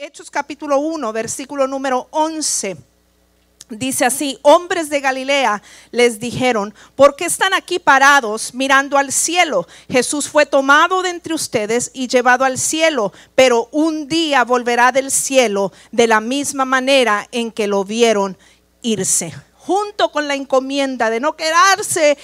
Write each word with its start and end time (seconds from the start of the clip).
Hechos 0.00 0.30
capítulo 0.30 0.78
1, 0.78 1.12
versículo 1.12 1.66
número 1.66 2.06
11. 2.12 2.76
Dice 3.68 4.04
así, 4.04 4.38
hombres 4.42 4.90
de 4.90 5.00
Galilea 5.00 5.60
les 5.90 6.20
dijeron, 6.20 6.72
¿por 6.94 7.16
qué 7.16 7.24
están 7.24 7.52
aquí 7.52 7.80
parados 7.80 8.54
mirando 8.54 8.96
al 8.96 9.10
cielo? 9.10 9.66
Jesús 9.90 10.28
fue 10.28 10.46
tomado 10.46 11.02
de 11.02 11.10
entre 11.10 11.34
ustedes 11.34 11.90
y 11.94 12.06
llevado 12.06 12.44
al 12.44 12.58
cielo, 12.58 13.12
pero 13.34 13.68
un 13.72 14.06
día 14.06 14.44
volverá 14.44 14.92
del 14.92 15.10
cielo 15.10 15.72
de 15.90 16.06
la 16.06 16.20
misma 16.20 16.64
manera 16.64 17.26
en 17.32 17.50
que 17.50 17.66
lo 17.66 17.82
vieron 17.82 18.38
irse 18.82 19.34
junto 19.68 20.10
con 20.10 20.26
la 20.26 20.34
encomienda 20.34 21.10
de 21.10 21.20
no 21.20 21.36
quedarse 21.36 22.12
eh, 22.12 22.16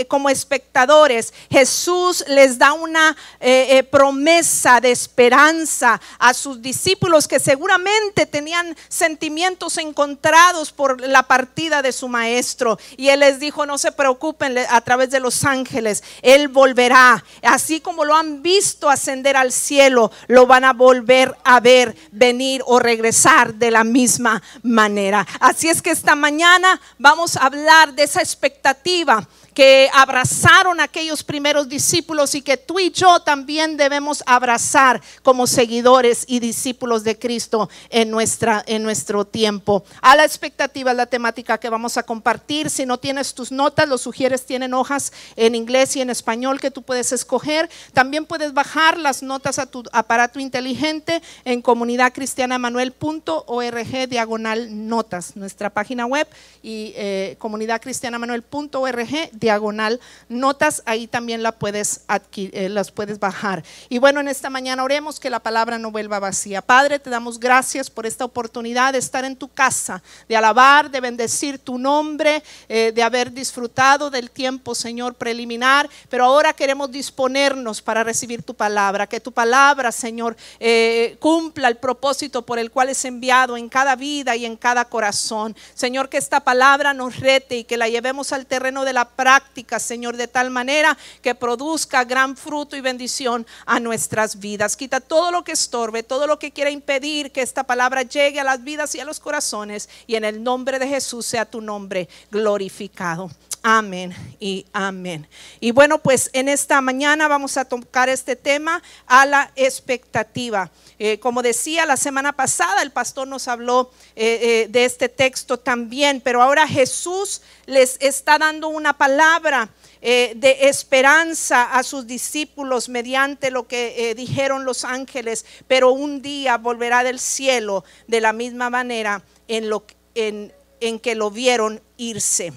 eh, 0.00 0.06
como 0.08 0.30
espectadores, 0.30 1.32
Jesús 1.48 2.24
les 2.26 2.58
da 2.58 2.72
una 2.72 3.16
eh, 3.38 3.84
promesa 3.84 4.80
de 4.80 4.90
esperanza 4.90 6.00
a 6.18 6.34
sus 6.34 6.60
discípulos 6.60 7.28
que 7.28 7.38
seguramente 7.38 8.26
tenían 8.26 8.76
sentimientos 8.88 9.78
encontrados 9.78 10.72
por 10.72 11.00
la 11.02 11.22
partida 11.22 11.82
de 11.82 11.92
su 11.92 12.08
maestro. 12.08 12.80
Y 12.96 13.10
Él 13.10 13.20
les 13.20 13.38
dijo, 13.38 13.64
no 13.64 13.78
se 13.78 13.92
preocupen 13.92 14.58
a 14.58 14.80
través 14.80 15.10
de 15.10 15.20
los 15.20 15.44
ángeles, 15.44 16.02
Él 16.20 16.48
volverá. 16.48 17.24
Así 17.42 17.78
como 17.78 18.04
lo 18.04 18.16
han 18.16 18.42
visto 18.42 18.90
ascender 18.90 19.36
al 19.36 19.52
cielo, 19.52 20.10
lo 20.26 20.48
van 20.48 20.64
a 20.64 20.72
volver 20.72 21.32
a 21.44 21.60
ver 21.60 21.94
venir 22.10 22.60
o 22.66 22.80
regresar 22.80 23.54
de 23.54 23.70
la 23.70 23.84
misma 23.84 24.42
manera. 24.64 25.24
Así 25.38 25.68
es 25.68 25.80
que 25.80 25.90
esta 25.90 26.16
mañana 26.16 26.55
vamos 26.98 27.36
a 27.36 27.46
hablar 27.46 27.92
de 27.92 28.04
esa 28.04 28.20
expectativa 28.20 29.26
que 29.56 29.90
abrazaron 29.94 30.80
aquellos 30.80 31.24
primeros 31.24 31.66
discípulos 31.66 32.34
y 32.34 32.42
que 32.42 32.58
tú 32.58 32.78
y 32.78 32.90
yo 32.90 33.20
también 33.20 33.78
debemos 33.78 34.22
abrazar 34.26 35.00
como 35.22 35.46
seguidores 35.46 36.26
y 36.28 36.40
discípulos 36.40 37.04
de 37.04 37.18
Cristo 37.18 37.70
en, 37.88 38.10
nuestra, 38.10 38.62
en 38.66 38.82
nuestro 38.82 39.24
tiempo. 39.24 39.82
A 40.02 40.14
la 40.14 40.26
expectativa 40.26 40.90
es 40.90 40.96
la 40.98 41.06
temática 41.06 41.56
que 41.56 41.70
vamos 41.70 41.96
a 41.96 42.02
compartir. 42.02 42.68
Si 42.68 42.84
no 42.84 42.98
tienes 42.98 43.32
tus 43.32 43.50
notas, 43.50 43.88
los 43.88 44.02
sugieres 44.02 44.44
tienen 44.44 44.74
hojas 44.74 45.10
en 45.36 45.54
inglés 45.54 45.96
y 45.96 46.02
en 46.02 46.10
español 46.10 46.60
que 46.60 46.70
tú 46.70 46.82
puedes 46.82 47.12
escoger. 47.12 47.70
También 47.94 48.26
puedes 48.26 48.52
bajar 48.52 48.98
las 48.98 49.22
notas 49.22 49.58
a 49.58 49.64
tu 49.64 49.84
aparato 49.90 50.38
inteligente 50.38 51.22
en 51.46 51.62
comunidadcristianamanuel.org 51.62 54.08
diagonal 54.10 54.86
notas, 54.86 55.34
nuestra 55.34 55.70
página 55.70 56.04
web 56.04 56.28
y 56.62 56.92
eh, 56.94 57.36
comunidadcristianamanuel.org 57.38 59.30
diagonal 59.46 60.00
notas, 60.28 60.82
ahí 60.86 61.06
también 61.06 61.40
la 61.44 61.52
puedes 61.52 62.00
eh, 62.36 62.68
las 62.68 62.90
puedes 62.90 63.20
bajar. 63.20 63.62
Y 63.88 63.98
bueno, 63.98 64.18
en 64.18 64.26
esta 64.26 64.50
mañana 64.50 64.82
oremos 64.82 65.20
que 65.20 65.30
la 65.30 65.38
palabra 65.38 65.78
no 65.78 65.92
vuelva 65.92 66.18
vacía. 66.18 66.62
Padre, 66.62 66.98
te 66.98 67.10
damos 67.10 67.38
gracias 67.38 67.88
por 67.88 68.06
esta 68.06 68.24
oportunidad 68.24 68.92
de 68.92 68.98
estar 68.98 69.24
en 69.24 69.36
tu 69.36 69.46
casa, 69.46 70.02
de 70.28 70.36
alabar, 70.36 70.90
de 70.90 71.00
bendecir 71.00 71.60
tu 71.60 71.78
nombre, 71.78 72.42
eh, 72.68 72.90
de 72.92 73.02
haber 73.04 73.30
disfrutado 73.30 74.10
del 74.10 74.32
tiempo, 74.32 74.74
Señor, 74.74 75.14
preliminar, 75.14 75.88
pero 76.08 76.24
ahora 76.24 76.52
queremos 76.52 76.90
disponernos 76.90 77.80
para 77.80 78.02
recibir 78.02 78.42
tu 78.42 78.54
palabra, 78.54 79.06
que 79.06 79.20
tu 79.20 79.30
palabra, 79.30 79.92
Señor, 79.92 80.36
eh, 80.58 81.16
cumpla 81.20 81.68
el 81.68 81.76
propósito 81.76 82.42
por 82.42 82.58
el 82.58 82.72
cual 82.72 82.88
es 82.88 83.04
enviado 83.04 83.56
en 83.56 83.68
cada 83.68 83.94
vida 83.94 84.34
y 84.34 84.44
en 84.44 84.56
cada 84.56 84.86
corazón. 84.86 85.54
Señor, 85.74 86.08
que 86.08 86.18
esta 86.18 86.40
palabra 86.40 86.92
nos 86.94 87.20
rete 87.20 87.58
y 87.58 87.64
que 87.64 87.76
la 87.76 87.88
llevemos 87.88 88.32
al 88.32 88.46
terreno 88.46 88.84
de 88.84 88.92
la 88.92 89.04
práctica 89.04 89.35
Señor, 89.78 90.16
de 90.16 90.28
tal 90.28 90.50
manera 90.50 90.96
que 91.22 91.34
produzca 91.34 92.04
gran 92.04 92.36
fruto 92.36 92.76
y 92.76 92.80
bendición 92.80 93.46
a 93.64 93.80
nuestras 93.80 94.38
vidas. 94.38 94.76
Quita 94.76 95.00
todo 95.00 95.30
lo 95.30 95.44
que 95.44 95.52
estorbe, 95.52 96.02
todo 96.02 96.26
lo 96.26 96.38
que 96.38 96.50
quiera 96.50 96.70
impedir 96.70 97.32
que 97.32 97.42
esta 97.42 97.64
palabra 97.64 98.02
llegue 98.02 98.40
a 98.40 98.44
las 98.44 98.62
vidas 98.62 98.94
y 98.94 99.00
a 99.00 99.04
los 99.04 99.20
corazones. 99.20 99.88
Y 100.06 100.14
en 100.14 100.24
el 100.24 100.42
nombre 100.42 100.78
de 100.78 100.88
Jesús 100.88 101.26
sea 101.26 101.44
tu 101.44 101.60
nombre 101.60 102.08
glorificado. 102.30 103.30
Amén 103.62 104.14
y 104.38 104.64
amén. 104.72 105.26
Y 105.60 105.72
bueno, 105.72 105.98
pues 105.98 106.30
en 106.32 106.48
esta 106.48 106.80
mañana 106.80 107.26
vamos 107.28 107.56
a 107.56 107.64
tocar 107.64 108.08
este 108.08 108.36
tema 108.36 108.82
a 109.06 109.26
la 109.26 109.50
expectativa. 109.56 110.70
Eh, 110.98 111.18
como 111.18 111.42
decía 111.42 111.84
la 111.84 111.96
semana 111.96 112.32
pasada, 112.32 112.82
el 112.82 112.90
pastor 112.90 113.28
nos 113.28 113.48
habló 113.48 113.90
eh, 114.14 114.38
eh, 114.40 114.68
de 114.70 114.84
este 114.84 115.08
texto 115.08 115.58
también, 115.58 116.20
pero 116.20 116.42
ahora 116.42 116.66
Jesús 116.66 117.42
les 117.66 117.96
está 118.00 118.38
dando 118.38 118.68
una 118.68 118.96
palabra 118.96 119.68
de 120.00 120.68
esperanza 120.68 121.64
a 121.64 121.82
sus 121.82 122.06
discípulos 122.06 122.88
mediante 122.88 123.50
lo 123.50 123.66
que 123.66 124.14
dijeron 124.16 124.64
los 124.64 124.84
ángeles, 124.84 125.44
pero 125.66 125.90
un 125.90 126.22
día 126.22 126.58
volverá 126.58 127.02
del 127.02 127.18
cielo 127.18 127.82
de 128.06 128.20
la 128.20 128.32
misma 128.32 128.70
manera 128.70 129.24
en, 129.48 129.68
lo, 129.68 129.84
en 130.14 131.00
que 131.00 131.16
lo 131.16 131.32
vieron 131.32 131.82
irse. 131.96 132.52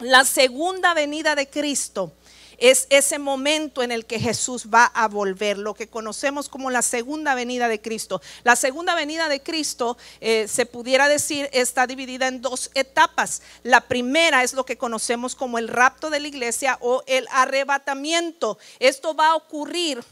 La 0.00 0.26
segunda 0.26 0.92
venida 0.92 1.34
de 1.34 1.48
Cristo 1.48 2.12
es 2.58 2.86
ese 2.90 3.18
momento 3.18 3.82
en 3.82 3.90
el 3.90 4.04
que 4.04 4.20
Jesús 4.20 4.66
va 4.72 4.84
a 4.84 5.08
volver, 5.08 5.56
lo 5.56 5.72
que 5.72 5.88
conocemos 5.88 6.50
como 6.50 6.70
la 6.70 6.82
segunda 6.82 7.34
venida 7.34 7.66
de 7.68 7.80
Cristo. 7.80 8.20
La 8.44 8.56
segunda 8.56 8.94
venida 8.94 9.28
de 9.30 9.42
Cristo, 9.42 9.96
eh, 10.20 10.48
se 10.48 10.66
pudiera 10.66 11.08
decir, 11.08 11.48
está 11.52 11.86
dividida 11.86 12.28
en 12.28 12.42
dos 12.42 12.70
etapas. 12.74 13.40
La 13.62 13.82
primera 13.82 14.42
es 14.42 14.52
lo 14.52 14.66
que 14.66 14.76
conocemos 14.76 15.34
como 15.34 15.58
el 15.58 15.68
rapto 15.68 16.10
de 16.10 16.20
la 16.20 16.28
iglesia 16.28 16.76
o 16.82 17.02
el 17.06 17.26
arrebatamiento. 17.30 18.58
Esto 18.78 19.14
va 19.14 19.28
a 19.28 19.36
ocurrir 19.36 20.04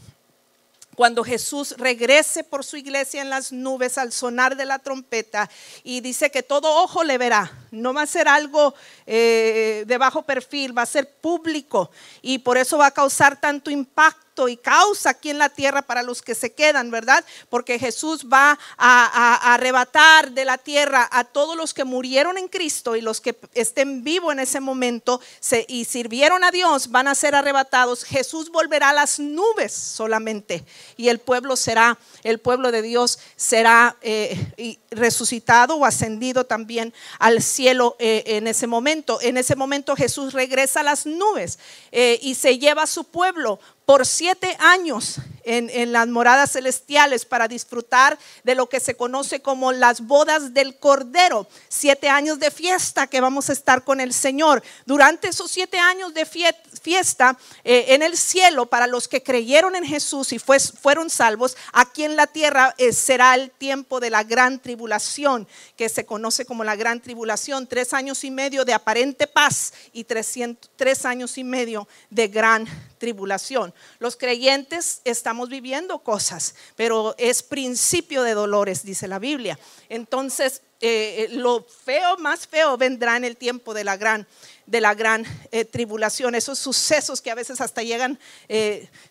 cuando 0.95 1.23
Jesús 1.23 1.75
regrese 1.77 2.43
por 2.43 2.63
su 2.63 2.77
iglesia 2.77 3.21
en 3.21 3.29
las 3.29 3.51
nubes 3.51 3.97
al 3.97 4.11
sonar 4.11 4.55
de 4.55 4.65
la 4.65 4.79
trompeta 4.79 5.49
y 5.83 6.01
dice 6.01 6.31
que 6.31 6.43
todo 6.43 6.83
ojo 6.83 7.03
le 7.03 7.17
verá, 7.17 7.51
no 7.71 7.93
va 7.93 8.03
a 8.03 8.07
ser 8.07 8.27
algo 8.27 8.73
eh, 9.05 9.83
de 9.85 9.97
bajo 9.97 10.23
perfil, 10.23 10.77
va 10.77 10.83
a 10.83 10.87
ser 10.87 11.09
público. 11.09 11.91
Y 12.21 12.39
por 12.39 12.57
eso 12.57 12.77
va 12.77 12.87
a 12.87 12.91
causar 12.91 13.39
tanto 13.39 13.69
impacto 13.69 14.24
y 14.47 14.57
causa 14.57 15.11
aquí 15.11 15.29
en 15.29 15.37
la 15.37 15.49
tierra 15.49 15.81
para 15.81 16.03
los 16.03 16.21
que 16.21 16.35
se 16.35 16.51
quedan, 16.51 16.91
¿verdad? 16.91 17.23
Porque 17.49 17.79
Jesús 17.79 18.25
va 18.31 18.59
a, 18.77 19.53
arrebatar 19.53 20.31
de 20.31 20.43
la 20.43 20.57
tierra 20.57 21.07
a 21.11 21.23
todos 21.23 21.55
los 21.55 21.73
que 21.73 21.85
murieron 21.85 22.37
en 22.37 22.49
Cristo 22.49 22.95
y 22.95 23.01
los 23.01 23.21
que 23.21 23.37
estén 23.53 24.03
vivos 24.03 24.33
en 24.33 24.39
ese 24.39 24.59
momento 24.59 25.21
y 25.67 25.85
sirvieron 25.85 26.43
a 26.43 26.51
Dios 26.51 26.91
van 26.91 27.07
a 27.07 27.15
ser 27.15 27.33
arrebatados. 27.33 28.03
Jesús 28.03 28.49
volverá 28.49 28.89
a 28.89 28.93
las 28.93 29.19
nubes 29.19 29.73
solamente 29.73 30.65
y 30.97 31.07
el 31.07 31.19
pueblo 31.19 31.55
será, 31.55 31.97
el 32.23 32.39
pueblo 32.39 32.71
de 32.71 32.81
Dios 32.81 33.19
será 33.37 33.95
eh, 34.01 34.77
resucitado 34.91 35.75
o 35.75 35.85
ascendido 35.85 36.45
también 36.45 36.93
al 37.19 37.41
cielo 37.41 37.95
eh, 37.99 38.23
en 38.25 38.47
ese 38.47 38.67
momento. 38.67 39.19
En 39.21 39.37
ese 39.37 39.55
momento 39.55 39.95
Jesús 39.95 40.33
regresa 40.33 40.81
a 40.81 40.83
las 40.83 41.05
nubes 41.05 41.57
eh, 41.91 42.19
y 42.21 42.35
se 42.35 42.57
lleva 42.59 42.83
a 42.83 42.87
su 42.87 43.05
pueblo 43.05 43.59
por 43.85 44.05
siete 44.05 44.55
años 44.59 45.19
en, 45.45 45.91
las 45.91 46.07
moradas 46.07 46.51
celestiales 46.51 47.25
para 47.25 47.47
disfrutar 47.47 48.17
de 48.43 48.55
lo 48.55 48.67
que 48.67 48.79
se 48.79 48.95
conoce 48.95 49.41
como 49.41 49.71
las 49.71 50.01
bodas 50.01 50.53
del 50.53 50.77
Cordero. 50.77 51.47
Siete 51.69 52.09
años 52.09 52.39
de 52.39 52.51
fiesta 52.51 53.07
que 53.07 53.21
vamos 53.21 53.49
a 53.49 53.53
estar 53.53 53.83
con 53.83 53.99
el 53.99 54.13
Señor. 54.13 54.63
Durante 54.85 55.27
esos 55.27 55.51
siete 55.51 55.79
años 55.79 56.13
de 56.13 56.25
fiesta 56.25 57.37
eh, 57.63 57.85
en 57.89 58.01
el 58.01 58.17
cielo, 58.17 58.65
para 58.65 58.87
los 58.87 59.07
que 59.07 59.23
creyeron 59.23 59.75
en 59.75 59.85
Jesús 59.85 60.33
y 60.33 60.39
fueron 60.39 61.09
salvos, 61.09 61.55
aquí 61.73 62.03
en 62.03 62.15
la 62.15 62.27
tierra 62.27 62.73
eh, 62.77 62.91
será 62.93 63.35
el 63.35 63.51
tiempo 63.51 63.99
de 63.99 64.09
la 64.09 64.23
gran 64.23 64.59
tribulación, 64.59 65.47
que 65.77 65.89
se 65.89 66.05
conoce 66.05 66.45
como 66.45 66.63
la 66.63 66.75
gran 66.75 66.99
tribulación. 67.01 67.67
Tres 67.67 67.93
años 67.93 68.23
y 68.23 68.31
medio 68.31 68.65
de 68.65 68.73
aparente 68.73 69.27
paz 69.27 69.73
y 69.93 70.03
tres 70.05 71.05
años 71.05 71.37
y 71.37 71.43
medio 71.43 71.87
de 72.09 72.27
gran 72.27 72.67
tribulación. 72.97 73.73
Los 73.99 74.15
creyentes 74.15 75.01
estamos 75.35 75.49
viviendo 75.49 75.99
cosas, 75.99 76.55
pero 76.77 77.13
es 77.17 77.43
principio 77.43 78.23
de 78.23 78.33
dolores, 78.33 78.85
dice 78.85 79.05
la 79.05 79.19
Biblia. 79.19 79.59
Entonces, 79.89 80.61
eh, 80.79 81.27
eh, 81.29 81.35
lo 81.35 81.61
feo, 81.83 82.15
más 82.19 82.47
feo 82.47 82.77
vendrá 82.77 83.17
en 83.17 83.25
el 83.25 83.35
tiempo 83.35 83.73
de 83.73 83.83
la 83.83 83.97
gran 83.97 84.25
de 84.65 84.79
la 84.79 84.93
gran 84.93 85.25
eh, 85.51 85.65
tribulación, 85.65 86.35
esos 86.35 86.57
sucesos 86.57 87.21
que 87.21 87.31
a 87.31 87.35
veces 87.35 87.59
hasta 87.59 87.83
llegan 87.83 88.17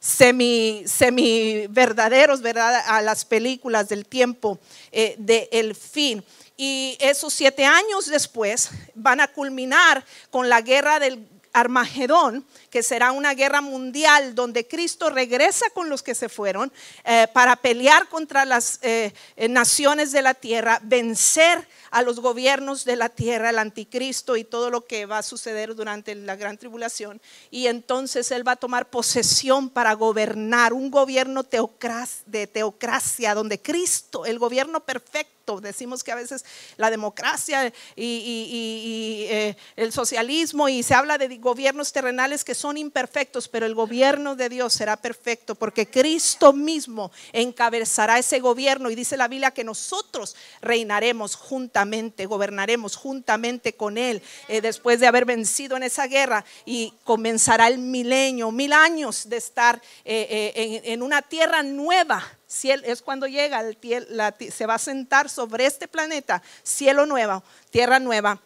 semi, 0.01 0.85
semi 0.87 1.67
verdaderos, 1.69 2.41
¿verdad? 2.41 2.83
A 2.87 3.03
las 3.03 3.27
películas 3.27 3.91
del 3.91 4.07
tiempo 4.07 4.59
del 5.19 5.75
fin. 5.77 6.25
Y 6.57 6.97
esos 7.01 7.35
siete 7.35 7.67
años 7.67 8.07
después 8.07 8.71
van 8.95 9.21
a 9.21 9.29
culminar 9.29 10.05
con 10.31 10.49
la 10.49 10.63
guerra 10.63 10.99
del 10.99 11.29
Armagedón, 11.55 12.45
que 12.69 12.83
será 12.83 13.13
una 13.13 13.33
guerra 13.33 13.61
mundial 13.61 14.35
donde 14.35 14.67
Cristo 14.67 15.09
regresa 15.09 15.71
con 15.71 15.89
los 15.89 16.03
que 16.03 16.15
se 16.15 16.29
fueron 16.29 16.73
eh, 17.05 17.29
para 17.33 17.55
pelear 17.57 18.09
contra 18.09 18.45
las 18.45 18.81
eh, 18.83 19.15
eh, 19.37 19.49
naciones 19.49 20.11
de 20.11 20.21
la 20.21 20.35
tierra, 20.35 20.81
vencer 20.83 21.67
a 21.93 22.03
los 22.03 22.19
gobiernos 22.19 22.85
de 22.85 22.97
la 22.97 23.09
tierra, 23.09 23.51
el 23.51 23.61
anticristo 23.61 24.37
y 24.37 24.43
todo 24.43 24.69
lo 24.69 24.85
que 24.85 25.07
va 25.07 25.19
a 25.19 25.23
suceder 25.23 25.77
durante 25.77 26.17
la 26.17 26.35
gran 26.35 26.59
tribulación. 26.59 27.23
Y 27.53 27.69
entonces 27.69 28.33
Él 28.33 28.47
va 28.47 28.53
a 28.53 28.57
tomar 28.57 28.91
posesión 28.91 29.71
para 29.71 29.93
gobernar 29.93 30.73
un 30.73 30.91
gobierno 30.91 31.45
de 32.27 32.47
teocracia, 32.49 33.35
donde 33.35 33.63
Cristo, 33.63 34.27
el 34.27 34.41
gobierno 34.41 34.81
perfecto, 34.81 35.34
Decimos 35.45 36.03
que 36.03 36.11
a 36.11 36.15
veces 36.15 36.43
la 36.79 36.91
democracia 36.91 37.71
y, 37.95 39.27
eh, 39.29 39.57
el 39.77 39.93
socialismo 39.93 40.71
y 40.71 40.83
se 40.83 40.95
habla 40.95 41.19
de 41.19 41.37
gobiernos 41.37 41.93
terrenales 41.93 42.45
que 42.45 42.55
son 42.55 42.79
imperfectos, 42.79 43.49
pero 43.49 43.67
el 43.67 43.75
gobierno 43.75 44.37
de 44.37 44.49
Dios 44.49 44.73
será 44.73 44.97
perfecto 44.97 45.55
porque 45.55 45.87
Cristo 45.87 46.55
mismo 46.55 47.13
encabezará 47.33 48.19
ese 48.19 48.41
gobierno. 48.41 48.91
Y 48.91 48.95
dice 48.95 49.19
la 49.19 49.29
Biblia 49.29 49.51
que 49.51 49.65
nosotros 49.65 50.35
reinaremos 50.63 51.35
juntamente, 51.35 52.25
gobernaremos 52.25 52.97
juntamente 52.97 53.75
con 53.75 53.99
Él 53.99 54.23
eh, 54.49 54.63
después 54.63 54.99
de 54.99 55.09
haber 55.09 55.27
vencido 55.27 55.77
en 55.77 55.83
esa 55.83 56.07
guerra 56.07 56.45
y 56.65 56.95
comenzará 57.05 57.69
el 57.69 57.79
milenio, 57.79 58.51
mil 58.51 58.73
años 58.73 59.29
de 59.29 59.37
estar 59.37 59.83
eh, 60.07 60.83
en 60.85 61.03
una 61.03 61.21
tierra 61.21 61.63
nueva 61.63 62.25
es 62.49 63.03
cuando 63.03 63.27
llega, 63.27 63.61
el, 63.61 63.79
se 64.53 64.67
va 64.67 64.75
a 64.75 64.79
sentar 64.79 65.29
sobre 65.29 65.67
este 65.67 65.89
planeta, 65.89 66.43
cielo 66.63 67.07
nuevo, 67.07 67.43
tierra 67.71 67.99
nueva, 67.99 68.41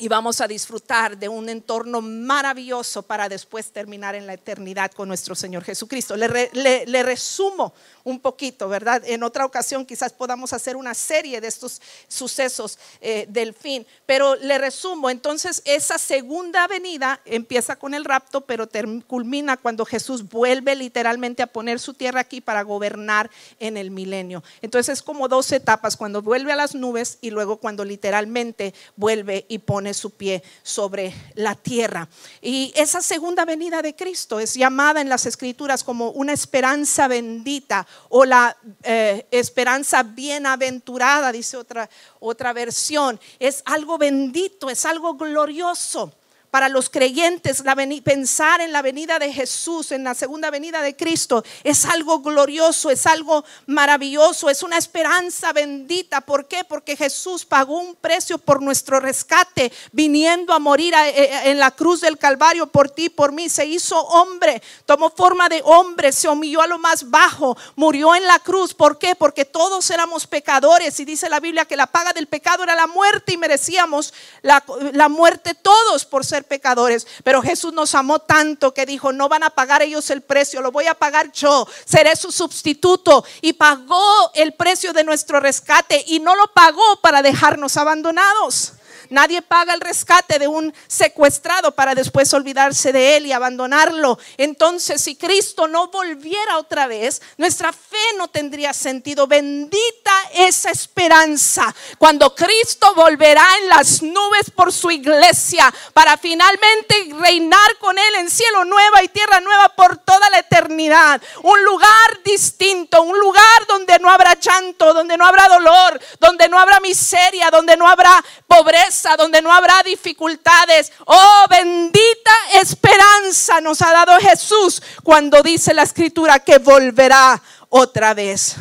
y 0.00 0.08
vamos 0.08 0.40
a 0.40 0.48
disfrutar 0.48 1.18
de 1.18 1.28
un 1.28 1.48
entorno 1.50 2.00
maravilloso 2.00 3.02
para 3.02 3.28
después 3.28 3.70
terminar 3.70 4.14
en 4.14 4.26
la 4.26 4.32
eternidad 4.32 4.90
con 4.92 5.08
nuestro 5.08 5.34
Señor 5.34 5.62
Jesucristo. 5.62 6.16
le 6.16 7.02
resumo 7.02 7.74
un 8.04 8.20
poquito, 8.20 8.68
¿verdad? 8.68 9.02
En 9.06 9.22
otra 9.22 9.44
ocasión 9.44 9.84
quizás 9.84 10.12
podamos 10.12 10.52
hacer 10.52 10.76
una 10.76 10.94
serie 10.94 11.40
de 11.40 11.48
estos 11.48 11.80
sucesos 12.08 12.78
eh, 13.00 13.26
del 13.28 13.54
fin, 13.54 13.86
pero 14.06 14.36
le 14.36 14.58
resumo, 14.58 15.10
entonces 15.10 15.62
esa 15.64 15.98
segunda 15.98 16.66
venida 16.66 17.20
empieza 17.24 17.76
con 17.76 17.94
el 17.94 18.04
rapto, 18.04 18.42
pero 18.42 18.68
culmina 19.06 19.56
cuando 19.56 19.84
Jesús 19.84 20.28
vuelve 20.28 20.74
literalmente 20.74 21.42
a 21.42 21.46
poner 21.46 21.78
su 21.78 21.94
tierra 21.94 22.20
aquí 22.20 22.40
para 22.40 22.62
gobernar 22.62 23.30
en 23.58 23.76
el 23.76 23.90
milenio. 23.90 24.42
Entonces 24.62 24.98
es 24.98 25.02
como 25.02 25.28
dos 25.28 25.52
etapas, 25.52 25.96
cuando 25.96 26.22
vuelve 26.22 26.52
a 26.52 26.56
las 26.56 26.74
nubes 26.74 27.18
y 27.20 27.30
luego 27.30 27.58
cuando 27.58 27.84
literalmente 27.84 28.74
vuelve 28.96 29.44
y 29.48 29.58
pone 29.58 29.89
su 29.94 30.10
pie 30.10 30.42
sobre 30.62 31.14
la 31.34 31.54
tierra. 31.54 32.08
Y 32.40 32.72
esa 32.76 33.02
segunda 33.02 33.44
venida 33.44 33.82
de 33.82 33.94
Cristo 33.94 34.40
es 34.40 34.54
llamada 34.54 35.00
en 35.00 35.08
las 35.08 35.26
escrituras 35.26 35.84
como 35.84 36.10
una 36.10 36.32
esperanza 36.32 37.08
bendita 37.08 37.86
o 38.08 38.24
la 38.24 38.56
eh, 38.82 39.26
esperanza 39.30 40.02
bienaventurada, 40.02 41.32
dice 41.32 41.56
otra, 41.56 41.88
otra 42.18 42.52
versión. 42.52 43.18
Es 43.38 43.62
algo 43.64 43.98
bendito, 43.98 44.70
es 44.70 44.84
algo 44.84 45.14
glorioso 45.14 46.12
para 46.50 46.68
los 46.68 46.90
creyentes, 46.90 47.62
pensar 48.04 48.60
en 48.60 48.72
la 48.72 48.82
venida 48.82 49.18
de 49.18 49.32
Jesús, 49.32 49.92
en 49.92 50.04
la 50.04 50.14
segunda 50.14 50.50
venida 50.50 50.82
de 50.82 50.96
Cristo, 50.96 51.44
es 51.62 51.84
algo 51.84 52.20
glorioso, 52.20 52.90
es 52.90 53.06
algo 53.06 53.44
maravilloso, 53.66 54.50
es 54.50 54.62
una 54.62 54.76
esperanza 54.76 55.52
bendita. 55.52 56.20
¿Por 56.20 56.46
qué? 56.48 56.64
Porque 56.64 56.96
Jesús 56.96 57.44
pagó 57.44 57.78
un 57.78 57.94
precio 57.94 58.38
por 58.38 58.62
nuestro 58.62 59.00
rescate, 59.00 59.72
viniendo 59.92 60.52
a 60.52 60.58
morir 60.58 60.94
eh, 60.94 61.50
en 61.50 61.58
la 61.58 61.70
cruz 61.70 62.00
del 62.00 62.18
Calvario 62.18 62.66
por 62.66 62.90
ti, 62.90 63.08
por 63.08 63.32
mí. 63.32 63.48
Se 63.48 63.64
hizo 63.64 63.98
hombre, 63.98 64.62
tomó 64.86 65.10
forma 65.10 65.48
de 65.48 65.62
hombre, 65.64 66.12
se 66.12 66.28
humilló 66.28 66.62
a 66.62 66.66
lo 66.66 66.78
más 66.78 67.08
bajo, 67.10 67.56
murió 67.76 68.14
en 68.14 68.26
la 68.26 68.38
cruz. 68.40 68.74
¿Por 68.74 68.98
qué? 68.98 69.14
Porque 69.14 69.44
todos 69.44 69.88
éramos 69.90 70.26
pecadores 70.26 70.98
y 71.00 71.04
dice 71.04 71.28
la 71.28 71.40
Biblia 71.40 71.64
que 71.64 71.76
la 71.76 71.86
paga 71.86 72.12
del 72.12 72.26
pecado 72.26 72.64
era 72.64 72.74
la 72.74 72.86
muerte 72.86 73.32
y 73.32 73.36
merecíamos 73.36 74.12
la 74.42 75.08
muerte 75.08 75.54
todos 75.54 76.04
por 76.04 76.24
ser 76.24 76.39
pecadores, 76.44 77.06
pero 77.24 77.42
Jesús 77.42 77.72
nos 77.72 77.94
amó 77.94 78.18
tanto 78.18 78.74
que 78.74 78.86
dijo, 78.86 79.12
no 79.12 79.28
van 79.28 79.42
a 79.42 79.50
pagar 79.50 79.82
ellos 79.82 80.10
el 80.10 80.22
precio, 80.22 80.60
lo 80.60 80.72
voy 80.72 80.86
a 80.86 80.94
pagar 80.94 81.32
yo, 81.32 81.66
seré 81.84 82.16
su 82.16 82.32
sustituto. 82.32 83.24
Y 83.40 83.54
pagó 83.54 84.30
el 84.34 84.54
precio 84.54 84.92
de 84.92 85.04
nuestro 85.04 85.40
rescate 85.40 86.04
y 86.06 86.20
no 86.20 86.34
lo 86.36 86.52
pagó 86.52 87.00
para 87.02 87.22
dejarnos 87.22 87.76
abandonados. 87.76 88.74
Nadie 89.10 89.42
paga 89.42 89.74
el 89.74 89.80
rescate 89.80 90.38
de 90.38 90.46
un 90.46 90.72
secuestrado 90.86 91.72
para 91.72 91.96
después 91.96 92.32
olvidarse 92.32 92.92
de 92.92 93.16
él 93.16 93.26
y 93.26 93.32
abandonarlo. 93.32 94.18
Entonces, 94.36 95.02
si 95.02 95.16
Cristo 95.16 95.66
no 95.66 95.88
volviera 95.88 96.58
otra 96.58 96.86
vez, 96.86 97.20
nuestra 97.36 97.72
fe 97.72 97.98
no 98.16 98.28
tendría 98.28 98.72
sentido. 98.72 99.26
Bendita 99.26 100.12
esa 100.34 100.70
esperanza 100.70 101.74
cuando 101.98 102.34
Cristo 102.36 102.94
volverá 102.94 103.44
en 103.62 103.68
las 103.68 104.00
nubes 104.00 104.50
por 104.54 104.72
su 104.72 104.92
iglesia 104.92 105.74
para 105.92 106.16
finalmente 106.16 107.08
reinar 107.20 107.78
con 107.80 107.98
él 107.98 108.14
en 108.20 108.30
cielo 108.30 108.64
nueva 108.64 109.02
y 109.02 109.08
tierra 109.08 109.40
nueva 109.40 109.70
por 109.70 109.98
toda 109.98 110.30
la 110.30 110.38
eternidad. 110.38 111.20
Un 111.42 111.64
lugar 111.64 112.22
distinto, 112.24 113.02
un 113.02 113.18
lugar 113.18 113.66
donde 113.66 113.98
no 113.98 114.08
habrá 114.08 114.34
llanto, 114.34 114.94
donde 114.94 115.16
no 115.16 115.26
habrá 115.26 115.48
dolor, 115.48 116.00
donde 116.20 116.48
no 116.48 116.60
habrá 116.60 116.78
miseria, 116.78 117.50
donde 117.50 117.76
no 117.76 117.88
habrá 117.88 118.24
pobreza 118.46 118.99
donde 119.16 119.42
no 119.42 119.52
habrá 119.52 119.82
dificultades. 119.82 120.92
Oh, 121.06 121.44
bendita 121.48 122.30
esperanza 122.54 123.60
nos 123.60 123.82
ha 123.82 123.92
dado 123.92 124.18
Jesús 124.18 124.82
cuando 125.02 125.42
dice 125.42 125.74
la 125.74 125.82
escritura 125.82 126.38
que 126.38 126.58
volverá 126.58 127.40
otra 127.68 128.14
vez. 128.14 128.56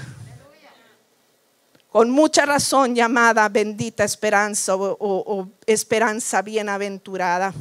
Con 1.91 2.11
mucha 2.11 2.45
razón 2.45 2.95
llamada 2.95 3.49
bendita 3.49 4.03
esperanza 4.03 4.75
o, 4.75 5.49
esperanza 5.65 6.41
bienaventurada. 6.41 7.53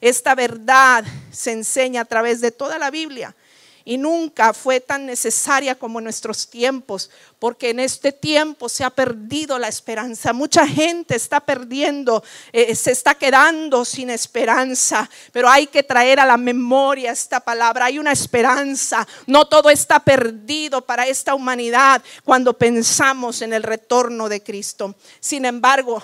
Esta 0.00 0.34
verdad 0.34 1.04
se 1.30 1.52
enseña 1.52 2.00
a 2.00 2.04
través 2.04 2.40
de 2.40 2.50
toda 2.50 2.78
la 2.78 2.90
Biblia 2.90 3.34
y 3.84 3.98
nunca 3.98 4.52
fue 4.52 4.80
tan 4.80 5.06
necesaria 5.06 5.74
como 5.74 5.98
en 5.98 6.04
nuestros 6.04 6.48
tiempos, 6.48 7.10
porque 7.38 7.70
en 7.70 7.80
este 7.80 8.12
tiempo 8.12 8.68
se 8.68 8.84
ha 8.84 8.90
perdido 8.90 9.58
la 9.58 9.68
esperanza. 9.68 10.32
Mucha 10.32 10.66
gente 10.66 11.16
está 11.16 11.40
perdiendo, 11.40 12.22
eh, 12.52 12.74
se 12.74 12.92
está 12.92 13.14
quedando 13.14 13.84
sin 13.84 14.10
esperanza, 14.10 15.08
pero 15.32 15.48
hay 15.48 15.66
que 15.66 15.82
traer 15.82 16.20
a 16.20 16.26
la 16.26 16.36
memoria 16.36 17.12
esta 17.12 17.40
palabra. 17.40 17.86
Hay 17.86 17.98
una 17.98 18.12
esperanza, 18.12 19.06
no 19.26 19.46
todo 19.46 19.70
está 19.70 20.00
perdido 20.00 20.82
para 20.82 21.06
esta 21.06 21.34
humanidad 21.34 22.02
cuando 22.24 22.56
pensamos 22.56 23.42
en 23.42 23.52
el 23.52 23.62
retorno 23.62 24.28
de 24.28 24.42
Cristo. 24.42 24.94
Sin 25.20 25.44
embargo, 25.44 26.02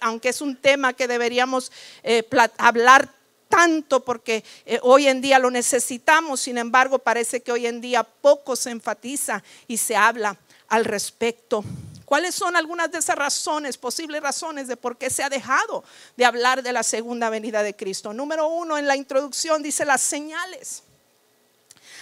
aunque 0.00 0.28
es 0.28 0.40
un 0.40 0.56
tema 0.56 0.92
que 0.92 1.08
deberíamos 1.08 1.72
eh, 2.02 2.28
hablar 2.58 3.08
tanto 3.54 4.04
porque 4.04 4.42
eh, 4.66 4.80
hoy 4.82 5.06
en 5.06 5.20
día 5.20 5.38
lo 5.38 5.48
necesitamos, 5.48 6.40
sin 6.40 6.58
embargo 6.58 6.98
parece 6.98 7.40
que 7.40 7.52
hoy 7.52 7.68
en 7.68 7.80
día 7.80 8.02
poco 8.02 8.56
se 8.56 8.70
enfatiza 8.70 9.44
y 9.68 9.76
se 9.76 9.94
habla 9.94 10.36
al 10.66 10.84
respecto. 10.84 11.64
¿Cuáles 12.04 12.34
son 12.34 12.56
algunas 12.56 12.90
de 12.90 12.98
esas 12.98 13.14
razones, 13.14 13.78
posibles 13.78 14.20
razones 14.20 14.66
de 14.66 14.76
por 14.76 14.98
qué 14.98 15.08
se 15.08 15.22
ha 15.22 15.30
dejado 15.30 15.84
de 16.16 16.24
hablar 16.24 16.64
de 16.64 16.72
la 16.72 16.82
segunda 16.82 17.30
venida 17.30 17.62
de 17.62 17.76
Cristo? 17.76 18.12
Número 18.12 18.48
uno, 18.48 18.76
en 18.76 18.88
la 18.88 18.96
introducción 18.96 19.62
dice 19.62 19.84
las 19.84 20.00
señales. 20.00 20.82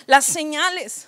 Las 0.07 0.25
señales. 0.25 1.07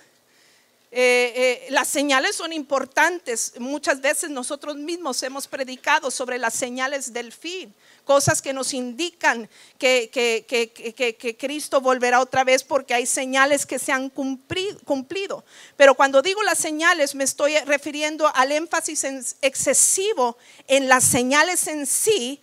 Eh, 0.97 1.33
eh, 1.35 1.67
las 1.71 1.89
señales 1.89 2.37
son 2.37 2.53
importantes. 2.53 3.51
Muchas 3.59 3.99
veces 3.99 4.29
nosotros 4.29 4.77
mismos 4.77 5.21
hemos 5.23 5.45
predicado 5.45 6.09
sobre 6.09 6.37
las 6.37 6.53
señales 6.53 7.11
del 7.11 7.33
fin 7.33 7.75
cosas 8.05 8.41
que 8.41 8.53
nos 8.53 8.73
indican 8.73 9.49
que, 9.77 11.35
Cristo 11.37 11.81
volverá 11.81 12.21
otra 12.21 12.45
vez 12.45 12.63
porque 12.63 12.93
hay 12.93 13.05
señales 13.05 13.65
que 13.65 13.77
se 13.77 13.91
han 13.91 14.09
cumplido. 14.09 15.43
Pero 15.75 15.95
cuando 15.95 16.21
digo 16.21 16.41
las 16.43 16.59
señales 16.59 17.13
me 17.13 17.25
estoy 17.25 17.57
refiriendo 17.65 18.31
al 18.33 18.53
énfasis 18.53 19.03
excesivo 19.41 20.37
en 20.67 20.87
las 20.87 21.03
señales 21.03 21.67
en 21.67 21.85
sí, 21.85 22.39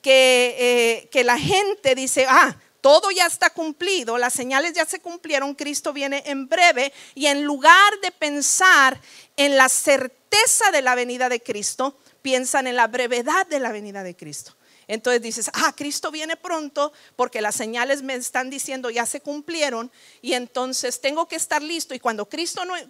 que, 0.00 0.56
eh, 0.58 1.08
que 1.10 1.22
la 1.22 1.38
gente 1.38 1.94
dice, 1.94 2.26
ah, 2.28 2.56
todo 2.82 3.10
ya 3.12 3.26
está 3.26 3.48
cumplido, 3.48 4.18
las 4.18 4.34
señales 4.34 4.74
ya 4.74 4.84
se 4.84 5.00
cumplieron, 5.00 5.54
Cristo 5.54 5.94
viene 5.94 6.22
en 6.26 6.48
breve 6.48 6.92
y 7.14 7.26
en 7.26 7.44
lugar 7.44 7.98
de 8.02 8.10
pensar 8.10 9.00
en 9.36 9.56
la 9.56 9.70
certeza 9.70 10.70
de 10.72 10.82
la 10.82 10.94
venida 10.94 11.30
de 11.30 11.40
Cristo, 11.40 11.96
piensan 12.22 12.66
en 12.66 12.76
la 12.76 12.88
brevedad 12.88 13.46
de 13.46 13.60
la 13.60 13.72
venida 13.72 14.02
de 14.02 14.16
Cristo. 14.16 14.54
Entonces 14.88 15.22
dices, 15.22 15.48
ah, 15.54 15.72
Cristo 15.76 16.10
viene 16.10 16.36
pronto 16.36 16.92
porque 17.14 17.40
las 17.40 17.54
señales 17.54 18.02
me 18.02 18.14
están 18.14 18.50
diciendo 18.50 18.90
ya 18.90 19.06
se 19.06 19.20
cumplieron 19.20 19.92
y 20.20 20.32
entonces 20.32 21.00
tengo 21.00 21.28
que 21.28 21.36
estar 21.36 21.62
listo. 21.62 21.94
Y 21.94 22.00
cuando 22.00 22.28
Cristo 22.28 22.64
no, 22.64 22.76
eh, 22.76 22.88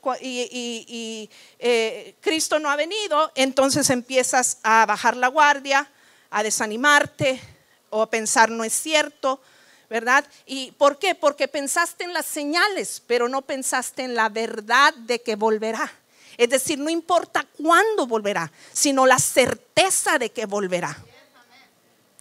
ha 2.66 2.76
venido, 2.76 3.30
entonces 3.34 3.90
empiezas 3.90 4.56
a 4.62 4.86
bajar 4.86 5.18
la 5.18 5.28
guardia, 5.28 5.92
a 6.30 6.42
desanimarte 6.42 7.38
o 7.90 8.00
a 8.00 8.10
pensar 8.10 8.50
no 8.50 8.64
es 8.64 8.72
cierto. 8.72 9.42
¿Verdad? 9.92 10.24
¿Y 10.46 10.72
por 10.72 10.98
qué? 10.98 11.14
Porque 11.14 11.48
pensaste 11.48 12.04
en 12.04 12.14
las 12.14 12.24
señales, 12.24 13.02
pero 13.06 13.28
no 13.28 13.42
pensaste 13.42 14.02
en 14.02 14.14
la 14.14 14.30
verdad 14.30 14.94
de 14.94 15.20
que 15.20 15.36
volverá. 15.36 15.92
Es 16.38 16.48
decir, 16.48 16.78
no 16.78 16.88
importa 16.88 17.46
cuándo 17.62 18.06
volverá, 18.06 18.50
sino 18.72 19.04
la 19.04 19.18
certeza 19.18 20.18
de 20.18 20.30
que 20.30 20.46
volverá. 20.46 20.96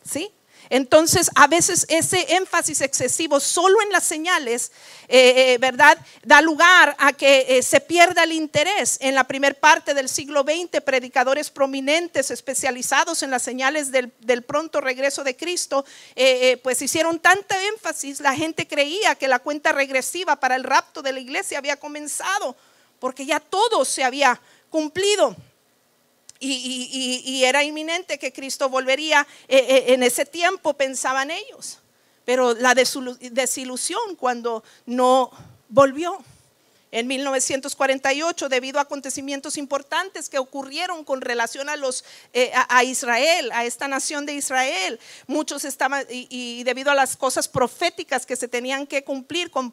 ¿Sí? 0.04 0.34
Entonces, 0.72 1.30
a 1.36 1.48
veces 1.48 1.86
ese 1.90 2.34
énfasis 2.36 2.80
excesivo 2.80 3.42
solo 3.42 3.82
en 3.82 3.92
las 3.92 4.06
señales, 4.06 4.72
eh, 5.10 5.34
eh, 5.36 5.58
¿verdad? 5.60 5.98
Da 6.24 6.40
lugar 6.40 6.96
a 6.98 7.12
que 7.12 7.58
eh, 7.58 7.62
se 7.62 7.82
pierda 7.82 8.24
el 8.24 8.32
interés. 8.32 8.98
En 9.02 9.14
la 9.14 9.26
primera 9.26 9.54
parte 9.54 9.94
del 9.94 10.08
siglo 10.08 10.44
XX, 10.44 10.80
predicadores 10.82 11.50
prominentes 11.50 12.32
especializados 12.32 13.22
en 13.22 13.32
las 13.32 13.44
señales 13.44 13.92
del, 13.92 14.14
del 14.20 14.44
pronto 14.44 14.80
regreso 14.80 15.26
de 15.26 15.36
Cristo, 15.36 15.84
pues 16.64 16.82
hicieron 16.82 17.20
tanta 17.20 17.62
énfasis, 17.68 18.22
la 18.22 18.34
gente 18.34 18.66
creía 18.66 19.16
que 19.16 19.28
la 19.28 19.40
cuenta 19.40 19.74
regresiva 19.74 20.38
para 20.38 20.56
el 20.56 20.64
rapto 20.64 21.02
de 21.02 21.12
la 21.12 21.20
iglesia 21.20 21.58
había 21.58 21.76
comenzado, 21.76 22.56
porque 23.00 23.26
ya 23.26 23.42
todo 23.42 23.84
se 23.84 24.06
había 24.06 24.40
cumplido 24.70 25.36
y, 26.42 27.44
era 27.46 27.64
inminente 27.64 28.18
que 28.18 28.34
Cristo 28.34 28.70
volvería. 28.70 29.28
Eh, 29.48 29.58
eh, 29.58 29.94
en 29.94 30.04
ese 30.04 30.26
tiempo 30.26 30.74
pensaban 30.74 31.32
ellos, 31.32 31.80
pero 32.26 32.54
la 32.54 32.74
desilusión 32.76 34.16
cuando 34.18 34.64
no 34.86 35.32
volvió. 35.70 36.24
En 36.94 37.08
1948, 37.08 38.50
debido 38.50 38.78
a 38.78 38.82
acontecimientos 38.82 39.56
importantes 39.56 40.28
que 40.28 40.40
ocurrieron 40.40 41.06
con 41.06 41.22
relación 41.22 41.70
a 41.70 41.78
los 41.78 42.04
eh, 42.34 42.52
a, 42.54 42.84
Israel, 42.84 43.50
a 43.54 43.64
esta 43.64 43.88
nación 43.88 44.26
de 44.26 44.34
Israel, 44.34 45.00
muchos 45.26 45.64
estaban 45.64 46.06
y, 46.10 46.28
y, 46.30 46.66
debido 46.66 46.92
a 46.92 46.96
las 46.96 47.16
cosas 47.16 47.48
proféticas 47.48 48.26
que 48.26 48.36
se 48.36 48.50
tenían 48.50 48.86
que 48.86 49.06
cumplir 49.06 49.52
con 49.52 49.72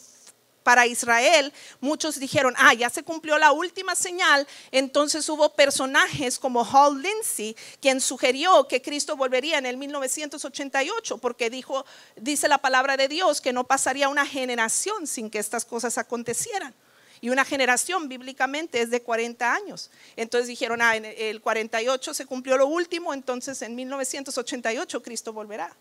para 0.68 0.86
Israel, 0.86 1.50
muchos 1.80 2.20
dijeron, 2.20 2.52
ah, 2.58 2.74
ya 2.74 2.90
se 2.90 3.02
cumplió 3.02 3.38
la 3.38 3.52
última 3.52 3.94
señal. 3.94 4.46
Entonces 4.70 5.26
hubo 5.30 5.48
personajes 5.54 6.38
como 6.38 6.62
Hall 6.62 7.00
Lindsey, 7.00 7.56
quien 7.80 8.02
sugirió 8.02 8.68
que 8.68 8.82
Cristo 8.82 9.16
volvería 9.16 9.56
en 9.56 9.64
el 9.64 9.78
1988, 9.78 11.16
porque 11.16 11.48
dijo, 11.48 11.86
dice 12.16 12.48
la 12.48 12.58
palabra 12.58 12.98
de 12.98 13.08
Dios, 13.08 13.40
que 13.40 13.54
no 13.54 13.64
pasaría 13.64 14.10
una 14.10 14.26
generación 14.26 15.06
sin 15.06 15.30
que 15.30 15.38
estas 15.38 15.64
cosas 15.64 15.96
acontecieran. 15.96 16.74
Y 17.22 17.30
una 17.30 17.46
generación 17.46 18.06
bíblicamente 18.06 18.82
es 18.82 18.90
de 18.90 19.00
40 19.00 19.50
años. 19.50 19.90
Entonces 20.16 20.48
dijeron, 20.48 20.82
ah, 20.82 20.96
en 20.96 21.06
el 21.06 21.40
48 21.40 22.12
se 22.12 22.26
cumplió 22.26 22.58
lo 22.58 22.66
último, 22.66 23.14
entonces 23.14 23.62
en 23.62 23.74
1988 23.74 25.02
Cristo 25.02 25.32
volverá. 25.32 25.74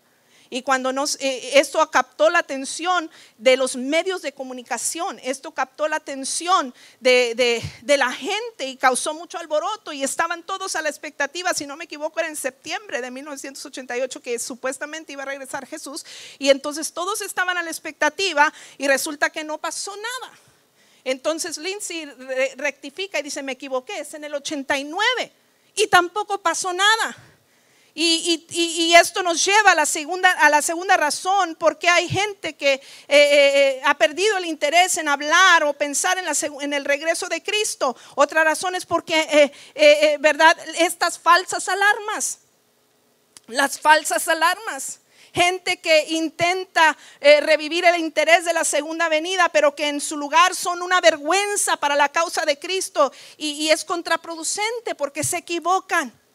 Y 0.50 0.62
cuando 0.62 0.92
nos, 0.92 1.16
eh, 1.16 1.58
esto 1.58 1.90
captó 1.90 2.30
la 2.30 2.38
atención 2.38 3.10
de 3.36 3.56
los 3.56 3.76
medios 3.76 4.22
de 4.22 4.32
comunicación, 4.32 5.20
esto 5.22 5.52
captó 5.52 5.88
la 5.88 5.96
atención 5.96 6.74
de, 7.00 7.62
la 7.84 8.12
gente 8.12 8.66
y 8.66 8.76
causó 8.76 9.12
mucho 9.12 9.38
alboroto 9.38 9.92
y 9.92 10.02
estaban 10.02 10.42
todos 10.44 10.76
a 10.76 10.82
la 10.82 10.88
expectativa, 10.88 11.52
si 11.52 11.66
no 11.66 11.76
me 11.76 11.84
equivoco 11.84 12.20
era 12.20 12.28
en 12.28 12.36
septiembre 12.36 13.00
de 13.00 13.10
1988 13.10 14.22
que 14.22 14.38
supuestamente 14.38 15.12
iba 15.12 15.22
a 15.22 15.26
regresar 15.26 15.66
Jesús 15.66 16.06
y 16.38 16.50
entonces 16.50 16.92
todos 16.92 17.20
estaban 17.20 17.56
a 17.58 17.62
la 17.62 17.70
expectativa 17.70 18.52
y 18.78 18.86
resulta 18.86 19.30
que 19.30 19.44
no 19.44 19.58
pasó 19.58 19.94
nada. 19.96 20.38
Entonces 21.04 21.58
Lindsay 21.58 22.04
rectifica 22.56 23.18
y 23.18 23.22
dice, 23.22 23.42
me 23.42 23.52
equivoqué, 23.52 24.00
es 24.00 24.14
en 24.14 24.24
el 24.24 24.34
89 24.34 25.32
y 25.74 25.86
tampoco 25.88 26.38
pasó 26.38 26.72
nada. 26.72 27.16
Y, 28.00 28.94
esto 28.94 29.24
nos 29.24 29.44
lleva 29.44 29.72
a 29.72 29.74
la 29.74 29.84
segunda, 29.84 30.30
a 30.30 30.48
la 30.48 30.62
segunda 30.62 30.96
razón, 30.96 31.56
porque 31.58 31.88
hay 31.88 32.08
gente 32.08 32.54
que 32.54 32.74
eh, 32.74 32.80
eh, 33.08 33.08
eh, 33.08 33.82
ha 33.84 33.94
perdido 33.94 34.36
el 34.36 34.44
interés 34.44 34.96
en 34.98 35.08
hablar 35.08 35.64
o 35.64 35.72
pensar 35.72 36.16
en, 36.16 36.24
la, 36.24 36.32
en, 36.60 36.72
el 36.72 36.84
regreso 36.84 37.26
de 37.26 37.42
Cristo. 37.42 37.96
Otra 38.14 38.44
razón 38.44 38.76
es 38.76 38.86
porque, 38.86 39.52
¿verdad? 40.20 40.56
Estas 40.78 41.18
falsas 41.18 41.68
alarmas, 41.68 42.38
las 43.48 43.80
falsas 43.80 44.28
alarmas. 44.28 45.00
Gente 45.34 45.78
que 45.80 46.06
intenta 46.10 46.96
revivir 47.20 47.84
el 47.84 47.96
interés 47.96 48.44
de 48.44 48.52
la 48.52 48.64
segunda 48.64 49.08
venida, 49.08 49.48
pero 49.48 49.74
que 49.74 49.88
en 49.88 50.00
su 50.00 50.16
lugar 50.16 50.54
son 50.54 50.82
una 50.82 51.00
vergüenza 51.00 51.76
para 51.76 51.96
la 51.96 52.08
causa 52.08 52.44
de 52.44 52.60
Cristo 52.60 53.12
y 53.36 53.68
es 53.70 53.84
contraproducente 53.84 54.94
porque 54.94 55.24
se 55.24 55.38
equivocan. 55.38 56.27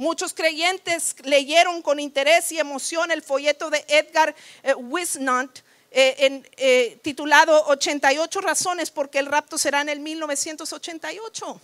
Muchos 0.00 0.32
creyentes 0.32 1.14
leyeron 1.24 1.82
con 1.82 2.00
interés 2.00 2.50
y 2.52 2.58
emoción 2.58 3.10
el 3.10 3.20
folleto 3.20 3.68
de 3.68 3.84
Edgar 3.86 4.34
eh, 4.62 4.72
Wisnant 4.74 5.58
eh, 5.90 6.42
eh, 6.56 6.98
titulado 7.02 7.66
88 7.66 8.40
razones 8.40 8.90
porque 8.90 9.18
el 9.18 9.26
rapto 9.26 9.58
será 9.58 9.82
en 9.82 9.90
el 9.90 10.00
1988. 10.00 11.60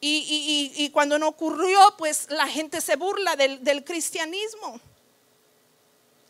Y, 0.00 0.88
cuando 0.92 1.18
no 1.18 1.26
ocurrió, 1.26 1.80
pues 1.98 2.30
la 2.30 2.46
gente 2.46 2.80
se 2.80 2.94
burla 2.94 3.34
del 3.34 3.82
cristianismo. 3.82 4.80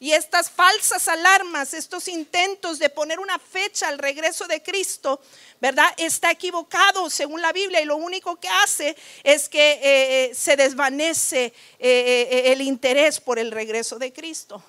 Y 0.00 0.12
estas 0.12 0.48
falsas 0.48 1.08
alarmas, 1.08 1.74
estos 1.74 2.06
intentos 2.06 2.78
de 2.78 2.88
poner 2.88 3.18
una 3.18 3.38
fecha 3.38 3.88
al 3.88 3.98
regreso 3.98 4.46
de 4.46 4.62
Cristo, 4.62 5.20
¿verdad? 5.60 5.88
Está 5.96 6.30
equivocado 6.30 7.10
según 7.10 7.42
la 7.42 7.52
Biblia 7.52 7.80
y 7.80 7.84
lo 7.84 7.96
único 7.96 8.36
que 8.36 8.48
hace 8.48 8.96
es 9.24 9.48
que 9.48 9.72
eh, 9.72 9.80
eh, 9.82 10.34
se 10.36 10.56
desvanece 10.56 11.52
eh, 11.80 12.42
el 12.46 12.60
interés 12.60 13.18
por 13.18 13.40
el 13.40 13.50
regreso 13.50 13.98
de 13.98 14.12
Cristo. 14.12 14.62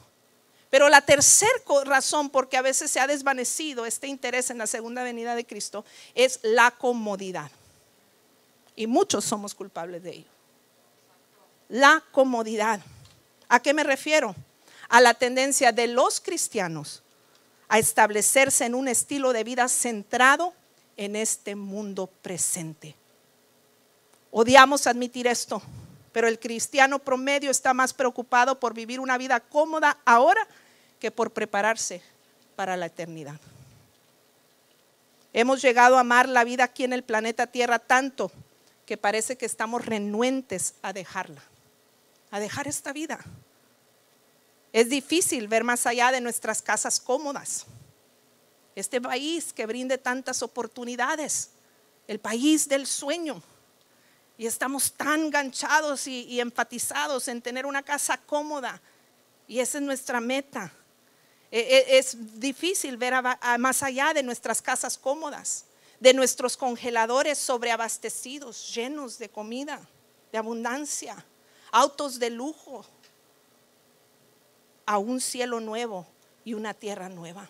Pero 0.71 0.89
la 0.89 1.01
tercera 1.01 1.51
razón 1.85 2.31
por 2.31 2.49
que 2.49 2.57
a 2.57 2.63
veces 2.63 2.89
se 2.89 2.99
ha 2.99 3.05
desvanecido 3.05 3.85
este 3.85 4.07
interés 4.07 4.49
en 4.49 4.57
la 4.57 4.67
segunda 4.67 5.03
venida 5.03 5.35
de 5.35 5.45
Cristo 5.45 5.85
es 6.15 6.39
la 6.41 6.71
comodidad. 6.71 7.51
Y 8.75 8.87
muchos 8.87 9.25
somos 9.25 9.53
culpables 9.53 10.01
de 10.03 10.11
ello. 10.11 10.29
La 11.69 12.03
comodidad. 12.11 12.81
¿A 13.47 13.59
qué 13.59 13.73
me 13.73 13.83
refiero? 13.83 14.35
A 14.89 15.01
la 15.01 15.13
tendencia 15.13 15.71
de 15.71 15.87
los 15.87 16.19
cristianos 16.19 17.03
a 17.69 17.77
establecerse 17.77 18.65
en 18.65 18.73
un 18.73 18.87
estilo 18.87 19.31
de 19.31 19.43
vida 19.43 19.67
centrado 19.67 20.53
en 20.97 21.15
este 21.15 21.55
mundo 21.55 22.07
presente. 22.07 22.95
Odiamos 24.31 24.87
admitir 24.87 25.27
esto, 25.27 25.61
pero 26.11 26.27
el 26.27 26.39
cristiano 26.39 26.99
promedio 26.99 27.51
está 27.51 27.73
más 27.73 27.93
preocupado 27.93 28.59
por 28.59 28.73
vivir 28.73 28.99
una 28.99 29.17
vida 29.17 29.39
cómoda 29.39 29.97
ahora 30.03 30.45
que 30.99 31.11
por 31.11 31.31
prepararse 31.31 32.01
para 32.55 32.75
la 32.75 32.87
eternidad. 32.87 33.39
Hemos 35.31 35.61
llegado 35.61 35.97
a 35.97 36.01
amar 36.01 36.27
la 36.27 36.43
vida 36.43 36.63
aquí 36.63 36.83
en 36.83 36.93
el 36.93 37.03
planeta 37.03 37.47
Tierra 37.47 37.77
tanto 37.77 38.31
que 38.87 38.97
parece 38.97 39.37
que 39.37 39.45
estamos 39.45 39.85
renuentes 39.85 40.73
a 40.81 40.91
dejarla, 40.91 41.43
a 42.31 42.39
dejar 42.39 42.67
esta 42.67 42.91
vida. 42.91 43.19
Es 44.71 44.89
difícil 44.89 45.47
ver 45.47 45.63
más 45.63 45.85
allá 45.85 46.11
de 46.11 46.21
nuestras 46.21 46.61
casas 46.61 46.99
cómodas. 46.99 47.65
Este 48.75 49.01
país 49.01 49.51
que 49.51 49.65
brinde 49.65 49.97
tantas 49.97 50.43
oportunidades, 50.43 51.49
el 52.07 52.19
país 52.19 52.67
del 52.67 52.85
sueño. 52.85 53.41
Y 54.37 54.45
estamos 54.45 54.93
tan 54.93 55.29
ganchados 55.31 56.07
y, 56.07 56.39
enfatizados 56.39 57.27
en 57.27 57.41
tener 57.41 57.65
una 57.65 57.83
casa 57.83 58.17
cómoda. 58.17 58.81
Y 59.47 59.59
esa 59.59 59.79
es 59.79 59.83
nuestra 59.83 60.21
meta. 60.21 60.71
E, 61.51 61.59
e, 61.59 61.97
es 61.97 62.39
difícil 62.39 62.95
ver 62.95 63.15
más 63.57 63.83
allá 63.83 64.13
de 64.13 64.21
nuestras 64.21 64.61
casas 64.61 64.97
cómodas, 64.97 65.65
de 65.99 66.13
nuestros 66.13 66.55
congeladores 66.55 67.39
sobreabastecidos, 67.39 68.73
llenos 68.73 69.17
de 69.17 69.29
comida, 69.29 69.81
de 70.31 70.37
abundancia, 70.37 71.25
autos 71.71 72.19
de 72.19 72.29
lujo, 72.29 72.85
a 74.89 74.97
un 74.97 75.21
cielo 75.21 75.59
nuevo 75.59 76.07
y 76.43 76.55
una 76.55 76.73
tierra 76.73 77.09
nueva. 77.09 77.47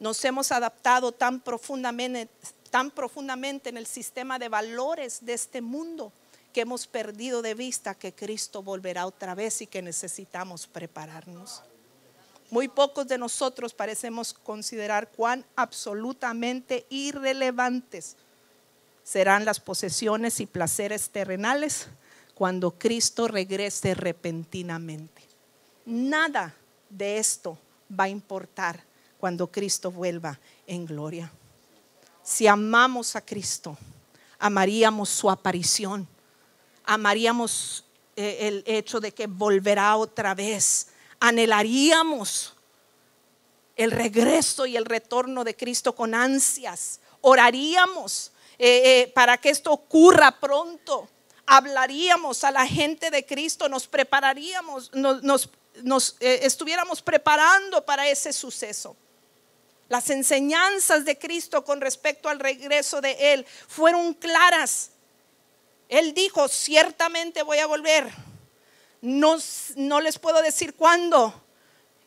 Nos 0.00 0.22
hemos 0.26 0.52
adaptado 0.52 1.12
tan 1.12 1.40
profundamente, 1.40 2.30
tan 2.70 2.90
profundamente 2.90 3.70
en 3.70 3.78
el 3.78 3.86
sistema 3.86 4.38
de 4.38 4.50
valores 4.50 5.24
de 5.24 5.32
este 5.32 5.62
mundo 5.62 6.12
que 6.52 6.60
hemos 6.60 6.86
perdido 6.86 7.40
de 7.40 7.54
vista 7.54 7.94
que 7.94 8.12
Cristo 8.12 8.62
volverá 8.62 9.06
otra 9.06 9.34
vez 9.34 9.62
y 9.62 9.66
que 9.66 9.80
necesitamos 9.80 10.66
prepararnos. 10.66 11.62
Muy 12.50 12.68
pocos 12.68 13.08
de 13.08 13.16
nosotros 13.16 13.72
parecemos 13.72 14.34
considerar 14.34 15.10
cuán 15.10 15.46
absolutamente 15.56 16.84
irrelevantes 16.90 18.18
serán 19.04 19.46
las 19.46 19.58
posesiones 19.58 20.38
y 20.40 20.44
placeres 20.44 21.08
terrenales 21.08 21.88
cuando 22.34 22.72
Cristo 22.72 23.26
regrese 23.26 23.94
repentinamente. 23.94 25.13
Nada 25.86 26.54
de 26.88 27.18
esto 27.18 27.58
va 27.88 28.04
a 28.04 28.08
importar 28.08 28.82
cuando 29.18 29.46
Cristo 29.46 29.90
vuelva 29.90 30.38
en 30.66 30.86
gloria. 30.86 31.30
Si 32.22 32.46
amamos 32.46 33.16
a 33.16 33.20
Cristo, 33.20 33.76
amaríamos 34.38 35.08
su 35.08 35.30
aparición, 35.30 36.08
amaríamos 36.84 37.84
eh, 38.16 38.38
el 38.42 38.64
hecho 38.66 39.00
de 39.00 39.12
que 39.12 39.26
volverá 39.26 39.96
otra 39.96 40.34
vez 40.34 40.88
anhelaríamos 41.24 42.52
el 43.76 43.90
regreso 43.90 44.66
y 44.66 44.76
el 44.76 44.84
retorno 44.84 45.42
de 45.42 45.56
Cristo 45.56 45.94
con 45.94 46.14
ansias. 46.14 47.00
Oraríamos 47.22 48.30
eh, 48.58 48.82
eh, 48.84 49.12
para 49.14 49.38
que 49.38 49.48
esto 49.48 49.72
ocurra 49.72 50.38
pronto. 50.38 51.08
Hablaríamos 51.46 52.44
a 52.44 52.50
la 52.50 52.66
gente 52.66 53.10
de 53.10 53.24
Cristo, 53.24 53.70
nos 53.70 53.86
prepararíamos, 53.86 54.92
nos, 54.92 55.48
eh, 56.20 56.40
estuviéramos 56.42 57.02
preparando 57.02 57.84
para 57.84 58.08
ese 58.08 58.32
suceso. 58.32 58.96
Las 59.88 60.10
enseñanzas 60.10 61.04
de 61.04 61.18
Cristo 61.18 61.64
con 61.64 61.80
respecto 61.80 62.28
al 62.28 62.40
regreso 62.40 63.00
de 63.00 63.34
Él 63.34 63.46
fueron 63.68 64.14
claras. 64.14 64.90
Él 65.88 66.14
dijo, 66.14 66.48
ciertamente 66.48 67.42
voy 67.42 67.58
a 67.58 67.66
volver. 67.66 68.10
No, 69.02 69.36
no 69.76 70.00
les 70.00 70.18
puedo 70.18 70.40
decir 70.40 70.74
cuándo. 70.74 71.42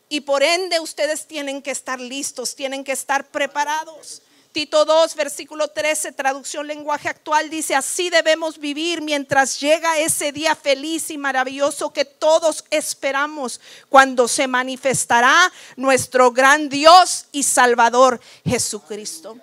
Y 0.08 0.22
por 0.22 0.42
ende 0.42 0.80
ustedes 0.80 1.26
tienen 1.26 1.62
que 1.62 1.70
estar 1.70 2.00
listos, 2.00 2.54
tienen 2.54 2.82
que 2.82 2.92
estar 2.92 3.26
preparados. 3.28 4.22
Tito 4.58 4.84
2, 4.84 5.14
versículo 5.14 5.68
13, 5.68 6.10
traducción 6.10 6.66
lenguaje 6.66 7.08
actual, 7.08 7.48
dice, 7.48 7.76
así 7.76 8.10
debemos 8.10 8.58
vivir 8.58 9.02
mientras 9.02 9.60
llega 9.60 9.98
ese 9.98 10.32
día 10.32 10.56
feliz 10.56 11.10
y 11.10 11.16
maravilloso 11.16 11.92
que 11.92 12.04
todos 12.04 12.64
esperamos, 12.68 13.60
cuando 13.88 14.26
se 14.26 14.48
manifestará 14.48 15.52
nuestro 15.76 16.32
gran 16.32 16.68
Dios 16.68 17.26
y 17.30 17.44
Salvador 17.44 18.20
Jesucristo. 18.44 19.38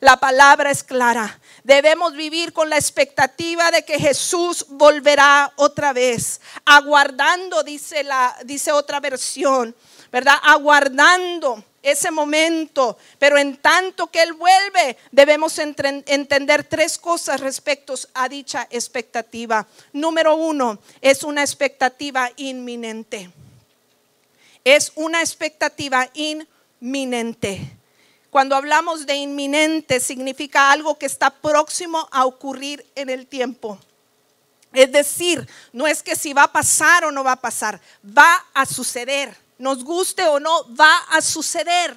La 0.00 0.16
palabra 0.16 0.70
es 0.70 0.82
clara. 0.82 1.38
Debemos 1.62 2.14
vivir 2.14 2.54
con 2.54 2.70
la 2.70 2.78
expectativa 2.78 3.70
de 3.70 3.84
que 3.84 3.98
Jesús 3.98 4.64
volverá 4.70 5.52
otra 5.56 5.92
vez, 5.92 6.40
aguardando, 6.64 7.62
dice, 7.64 8.02
la, 8.02 8.34
dice 8.46 8.72
otra 8.72 8.98
versión, 8.98 9.76
¿verdad? 10.10 10.38
Aguardando 10.42 11.62
ese 11.84 12.10
momento, 12.10 12.96
pero 13.18 13.36
en 13.36 13.58
tanto 13.58 14.06
que 14.06 14.22
Él 14.22 14.32
vuelve, 14.32 14.96
debemos 15.12 15.58
entender 15.58 16.64
tres 16.64 16.96
cosas 16.96 17.40
respecto 17.40 17.94
a 18.14 18.28
dicha 18.28 18.66
expectativa. 18.70 19.66
Número 19.92 20.34
uno, 20.34 20.78
es 21.02 21.22
una 21.22 21.42
expectativa 21.42 22.30
inminente. 22.36 23.30
Es 24.64 24.92
una 24.94 25.20
expectativa 25.20 26.08
inminente. 26.14 27.60
Cuando 28.30 28.56
hablamos 28.56 29.04
de 29.04 29.16
inminente, 29.16 30.00
significa 30.00 30.72
algo 30.72 30.98
que 30.98 31.06
está 31.06 31.28
próximo 31.28 32.08
a 32.10 32.24
ocurrir 32.24 32.84
en 32.94 33.10
el 33.10 33.26
tiempo. 33.26 33.78
Es 34.72 34.90
decir, 34.90 35.46
no 35.72 35.86
es 35.86 36.02
que 36.02 36.16
si 36.16 36.32
va 36.32 36.44
a 36.44 36.52
pasar 36.52 37.04
o 37.04 37.12
no 37.12 37.22
va 37.22 37.32
a 37.32 37.40
pasar, 37.40 37.78
va 38.04 38.44
a 38.54 38.64
suceder 38.64 39.43
nos 39.58 39.84
guste 39.84 40.26
o 40.26 40.40
no, 40.40 40.74
va 40.74 40.96
a 41.10 41.20
suceder. 41.20 41.96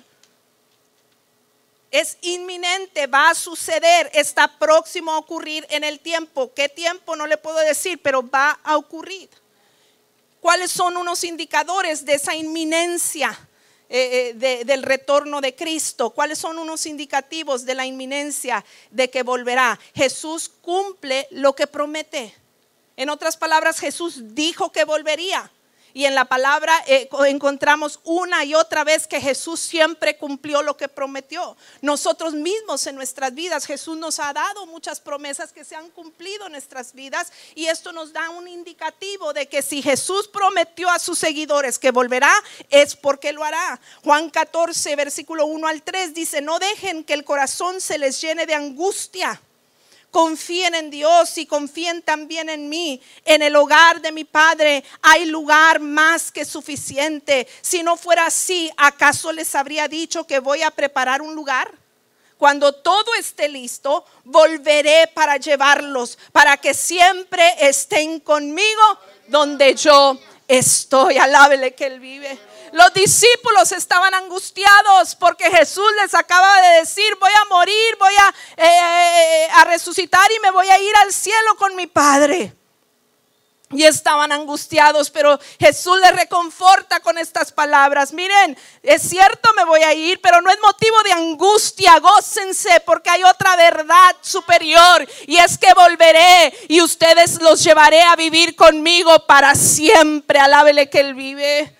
Es 1.90 2.18
inminente, 2.22 3.08
va 3.08 3.30
a 3.30 3.36
suceder, 3.36 4.12
está 4.14 4.60
próximo 4.60 5.12
a 5.14 5.18
ocurrir 5.18 5.66
en 5.70 5.84
el 5.84 6.00
tiempo. 6.00 6.54
¿Qué 6.54 6.70
tiempo? 6.70 7.16
No 7.16 7.26
le 7.28 7.38
puedo 7.38 7.58
decir, 7.60 8.00
pero 8.02 8.28
va 8.30 8.60
a 8.64 8.76
ocurrir. 8.76 9.30
¿Cuáles 10.42 10.72
son 10.72 10.98
unos 10.98 11.24
indicadores 11.24 12.06
de 12.06 12.14
esa 12.14 12.36
inminencia 12.36 13.38
eh, 13.90 14.36
eh, 14.40 14.64
del 14.66 14.84
retorno 14.84 15.42
de 15.42 15.56
Cristo? 15.56 16.10
¿Cuáles 16.12 16.38
son 16.38 16.60
unos 16.60 16.86
indicativos 16.86 17.66
de 17.66 17.76
la 17.76 17.86
inminencia 17.86 18.64
de 18.92 19.10
que 19.10 19.24
volverá? 19.24 19.80
Jesús 19.96 20.52
cumple 20.62 21.28
lo 21.32 21.56
que 21.56 21.68
promete. 21.68 22.36
En 22.98 23.10
otras 23.10 23.38
palabras, 23.38 23.80
Jesús 23.80 24.36
dijo 24.36 24.72
que 24.72 24.84
volvería. 24.84 25.52
Y 25.98 26.06
en 26.06 26.14
la 26.14 26.26
palabra 26.26 26.84
eh, 26.86 27.10
encontramos 27.26 28.00
una 28.04 28.46
y 28.46 28.54
otra 28.54 28.84
vez 28.84 29.08
que 29.08 29.20
Jesús 29.20 29.60
siempre 29.60 30.16
cumplió 30.16 30.62
lo 30.62 30.78
que 30.78 30.88
prometió. 30.88 31.58
Nosotros 31.82 32.36
mismos 32.36 32.86
en 32.86 32.94
nuestras 32.94 33.34
vidas, 33.34 33.66
Jesús 33.66 33.98
nos 33.98 34.20
ha 34.20 34.32
dado 34.32 34.68
muchas 34.68 35.00
promesas 35.00 35.52
que 35.52 35.64
se 35.64 35.76
han 35.76 35.90
cumplido 35.90 36.46
en 36.46 36.52
nuestras 36.52 36.94
vidas 36.94 37.34
y 37.56 37.66
esto 37.66 37.94
nos 37.94 38.14
da 38.14 38.30
un 38.30 38.48
indicativo 38.48 39.34
de 39.34 39.50
que 39.50 39.64
si 39.64 39.82
Jesús 39.82 40.28
prometió 40.28 40.88
a 40.88 41.00
sus 41.00 41.18
seguidores 41.18 41.80
que 41.80 41.90
volverá, 41.90 42.32
es 42.70 42.96
porque 42.96 43.34
lo 43.34 43.44
hará. 43.44 43.82
Juan 44.04 44.30
14, 44.30 44.96
versículo 44.96 45.48
1 45.48 45.68
al 45.68 45.82
3 45.82 46.14
dice, 46.14 46.42
no 46.42 46.60
dejen 46.60 47.04
que 47.06 47.16
el 47.16 47.24
corazón 47.24 47.82
se 47.82 47.98
les 47.98 48.22
llene 48.22 48.46
de 48.46 48.54
angustia 48.54 49.42
confíen 50.12 50.76
en 50.76 50.90
Dios 50.90 51.38
y 51.38 51.46
confíen 51.46 52.02
también 52.02 52.50
en 52.50 52.70
mí. 52.70 53.02
En 53.26 53.42
el 53.42 53.56
hogar 53.56 54.02
de 54.02 54.12
mi 54.12 54.24
Padre 54.24 54.84
hay 55.02 55.26
lugar 55.26 55.80
más 55.80 56.32
que 56.32 56.46
suficiente. 56.46 57.48
Si 57.62 57.84
no 57.84 57.98
fuera 57.98 58.26
así, 58.26 58.72
¿acaso 58.78 59.32
les 59.32 59.54
habría 59.56 59.88
dicho 59.88 60.26
que 60.26 60.40
voy 60.40 60.62
a 60.62 60.72
preparar 60.72 61.22
un 61.22 61.36
lugar? 61.36 61.72
Cuando 62.38 62.72
todo 62.72 63.16
esté 63.16 63.50
listo, 63.50 64.06
volveré 64.24 65.08
para 65.14 65.38
llevarlos, 65.38 66.20
para 66.32 66.58
que 66.58 66.74
siempre 66.74 67.56
estén 67.60 68.20
conmigo 68.20 69.00
donde 69.28 69.74
yo 69.74 70.20
estoy. 70.48 71.18
Alábele 71.18 71.74
que 71.74 71.88
Él 71.88 72.00
vive. 72.00 72.38
Los 72.72 72.94
discípulos 72.94 73.72
estaban 73.72 74.14
angustiados 74.14 75.16
porque 75.16 75.50
Jesús 75.50 75.90
les 76.02 76.14
acaba 76.14 76.62
de 76.62 76.80
decir, 76.80 77.16
voy 77.20 77.32
a 77.32 77.46
morir, 77.46 77.98
voy 78.00 78.14
a, 78.16 78.36
eh, 78.58 78.66
eh, 78.66 79.48
a 79.54 79.64
resucitar 79.66 80.30
y 80.32 80.40
me 80.40 80.52
voy 80.52 80.68
a 80.68 80.80
ir 80.80 80.96
al 80.98 81.14
cielo 81.14 81.56
con 81.58 81.76
mi 81.76 81.88
Padre. 81.88 82.54
Y 83.70 83.84
estaban 83.84 84.32
angustiados, 84.32 85.10
pero 85.10 85.38
Jesús 85.60 86.00
les 86.00 86.16
reconforta 86.16 87.02
con 87.02 87.18
estas 87.18 87.52
palabras. 87.52 88.14
Miren, 88.14 88.58
es 88.82 89.02
cierto, 89.02 89.52
me 89.58 89.66
voy 89.66 89.82
a 89.82 89.94
ir, 89.94 90.22
pero 90.22 90.42
no 90.42 90.50
es 90.50 90.58
motivo 90.62 90.96
de 91.04 91.12
angustia. 91.12 92.00
Gócense 92.00 92.80
porque 92.86 93.10
hay 93.10 93.26
otra 93.26 93.58
verdad 93.58 94.16
superior 94.22 95.06
y 95.26 95.36
es 95.36 95.58
que 95.58 95.74
volveré 95.74 96.54
y 96.70 96.80
ustedes 96.80 97.42
los 97.42 97.62
llevaré 97.62 98.02
a 98.04 98.16
vivir 98.16 98.56
conmigo 98.56 99.26
para 99.26 99.54
siempre. 99.54 100.40
Alábele 100.40 100.90
que 100.90 101.02
Él 101.02 101.14
vive. 101.14 101.78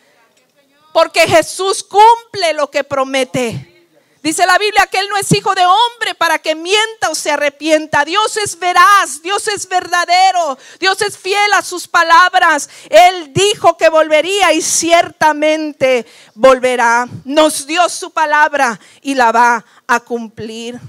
Porque 0.98 1.28
Jesús 1.28 1.84
cumple 1.84 2.54
lo 2.54 2.72
que 2.72 2.84
promete. 2.84 3.88
Dice 4.24 4.48
la 4.48 4.58
Biblia 4.58 4.88
que 4.88 4.98
Él 4.98 5.08
no 5.10 5.18
es 5.18 5.32
hijo 5.32 5.54
de 5.54 5.64
hombre 5.64 6.16
para 6.16 6.40
que 6.40 6.56
mienta 6.56 7.12
o 7.12 7.14
se 7.14 7.30
arrepienta. 7.30 8.04
Dios 8.04 8.36
es 8.38 8.58
veraz, 8.58 9.22
Dios 9.22 9.48
es 9.48 9.70
verdadero, 9.70 10.58
Dios 10.80 11.00
es 11.04 11.16
fiel 11.16 11.54
a 11.54 11.62
sus 11.62 11.88
palabras. 11.88 12.68
Él 12.90 13.32
dijo 13.32 13.78
que 13.78 13.90
volvería 13.90 14.54
y 14.54 14.62
ciertamente 14.64 16.08
volverá. 16.34 17.08
Nos 17.26 17.68
dio 17.68 17.88
su 17.90 18.10
palabra 18.10 18.80
y 19.04 19.14
la 19.14 19.32
va 19.32 19.64
a 19.86 20.00
cumplir. 20.00 20.80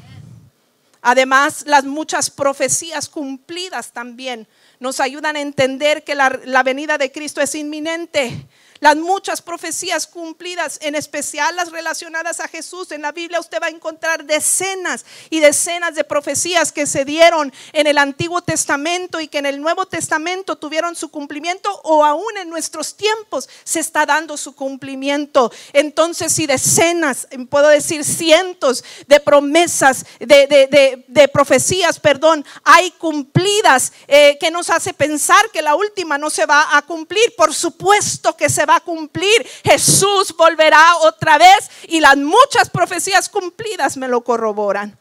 Además, 1.03 1.65
las 1.67 1.85
muchas 1.85 2.31
profecías 2.31 3.11
cumplidas 3.11 3.93
también 3.93 4.49
nos 4.81 5.01
ayudan 5.01 5.37
a 5.37 5.43
entender 5.43 6.03
que 6.03 6.15
la, 6.15 6.41
la 6.47 6.63
venida 6.63 6.97
de 6.97 7.13
Cristo 7.13 7.43
es 7.43 7.55
inminente 7.55 8.49
las 8.81 8.97
muchas 8.97 9.43
profecías 9.43 10.07
cumplidas, 10.07 10.79
en 10.83 10.95
especial 10.95 11.57
las 11.57 11.71
relacionadas 11.71 12.41
a 12.41 12.49
Jesús. 12.49 12.93
En 12.93 13.03
la 13.03 13.13
Biblia 13.13 13.41
usted 13.41 13.59
va 13.61 13.67
a 13.67 13.71
encontrar 13.71 14.25
decenas 14.25 15.05
y 15.31 15.41
decenas 15.41 15.95
de 15.95 16.05
profecías 16.05 16.73
que 16.73 16.87
se 16.87 17.05
dieron 17.05 17.53
en 17.73 17.87
el 17.87 17.99
Antiguo 17.99 18.43
Testamento 18.43 19.21
y 19.21 19.29
que 19.29 19.39
en 19.39 19.47
el 19.47 19.61
Nuevo 19.61 19.87
Testamento 19.87 20.57
tuvieron 20.57 20.95
su 20.95 21.11
cumplimiento 21.11 21.81
o 21.85 22.05
aún 22.05 22.37
en 22.41 22.49
nuestros 22.49 22.97
tiempos 22.97 23.49
se 23.65 23.81
está 23.81 24.07
dando 24.07 24.37
su 24.37 24.55
cumplimiento. 24.55 25.53
Entonces, 25.73 26.33
si 26.33 26.47
decenas, 26.47 27.29
puedo 27.51 27.69
decir 27.69 28.05
cientos 28.05 28.85
de 29.07 29.21
promesas, 29.21 30.05
de, 30.19 31.31
profecías, 31.33 32.01
perdón, 32.01 32.45
hay 32.65 32.91
cumplidas, 32.93 33.93
eh, 34.07 34.37
que 34.39 34.51
nos 34.51 34.71
hace 34.71 34.93
pensar 34.93 35.51
que 35.51 35.63
la 35.63 35.75
última 35.75 36.19
no 36.19 36.31
se 36.31 36.47
va 36.47 36.77
a 36.77 36.83
cumplir. 36.83 37.35
Por 37.37 37.55
supuesto 37.55 38.37
que 38.37 38.49
se 38.49 38.67
va 38.69 38.77
a 38.77 38.81
cumplir. 38.81 39.47
Jesús 39.65 40.35
volverá 40.37 40.97
otra 40.99 41.39
vez 41.39 41.71
y 41.89 42.01
las 42.01 42.17
muchas 42.17 42.69
profecías 42.71 43.29
cumplidas 43.29 43.97
me 43.97 44.09
lo 44.09 44.23
corroboran. 44.23 44.97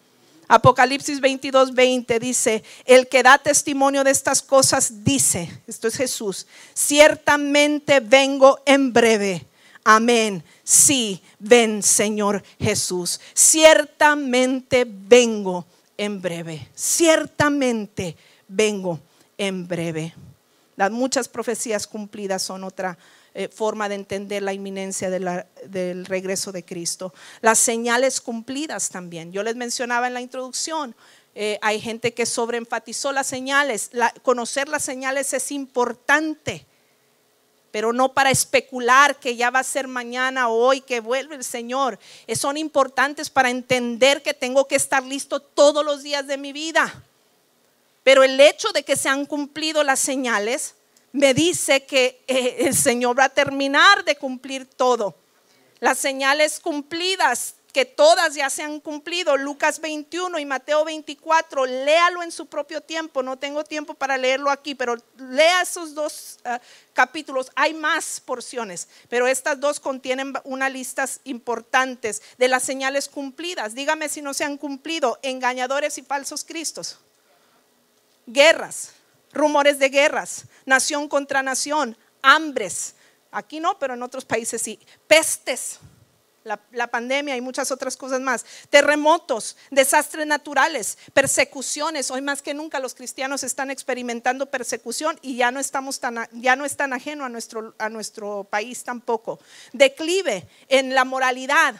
Apocalipsis 0.48 1.20
22, 1.20 1.74
20 1.74 2.20
dice, 2.20 2.64
el 2.86 3.08
que 3.10 3.22
da 3.22 3.38
testimonio 3.38 4.04
de 4.06 4.12
estas 4.12 4.42
cosas 4.42 5.04
dice, 5.04 5.62
esto 5.68 5.90
es 5.90 5.96
Jesús, 5.96 6.48
ciertamente 6.74 8.00
vengo 8.00 8.62
en 8.66 8.94
breve. 8.94 9.46
Amén. 9.90 10.44
Sí, 10.64 11.22
ven 11.40 11.82
Señor 11.82 12.44
Jesús. 12.60 13.22
Ciertamente 13.34 14.86
vengo 14.86 15.66
en 15.96 16.22
breve. 16.22 16.68
Ciertamente 16.76 18.18
vengo 18.50 19.00
en 19.38 19.66
breve. 19.66 20.14
Las 20.76 20.92
muchas 20.92 21.30
profecías 21.30 21.88
cumplidas 21.88 22.42
son 22.42 22.66
otra 22.66 22.98
eh, 23.40 23.50
forma 23.50 23.88
de 23.88 23.94
entender 23.94 24.42
la 24.42 24.52
inminencia 24.52 25.12
del 25.12 26.06
regreso 26.08 26.52
de 26.52 26.66
Cristo. 26.66 27.14
Las 27.42 27.60
señales 27.60 28.20
cumplidas 28.20 28.90
también. 28.90 29.32
Yo 29.32 29.44
les 29.44 29.56
mencionaba 29.56 30.08
en 30.08 30.16
la 30.16 30.22
introducción, 30.22 30.96
eh, 31.36 31.60
hay 31.62 31.80
gente 31.80 32.16
que 32.16 32.26
sobreenfatizó 32.26 33.12
las 33.12 33.28
señales. 33.28 33.92
conocer 34.24 34.68
las 34.68 34.84
señales 34.84 35.34
es 35.34 35.52
importante. 35.52 36.66
pero 37.70 37.94
no 37.94 38.12
para 38.12 38.32
especular 38.32 39.20
que 39.20 39.36
ya 39.36 39.52
va 39.52 39.60
a 39.60 39.64
ser 39.64 39.88
mañana 39.88 40.48
o 40.48 40.56
hoy 40.56 40.82
que 40.82 41.00
vuelve 41.00 41.36
el 41.36 41.44
Señor. 41.44 42.00
Son 42.34 42.58
importantes 42.58 43.30
para 43.30 43.52
entender 43.52 44.24
que 44.24 44.34
tengo 44.34 44.68
que 44.68 44.78
estar 44.78 45.04
listo 45.04 45.40
todos 45.40 45.86
los 45.86 46.02
días 46.02 46.26
de 46.26 46.38
mi 46.38 46.54
vida. 46.54 47.04
Pero 48.02 48.24
el 48.24 48.40
hecho 48.40 48.72
de 48.72 48.82
que 48.82 48.96
se 48.96 49.10
han 49.10 49.28
cumplido 49.28 49.84
las 49.84 50.00
señales 50.00 50.74
me 51.12 51.34
dice 51.34 51.86
que 51.86 52.24
eh, 52.28 52.58
el 52.60 52.76
Señor 52.76 53.18
va 53.18 53.26
a 53.26 53.30
terminar 53.30 54.04
de 54.04 54.16
cumplir 54.16 54.66
todo. 54.66 55.16
Las 55.80 56.00
señales 56.00 56.60
cumplidas 56.60 57.56
que 57.78 57.86
todas 57.86 58.34
ya 58.34 58.50
se 58.50 58.64
han 58.64 58.80
cumplido, 58.80 59.38
Lucas 59.38 59.80
21 59.80 60.40
y 60.40 60.46
Mateo 60.46 60.84
24, 60.84 61.68
léalo 61.68 62.24
en 62.24 62.32
su 62.32 62.48
propio 62.48 62.82
tiempo, 62.82 63.22
no 63.22 63.38
tengo 63.38 63.64
tiempo 63.64 63.94
para 63.94 64.18
leerlo 64.18 64.50
aquí, 64.50 64.74
pero 64.74 64.96
lea 65.20 65.62
esos 65.62 65.94
dos 65.94 66.40
ah, 66.44 66.60
capítulos, 66.94 67.52
hay 67.54 67.76
más 67.76 68.20
porciones, 68.20 68.88
pero 69.10 69.28
estas 69.28 69.60
dos 69.60 69.80
contienen 69.80 70.34
unas 70.44 70.72
listas 70.72 71.20
importantes 71.24 72.24
de 72.40 72.48
las 72.48 72.64
señales 72.64 73.08
cumplidas. 73.10 73.76
Dígame 73.76 74.10
si 74.10 74.24
no 74.24 74.34
se 74.34 74.44
han 74.44 74.58
cumplido, 74.58 75.20
engañadores 75.22 76.00
y 76.00 76.02
falsos 76.02 76.44
cristos, 76.44 76.98
guerras, 78.26 78.94
rumores 79.32 79.80
de 79.80 79.90
guerras, 79.90 80.46
nación 80.66 81.08
contra 81.08 81.44
nación, 81.44 81.98
hambres, 82.22 82.96
aquí 83.32 83.60
no, 83.60 83.78
pero 83.80 83.94
en 83.94 84.04
otros 84.04 84.26
países 84.26 84.62
sí, 84.62 84.80
pestes 85.08 85.80
la, 86.72 86.88
pandemia 86.88 87.36
y 87.36 87.42
muchas 87.42 87.72
otras 87.72 87.98
cosas 87.98 88.22
más, 88.22 88.46
terremotos, 88.70 89.58
desastres 89.70 90.26
naturales, 90.26 90.98
persecuciones. 91.14 92.10
Hoy 92.10 92.22
más 92.22 92.42
que 92.42 92.54
nunca 92.54 92.80
los 92.80 92.96
cristianos 92.96 93.44
están 93.44 93.70
experimentando 93.70 94.48
persecución 94.48 95.20
y 95.22 95.38
ya 95.38 95.52
no 95.52 95.60
estamos 95.60 96.00
tan, 96.00 96.28
ya 96.32 96.56
no 96.56 96.66
es 96.66 96.78
tan 96.78 96.94
ajeno 96.94 97.26
a 97.26 97.30
nuestro, 97.30 97.76
a 97.78 97.90
nuestro 97.90 98.46
país 98.50 98.84
tampoco. 98.84 99.40
Declive 99.74 100.48
en 100.70 100.96
la 100.96 101.04
moralidad, 101.04 101.76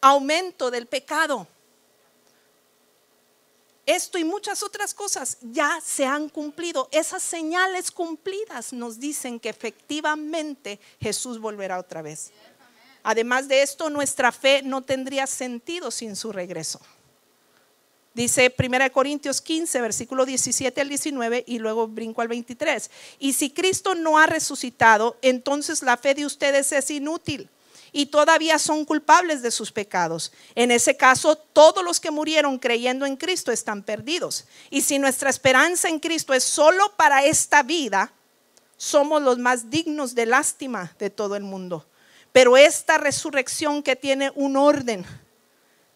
aumento 0.00 0.70
del 0.70 0.86
pecado. 0.86 1.46
Esto 3.84 4.16
y 4.16 4.24
muchas 4.24 4.62
otras 4.62 4.94
cosas 4.94 5.38
ya 5.40 5.80
se 5.84 6.04
han 6.04 6.28
cumplido. 6.28 6.88
Esas 6.92 7.22
señales 7.22 7.90
cumplidas 7.90 8.72
nos 8.72 9.00
dicen 9.00 9.40
que 9.40 9.48
efectivamente 9.48 10.78
Jesús 11.00 11.40
volverá 11.40 11.78
otra 11.78 12.00
vez. 12.00 12.30
Además 13.02 13.48
de 13.48 13.62
esto, 13.62 13.90
nuestra 13.90 14.30
fe 14.30 14.62
no 14.62 14.82
tendría 14.82 15.26
sentido 15.26 15.90
sin 15.90 16.14
su 16.14 16.30
regreso. 16.30 16.80
Dice 18.14 18.54
1 18.56 18.92
Corintios 18.92 19.40
15, 19.40 19.80
versículo 19.80 20.26
17 20.26 20.80
al 20.80 20.88
19 20.88 21.44
y 21.46 21.58
luego 21.58 21.88
brinco 21.88 22.20
al 22.20 22.28
23. 22.28 22.90
Y 23.18 23.32
si 23.32 23.50
Cristo 23.50 23.94
no 23.96 24.18
ha 24.18 24.26
resucitado, 24.26 25.16
entonces 25.22 25.82
la 25.82 25.96
fe 25.96 26.14
de 26.14 26.26
ustedes 26.26 26.70
es 26.72 26.90
inútil 26.90 27.48
y 27.92 28.06
todavía 28.06 28.58
son 28.58 28.84
culpables 28.84 29.42
de 29.42 29.50
sus 29.50 29.70
pecados. 29.70 30.32
En 30.54 30.70
ese 30.70 30.96
caso, 30.96 31.36
todos 31.36 31.84
los 31.84 32.00
que 32.00 32.10
murieron 32.10 32.58
creyendo 32.58 33.04
en 33.04 33.16
Cristo 33.16 33.52
están 33.52 33.82
perdidos. 33.82 34.46
Y 34.70 34.80
si 34.80 34.98
nuestra 34.98 35.28
esperanza 35.28 35.88
en 35.88 36.00
Cristo 36.00 36.32
es 36.32 36.42
solo 36.42 36.92
para 36.96 37.24
esta 37.24 37.62
vida, 37.62 38.12
somos 38.78 39.22
los 39.22 39.38
más 39.38 39.70
dignos 39.70 40.14
de 40.14 40.26
lástima 40.26 40.94
de 40.98 41.10
todo 41.10 41.36
el 41.36 41.42
mundo. 41.42 41.86
Pero 42.32 42.56
esta 42.56 42.96
resurrección 42.96 43.82
que 43.82 43.94
tiene 43.94 44.32
un 44.34 44.56
orden, 44.56 45.04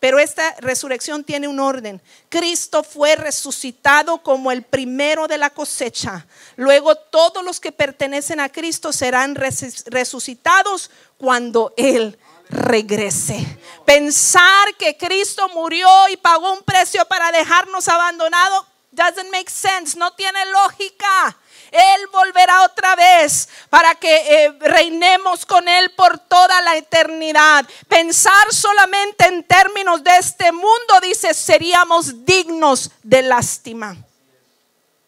pero 0.06 0.20
esta 0.20 0.54
resurrección 0.60 1.24
tiene 1.24 1.48
un 1.48 1.58
orden. 1.58 2.00
Cristo 2.28 2.84
fue 2.84 3.16
resucitado 3.16 4.22
como 4.22 4.52
el 4.52 4.62
primero 4.62 5.26
de 5.26 5.36
la 5.36 5.50
cosecha. 5.50 6.28
Luego 6.54 6.94
todos 6.94 7.42
los 7.42 7.58
que 7.58 7.72
pertenecen 7.72 8.38
a 8.38 8.48
Cristo 8.48 8.92
serán 8.92 9.34
resucitados 9.34 10.92
cuando 11.18 11.74
Él 11.76 12.16
regrese. 12.48 13.58
Pensar 13.84 14.76
que 14.78 14.96
Cristo 14.96 15.48
murió 15.48 15.88
y 16.08 16.16
pagó 16.16 16.52
un 16.52 16.62
precio 16.62 17.04
para 17.06 17.32
dejarnos 17.32 17.88
abandonados 17.88 18.64
doesn't 18.92 19.30
make 19.32 19.50
sense, 19.50 19.98
no 19.98 20.12
tiene 20.12 20.38
lógica. 20.52 21.36
Él 21.70 22.06
volverá 22.12 22.62
otra 22.64 22.94
vez 22.96 23.48
para 23.70 23.94
que 23.94 24.16
eh, 24.16 24.52
reinemos 24.60 25.44
con 25.46 25.68
Él 25.68 25.90
por 25.92 26.18
toda 26.18 26.60
la 26.62 26.76
eternidad. 26.76 27.66
Pensar 27.88 28.52
solamente 28.52 29.26
en 29.26 29.44
términos 29.44 30.02
de 30.02 30.16
este 30.16 30.52
mundo, 30.52 31.00
dice, 31.02 31.34
seríamos 31.34 32.24
dignos 32.24 32.90
de 33.02 33.22
lástima. 33.22 33.96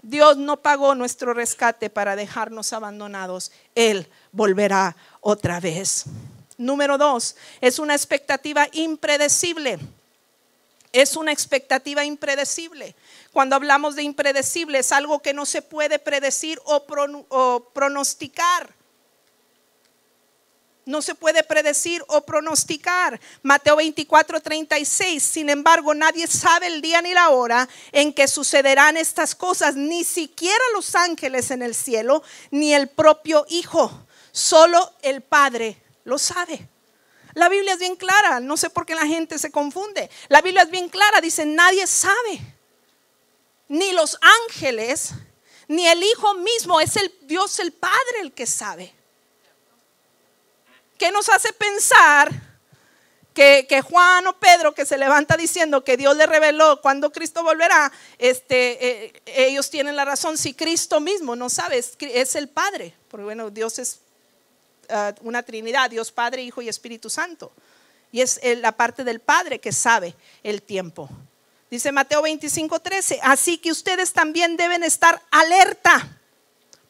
Dios 0.03 0.37
no 0.37 0.57
pagó 0.59 0.95
nuestro 0.95 1.35
rescate 1.35 1.91
para 1.91 2.17
dejarnos 2.17 2.73
abandonados. 2.73 3.53
Él 3.75 4.09
volverá 4.33 4.97
otra 5.21 5.61
vez. 5.61 6.05
Número 6.57 6.99
dos, 6.99 7.37
es 7.61 7.79
una 7.79 7.95
expectativa 7.95 8.67
impredecible. 8.73 9.79
Es 10.93 11.17
una 11.17 11.33
expectativa 11.33 12.05
impredecible. 12.05 12.97
Cuando 13.33 13.57
hablamos 13.57 13.95
de 13.95 14.03
impredecible, 14.03 14.79
es 14.79 14.93
algo 14.93 15.21
que 15.21 15.35
no 15.35 15.45
se 15.45 15.63
puede 15.63 15.99
predecir 15.99 16.61
o, 16.65 17.71
pronosticar. 17.75 18.75
No 20.87 21.03
se 21.03 21.15
puede 21.15 21.43
predecir 21.43 22.03
o 22.09 22.23
pronosticar. 22.23 23.21
Mateo 23.43 23.77
24, 23.77 24.41
36. 24.41 25.23
Sin 25.23 25.51
embargo, 25.51 25.93
nadie 25.93 26.27
sabe 26.27 26.69
el 26.69 26.81
día 26.81 27.03
ni 27.03 27.13
la 27.13 27.29
hora 27.29 27.69
en 27.93 28.15
que 28.15 28.27
sucederán 28.27 28.97
estas 28.97 29.35
cosas, 29.35 29.77
ni 29.77 30.03
siquiera 30.05 30.65
los 30.73 30.95
ángeles 30.95 31.51
en 31.51 31.61
el 31.61 31.75
cielo, 31.75 32.23
ni 32.51 32.73
el 32.73 32.89
propio 32.89 33.45
Hijo. 33.51 34.07
Solo 34.33 34.95
el 35.03 35.21
Padre 35.21 35.77
lo 36.05 36.17
sabe. 36.17 36.67
La 37.35 37.51
Biblia 37.51 37.75
es 37.75 37.79
bien 37.79 37.97
clara, 37.97 38.41
no 38.41 38.57
sé 38.57 38.71
por 38.71 38.87
qué 38.87 38.95
la 38.95 39.07
gente 39.07 39.39
se 39.39 39.51
confunde. 39.51 40.09
La 40.29 40.41
Biblia 40.41 40.63
es 40.63 40.71
bien 40.71 40.89
clara, 40.89 41.21
dice, 41.21 41.45
nadie 41.45 41.87
sabe 41.87 42.58
ni 43.69 43.93
los 43.93 44.19
ángeles, 44.49 45.11
ni 45.69 45.87
el 45.87 46.03
Hijo 46.03 46.35
mismo, 46.35 46.81
es 46.81 46.97
el 46.97 47.15
Dios 47.23 47.59
el 47.59 47.73
Padre 47.73 48.21
el 48.23 48.33
que 48.33 48.47
sabe. 48.47 48.93
¿Qué 50.99 51.13
nos 51.13 51.29
hace 51.29 51.53
pensar 51.53 52.33
que, 53.35 53.83
Juan 53.83 54.27
o 54.27 54.37
Pedro 54.41 54.75
que 54.75 54.85
se 54.85 54.99
levanta 54.99 55.37
diciendo 55.37 55.85
que 55.85 55.97
Dios 55.97 56.17
le 56.17 56.27
reveló 56.27 56.81
cuando 56.81 57.13
Cristo 57.13 57.45
volverá, 57.45 57.93
este, 58.19 59.07
eh, 59.07 59.23
ellos 59.27 59.71
tienen 59.71 59.95
la 59.95 60.05
razón 60.05 60.37
si 60.37 60.55
Cristo 60.55 60.99
mismo 60.99 61.37
no 61.37 61.49
sabe, 61.49 61.79
es, 61.79 62.35
el 62.35 62.49
Padre, 62.49 62.95
porque 63.09 63.23
bueno, 63.23 63.51
Dios 63.51 63.79
es 63.79 64.01
ah, 64.89 65.15
una 65.21 65.45
Trinidad, 65.45 65.89
Dios 65.89 66.11
Padre, 66.11 66.43
Hijo 66.43 66.63
y 66.63 66.69
Espíritu 66.69 67.09
Santo. 67.09 67.53
Y 68.11 68.23
es 68.23 68.41
la 68.57 68.73
parte 68.73 69.05
del 69.05 69.21
Padre 69.21 69.61
que 69.61 69.71
sabe 69.71 70.17
el 70.43 70.63
tiempo. 70.63 71.09
Dice 71.71 71.93
Mateo 71.93 72.23
25, 72.23 72.81
13. 72.81 73.21
Así 73.23 73.59
que 73.59 73.71
ustedes 73.71 74.13
también 74.13 74.57
deben 74.57 74.83
estar 74.83 75.23
alerta 75.31 76.19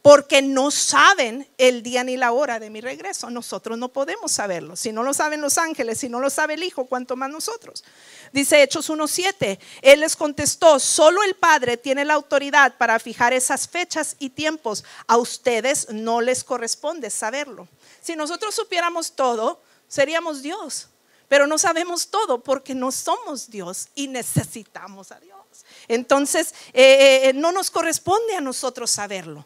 porque 0.02 0.40
no 0.40 0.70
saben 0.70 1.46
el 1.58 1.82
día 1.82 2.04
ni 2.04 2.16
la 2.16 2.32
hora 2.32 2.58
de 2.60 2.70
mi 2.70 2.80
regreso. 2.80 3.28
Nosotros 3.30 3.76
no 3.76 3.88
podemos 3.88 4.32
saberlo. 4.32 4.76
Si 4.76 4.92
no 4.92 5.02
lo 5.02 5.12
saben 5.12 5.40
los 5.40 5.58
ángeles, 5.58 5.98
si 5.98 6.08
no 6.08 6.20
lo 6.20 6.30
sabe 6.30 6.54
el 6.54 6.62
Hijo, 6.62 6.86
cuanto 6.86 7.16
más 7.16 7.28
nosotros. 7.28 7.84
Dice 8.32 8.62
Hechos 8.62 8.88
1.7. 8.88 9.58
Él 9.82 10.00
les 10.00 10.16
contestó, 10.16 10.78
solo 10.78 11.22
el 11.24 11.34
Padre 11.34 11.76
tiene 11.76 12.04
la 12.04 12.14
autoridad 12.14 12.76
para 12.78 12.98
fijar 13.00 13.32
esas 13.32 13.68
fechas 13.68 14.16
y 14.18 14.30
tiempos. 14.30 14.84
A 15.06 15.16
ustedes 15.16 15.88
no 15.90 16.20
les 16.20 16.44
corresponde 16.44 17.10
saberlo. 17.10 17.68
Si 18.00 18.14
nosotros 18.16 18.54
supiéramos 18.54 19.12
todo, 19.12 19.60
seríamos 19.88 20.42
Dios. 20.42 20.88
Pero 21.28 21.46
no 21.46 21.58
sabemos 21.58 22.08
todo 22.08 22.42
porque 22.42 22.74
no 22.74 22.90
somos 22.90 23.50
Dios 23.50 23.88
y 23.94 24.08
necesitamos 24.08 25.12
a 25.12 25.20
Dios. 25.20 25.38
Entonces, 25.86 26.54
eh, 26.72 27.20
eh, 27.24 27.32
no 27.34 27.52
nos 27.52 27.70
corresponde 27.70 28.34
a 28.34 28.40
nosotros 28.40 28.90
saberlo. 28.90 29.44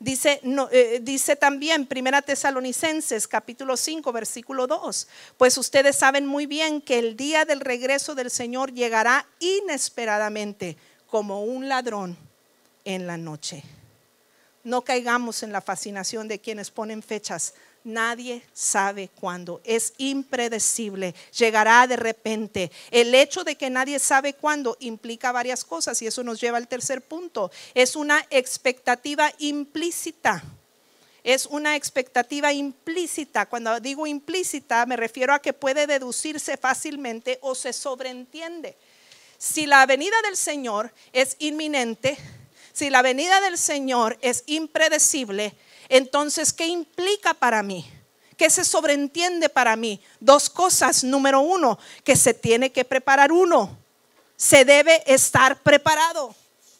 Dice, 0.00 0.40
eh, 0.70 1.00
dice 1.02 1.34
también 1.34 1.84
Primera 1.84 2.22
Tesalonicenses 2.22 3.26
capítulo 3.26 3.76
5 3.76 4.12
versículo 4.12 4.68
2, 4.68 5.08
pues 5.36 5.58
ustedes 5.58 5.96
saben 5.96 6.24
muy 6.24 6.46
bien 6.46 6.80
que 6.80 7.00
el 7.00 7.16
día 7.16 7.44
del 7.44 7.58
regreso 7.60 8.14
del 8.14 8.30
Señor 8.30 8.72
llegará 8.72 9.26
inesperadamente 9.40 10.76
como 11.08 11.42
un 11.42 11.68
ladrón 11.68 12.16
en 12.84 13.08
la 13.08 13.16
noche. 13.16 13.64
No 14.62 14.82
caigamos 14.82 15.42
en 15.42 15.50
la 15.50 15.60
fascinación 15.60 16.28
de 16.28 16.40
quienes 16.40 16.70
ponen 16.70 17.02
fechas 17.02 17.54
Nadie 17.84 18.42
sabe 18.52 19.08
cuándo. 19.08 19.60
Es 19.64 19.94
impredecible. 19.98 21.14
Llegará 21.36 21.86
de 21.86 21.96
repente. 21.96 22.70
El 22.90 23.14
hecho 23.14 23.44
de 23.44 23.56
que 23.56 23.70
nadie 23.70 23.98
sabe 23.98 24.34
cuándo 24.34 24.76
implica 24.80 25.32
varias 25.32 25.64
cosas 25.64 26.00
y 26.02 26.06
eso 26.06 26.22
nos 26.22 26.40
lleva 26.40 26.58
al 26.58 26.68
tercer 26.68 27.02
punto. 27.02 27.50
Es 27.74 27.96
una 27.96 28.26
expectativa 28.30 29.32
implícita. 29.38 30.42
Es 31.24 31.46
una 31.46 31.76
expectativa 31.76 32.52
implícita. 32.52 33.46
Cuando 33.46 33.80
digo 33.80 34.06
implícita 34.06 34.86
me 34.86 34.96
refiero 34.96 35.32
a 35.32 35.40
que 35.40 35.52
puede 35.52 35.86
deducirse 35.86 36.56
fácilmente 36.56 37.38
o 37.42 37.54
se 37.54 37.72
sobreentiende. 37.72 38.76
Si 39.38 39.66
la 39.66 39.86
venida 39.86 40.16
del 40.22 40.36
Señor 40.36 40.92
es 41.12 41.36
inminente, 41.38 42.18
si 42.72 42.90
la 42.90 43.02
venida 43.02 43.40
del 43.40 43.58
Señor 43.58 44.18
es 44.20 44.44
impredecible, 44.46 45.54
Entonces, 45.88 46.52
¿qué 46.52 46.66
implica 46.66 47.34
para 47.34 47.62
mí? 47.62 47.90
¿Qué 48.36 48.50
se 48.50 48.64
sobreentiende 48.64 49.48
para 49.48 49.74
mí? 49.74 50.00
Dos 50.20 50.48
cosas. 50.48 51.02
Número 51.02 51.40
uno, 51.40 51.78
que 52.04 52.16
se 52.16 52.34
tiene 52.34 52.70
que 52.70 52.84
preparar 52.84 53.32
uno. 53.32 53.76
Se 54.36 54.64
debe 54.64 55.02
estar 55.06 55.60
preparado. 55.62 56.34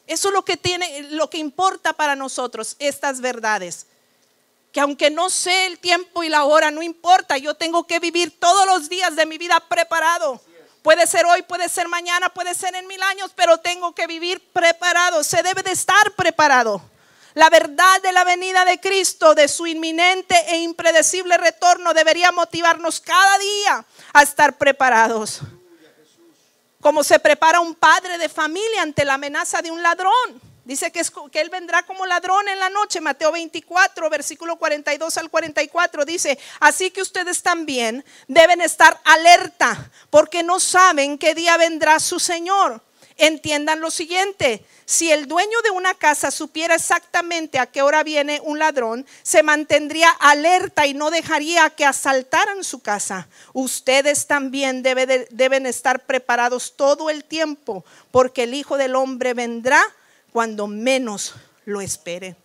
Eso 0.07 0.29
es 0.29 0.35
lo 0.35 0.45
que 0.45 0.57
tiene, 0.57 1.03
lo 1.11 1.29
que 1.29 1.39
importa 1.39 1.93
para 1.93 2.15
nosotros, 2.15 2.77
estas 2.79 3.21
verdades. 3.21 3.87
Que 4.73 4.81
aunque 4.81 5.11
no 5.11 5.29
sé 5.31 5.67
el 5.67 5.79
tiempo 5.79 6.23
y 6.23 6.29
la 6.29 6.45
hora, 6.45 6.71
no 6.71 6.83
importa, 6.83 7.37
yo 7.39 7.55
tengo 7.55 7.87
que 7.87 7.99
vivir 7.99 8.39
todos 8.39 8.65
los 8.67 8.89
días 8.89 9.17
de 9.17 9.27
mi 9.27 9.37
vida 9.37 9.61
preparado. 9.69 10.41
Puede 10.83 11.07
ser 11.07 11.27
hoy, 11.27 11.43
puede 11.43 11.69
ser 11.69 11.89
mañana, 11.89 12.29
puede 12.29 12.55
ser 12.55 12.75
en 12.75 12.87
mil 12.87 13.03
años, 13.03 13.33
pero 13.35 13.59
tengo 13.59 13.95
que 13.95 14.07
vivir 14.07 14.41
preparado. 14.53 15.25
Se 15.25 15.43
debe 15.43 15.63
de 15.63 15.73
estar 15.73 16.13
preparado. 16.13 16.81
La 17.39 17.51
verdad 17.51 18.03
de 18.03 18.11
la 18.11 18.25
venida 18.25 18.65
de 18.65 18.81
Cristo, 18.81 19.33
de 19.33 19.47
su 19.47 19.65
inminente 19.69 20.35
e 20.49 20.57
impredecible 20.57 21.39
retorno, 21.39 21.95
debería 21.95 22.33
motivarnos 22.33 22.99
cada 22.99 23.39
día 23.39 23.85
a 24.13 24.25
estar 24.25 24.59
preparados. 24.59 25.39
Como 26.81 27.05
se 27.05 27.21
prepara 27.21 27.61
un 27.61 27.77
padre 27.77 28.19
de 28.19 28.29
familia 28.29 28.83
ante 28.83 29.05
la 29.05 29.15
amenaza 29.15 29.63
de 29.63 29.71
un 29.71 29.81
ladrón. 29.81 30.43
Dice 30.65 30.91
que, 30.91 31.01
que, 31.31 31.41
Él 31.41 31.49
vendrá 31.49 31.85
como 31.85 32.07
ladrón 32.07 32.49
en 32.49 32.59
la 32.59 32.71
noche. 32.71 33.01
Mateo 33.01 33.31
24, 33.31 34.11
versículo 34.11 34.57
42 34.57 35.17
al 35.19 35.31
44 35.31 36.05
dice, 36.05 36.41
así 36.59 36.91
que 36.91 37.03
ustedes 37.03 37.45
también 37.45 38.05
deben 38.27 38.61
estar 38.61 39.01
alerta 39.05 39.93
porque 40.11 40.43
no 40.43 40.59
saben 40.59 41.17
qué 41.17 41.37
día 41.37 41.57
vendrá 41.57 42.01
su 42.01 42.19
Señor. 42.19 42.83
Entiendan 43.19 43.81
lo 43.81 43.91
siguiente, 43.91 44.65
si 44.85 45.11
el 45.11 45.27
dueño 45.27 45.61
de 45.63 45.71
una 45.71 45.93
casa 45.95 46.31
supiera 46.31 46.77
exactamente 46.77 47.59
a 47.59 47.67
qué 47.67 47.83
hora 47.83 48.05
viene 48.05 48.41
un 48.45 48.59
ladrón, 48.59 49.05
se 49.23 49.43
mantendría 49.43 50.09
alerta 50.09 50.87
y 50.87 50.95
no 50.95 51.11
dejaría 51.11 51.69
que 51.71 51.85
asaltaran 51.85 52.63
su 52.63 52.79
casa. 52.79 53.29
Ustedes 53.53 54.29
también 54.29 54.83
deben 54.83 55.67
estar 55.67 56.07
preparados 56.07 56.75
todo 56.77 57.11
el 57.11 57.25
tiempo 57.25 57.85
porque 58.13 58.45
el 58.45 58.55
Hijo 58.55 58.79
del 58.79 58.95
Hombre 58.95 59.35
vendrá 59.35 59.83
cuando 60.33 60.69
menos 60.69 61.35
lo 61.65 61.81
esperen. 61.81 62.37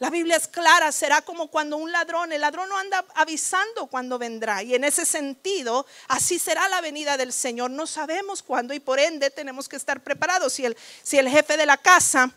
La 0.00 0.08
Biblia 0.08 0.36
es 0.36 0.48
clara, 0.48 0.92
será 0.92 1.20
como 1.20 1.48
cuando 1.48 1.76
un 1.76 1.92
ladrón, 1.92 2.32
el 2.32 2.40
ladrón 2.40 2.70
no 2.70 2.78
anda 2.78 3.04
avisando 3.16 3.86
cuando 3.86 4.18
vendrá. 4.18 4.62
Y 4.62 4.74
en 4.74 4.82
ese 4.82 5.04
sentido, 5.04 5.84
así 6.08 6.38
será 6.38 6.70
la 6.70 6.80
venida 6.80 7.18
del 7.18 7.34
Señor. 7.34 7.70
No 7.70 7.86
sabemos 7.86 8.42
cuándo 8.42 8.72
y 8.72 8.80
por 8.80 8.98
ende 8.98 9.28
tenemos 9.28 9.68
que 9.68 9.76
estar 9.76 10.02
preparados. 10.02 10.54
Si 10.54 10.64
el, 10.64 10.74
si 11.02 11.18
el 11.18 11.28
jefe 11.28 11.58
de 11.58 11.66
la 11.66 11.76
casa 11.76 12.30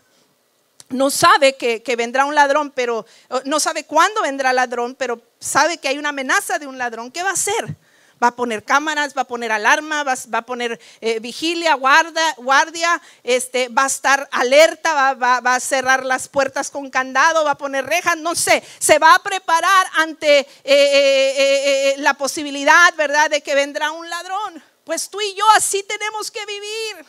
no 0.89 1.09
sabe 1.09 1.55
que, 1.55 1.81
que, 1.81 1.95
vendrá 1.95 2.25
un 2.25 2.35
ladrón, 2.35 2.69
pero 2.69 3.05
no 3.45 3.61
sabe 3.61 3.85
cuándo 3.85 4.21
vendrá 4.21 4.49
el 4.49 4.57
ladrón, 4.57 4.95
pero 4.95 5.21
sabe 5.39 5.77
que 5.77 5.87
hay 5.87 5.97
una 5.97 6.09
amenaza 6.09 6.59
de 6.59 6.67
un 6.67 6.77
ladrón, 6.77 7.11
¿qué 7.11 7.23
va 7.23 7.29
a 7.29 7.33
hacer? 7.33 7.77
Va 8.23 8.29
a 8.29 8.35
poner 8.35 8.63
cámaras, 8.63 9.15
va 9.15 9.23
a 9.23 9.27
poner 9.27 9.51
alarma, 9.51 10.03
va, 10.03 10.15
a 10.31 10.41
poner 10.45 10.79
eh, 11.01 11.19
vigilia, 11.19 11.73
guarda, 11.73 12.33
guardia, 12.37 13.01
este, 13.21 13.67
va 13.67 13.83
a 13.83 13.87
estar 13.87 14.29
alerta, 14.31 15.13
va, 15.15 15.55
a 15.55 15.59
cerrar 15.59 16.05
las 16.05 16.29
puertas 16.29 16.71
con 16.71 16.89
candado, 16.89 17.43
va 17.43 17.51
a 17.51 17.57
poner 17.57 17.85
rejas, 17.85 18.15
no 18.17 18.33
sé, 18.33 18.63
se 18.79 18.97
va 18.97 19.15
a 19.15 19.23
preparar 19.23 19.87
ante 19.95 20.39
eh, 20.39 20.47
eh, 20.63 21.95
la 21.97 22.13
posibilidad, 22.13 22.95
¿verdad?, 22.95 23.29
de 23.29 23.41
que 23.41 23.55
vendrá 23.55 23.91
un 23.91 24.09
ladrón. 24.09 24.63
Pues 24.85 25.09
tú 25.09 25.19
y 25.19 25.33
yo 25.33 25.45
así 25.51 25.83
tenemos 25.83 26.31
que 26.31 26.45
vivir. 26.45 27.05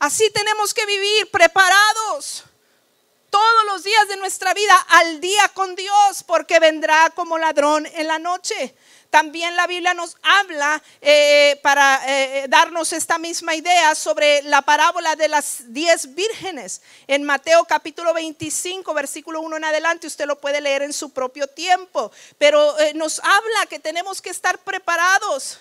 Así 0.00 0.28
tenemos 0.30 0.74
que 0.74 0.84
vivir 0.86 1.30
preparados 1.30 2.44
todos 3.30 3.64
los 3.66 3.82
días 3.82 4.08
de 4.08 4.16
nuestra 4.16 4.52
vida 4.52 4.76
al 4.88 5.20
día 5.20 5.48
con 5.54 5.74
Dios, 5.74 6.22
porque 6.26 6.58
vendrá 6.58 7.10
como 7.14 7.38
ladrón 7.38 7.86
en 7.86 8.08
la 8.08 8.18
noche. 8.18 8.74
También 9.12 9.56
la 9.56 9.66
Biblia 9.66 9.92
nos 9.92 10.16
habla 10.22 10.82
eh, 11.02 11.60
para 11.62 12.00
eh, 12.06 12.46
darnos 12.48 12.94
esta 12.94 13.18
misma 13.18 13.54
idea 13.54 13.94
sobre 13.94 14.40
la 14.44 14.62
parábola 14.62 15.16
de 15.16 15.28
las 15.28 15.64
diez 15.66 16.14
vírgenes. 16.14 16.80
En 17.06 17.22
Mateo 17.22 17.66
capítulo 17.66 18.14
25, 18.14 18.94
versículo 18.94 19.42
1 19.42 19.58
en 19.58 19.64
adelante, 19.64 20.06
usted 20.06 20.24
lo 20.24 20.40
puede 20.40 20.62
leer 20.62 20.80
en 20.80 20.94
su 20.94 21.10
propio 21.10 21.46
tiempo. 21.46 22.10
Pero 22.38 22.78
eh, 22.78 22.94
nos 22.94 23.18
habla 23.18 23.66
que 23.68 23.78
tenemos 23.78 24.22
que 24.22 24.30
estar 24.30 24.58
preparados. 24.60 25.58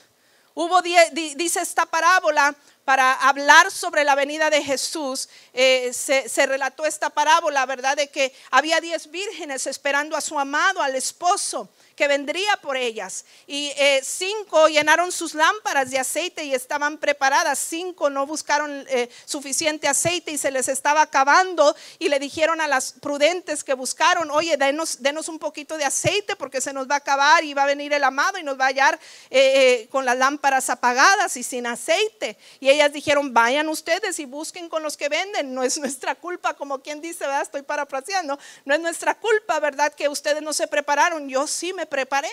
Hubo, 0.53 0.81
dice 0.81 1.59
esta 1.59 1.85
parábola, 1.85 2.55
para 2.85 3.13
hablar 3.13 3.71
sobre 3.71 4.03
la 4.03 4.15
venida 4.15 4.49
de 4.49 4.63
Jesús, 4.63 5.29
se, 5.53 6.27
se, 6.27 6.45
relató 6.45 6.85
esta 6.85 7.09
parábola, 7.09 7.65
¿verdad? 7.65 7.97
De 7.97 8.09
que 8.09 8.33
había 8.49 8.81
diez 8.81 9.09
vírgenes 9.11 9.67
esperando 9.67 10.15
a 10.15 10.21
su 10.21 10.39
amado, 10.39 10.81
al 10.81 10.95
esposo 10.95 11.69
que 12.01 12.07
vendría 12.07 12.57
por 12.57 12.77
ellas. 12.77 13.25
Y 13.45 13.71
eh, 13.77 14.01
cinco 14.03 14.67
llenaron 14.67 15.11
sus 15.11 15.35
lámparas 15.35 15.91
de 15.91 15.99
aceite 15.99 16.43
y 16.43 16.55
estaban 16.55 16.97
preparadas. 16.97 17.59
Cinco 17.59 18.09
no 18.09 18.25
buscaron 18.25 18.87
eh, 18.89 19.07
suficiente 19.25 19.87
aceite 19.87 20.31
y 20.31 20.39
se 20.39 20.49
les 20.49 20.67
estaba 20.67 21.03
acabando. 21.03 21.75
Y 21.99 22.09
le 22.09 22.17
dijeron 22.17 22.59
a 22.59 22.67
las 22.67 22.93
prudentes 22.93 23.63
que 23.63 23.75
buscaron, 23.75 24.31
oye, 24.31 24.57
denos, 24.57 25.03
denos 25.03 25.27
un 25.27 25.37
poquito 25.37 25.77
de 25.77 25.85
aceite 25.85 26.35
porque 26.35 26.59
se 26.59 26.73
nos 26.73 26.89
va 26.89 26.95
a 26.95 26.97
acabar 26.97 27.43
y 27.43 27.53
va 27.53 27.65
a 27.65 27.67
venir 27.67 27.93
el 27.93 28.03
amado 28.03 28.39
y 28.39 28.43
nos 28.43 28.59
va 28.59 28.65
a 28.65 28.69
hallar 28.69 28.99
eh, 29.29 29.87
con 29.91 30.03
las 30.03 30.17
lámparas 30.17 30.71
apagadas 30.71 31.37
y 31.37 31.43
sin 31.43 31.67
aceite. 31.67 32.35
Y 32.59 32.69
ellas 32.71 32.93
dijeron, 32.93 33.33
vayan 33.33 33.69
ustedes 33.69 34.19
y 34.19 34.25
busquen 34.25 34.69
con 34.69 34.83
los 34.83 34.97
que 34.97 35.09
venden. 35.09 35.53
No 35.53 35.63
es 35.63 35.77
nuestra 35.77 36.15
culpa, 36.15 36.53
como 36.53 36.79
quien 36.79 37.01
dice, 37.01 37.25
¿verdad? 37.25 37.41
estoy 37.41 37.61
parafraseando. 37.61 38.37
No 38.65 38.73
es 38.73 38.79
nuestra 38.79 39.15
culpa, 39.15 39.59
¿verdad? 39.59 39.93
Que 39.93 40.09
ustedes 40.09 40.41
no 40.41 40.53
se 40.53 40.67
prepararon. 40.67 41.27
Yo 41.29 41.47
sí 41.47 41.73
me 41.73 41.85
preparé 41.85 42.29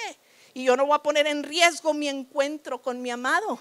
y 0.55 0.65
yo 0.65 0.77
no 0.77 0.87
voy 0.87 0.97
a 0.97 1.03
poner 1.03 1.27
en 1.27 1.43
riesgo 1.43 1.95
mi 1.95 2.09
encuentro 2.09 2.81
con 2.83 3.01
mi 3.01 3.11
amado. 3.11 3.59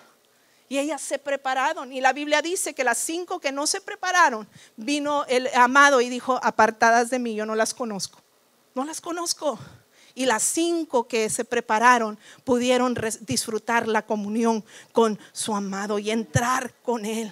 Y 0.70 0.78
ellas 0.80 1.02
se 1.02 1.18
prepararon. 1.18 1.94
Y 1.94 2.02
la 2.02 2.12
Biblia 2.12 2.42
dice 2.42 2.74
que 2.74 2.84
las 2.84 2.98
cinco 2.98 3.40
que 3.40 3.52
no 3.52 3.68
se 3.68 3.80
prepararon, 3.80 4.48
vino 4.76 5.26
el 5.30 5.48
amado 5.54 6.02
y 6.02 6.10
dijo, 6.10 6.40
apartadas 6.44 7.10
de 7.10 7.20
mí, 7.20 7.36
yo 7.36 7.46
no 7.46 7.56
las 7.56 7.74
conozco. 7.74 8.20
No 8.76 8.84
las 8.84 9.00
conozco. 9.00 9.58
Y 10.18 10.26
las 10.26 10.42
cinco 10.42 11.08
que 11.08 11.30
se 11.30 11.46
prepararon 11.46 12.18
pudieron 12.44 12.98
disfrutar 13.22 13.88
la 13.88 14.02
comunión 14.02 14.66
con 14.92 15.20
su 15.32 15.56
amado 15.56 16.00
y 16.00 16.10
entrar 16.10 16.74
con 16.82 17.06
él. 17.06 17.32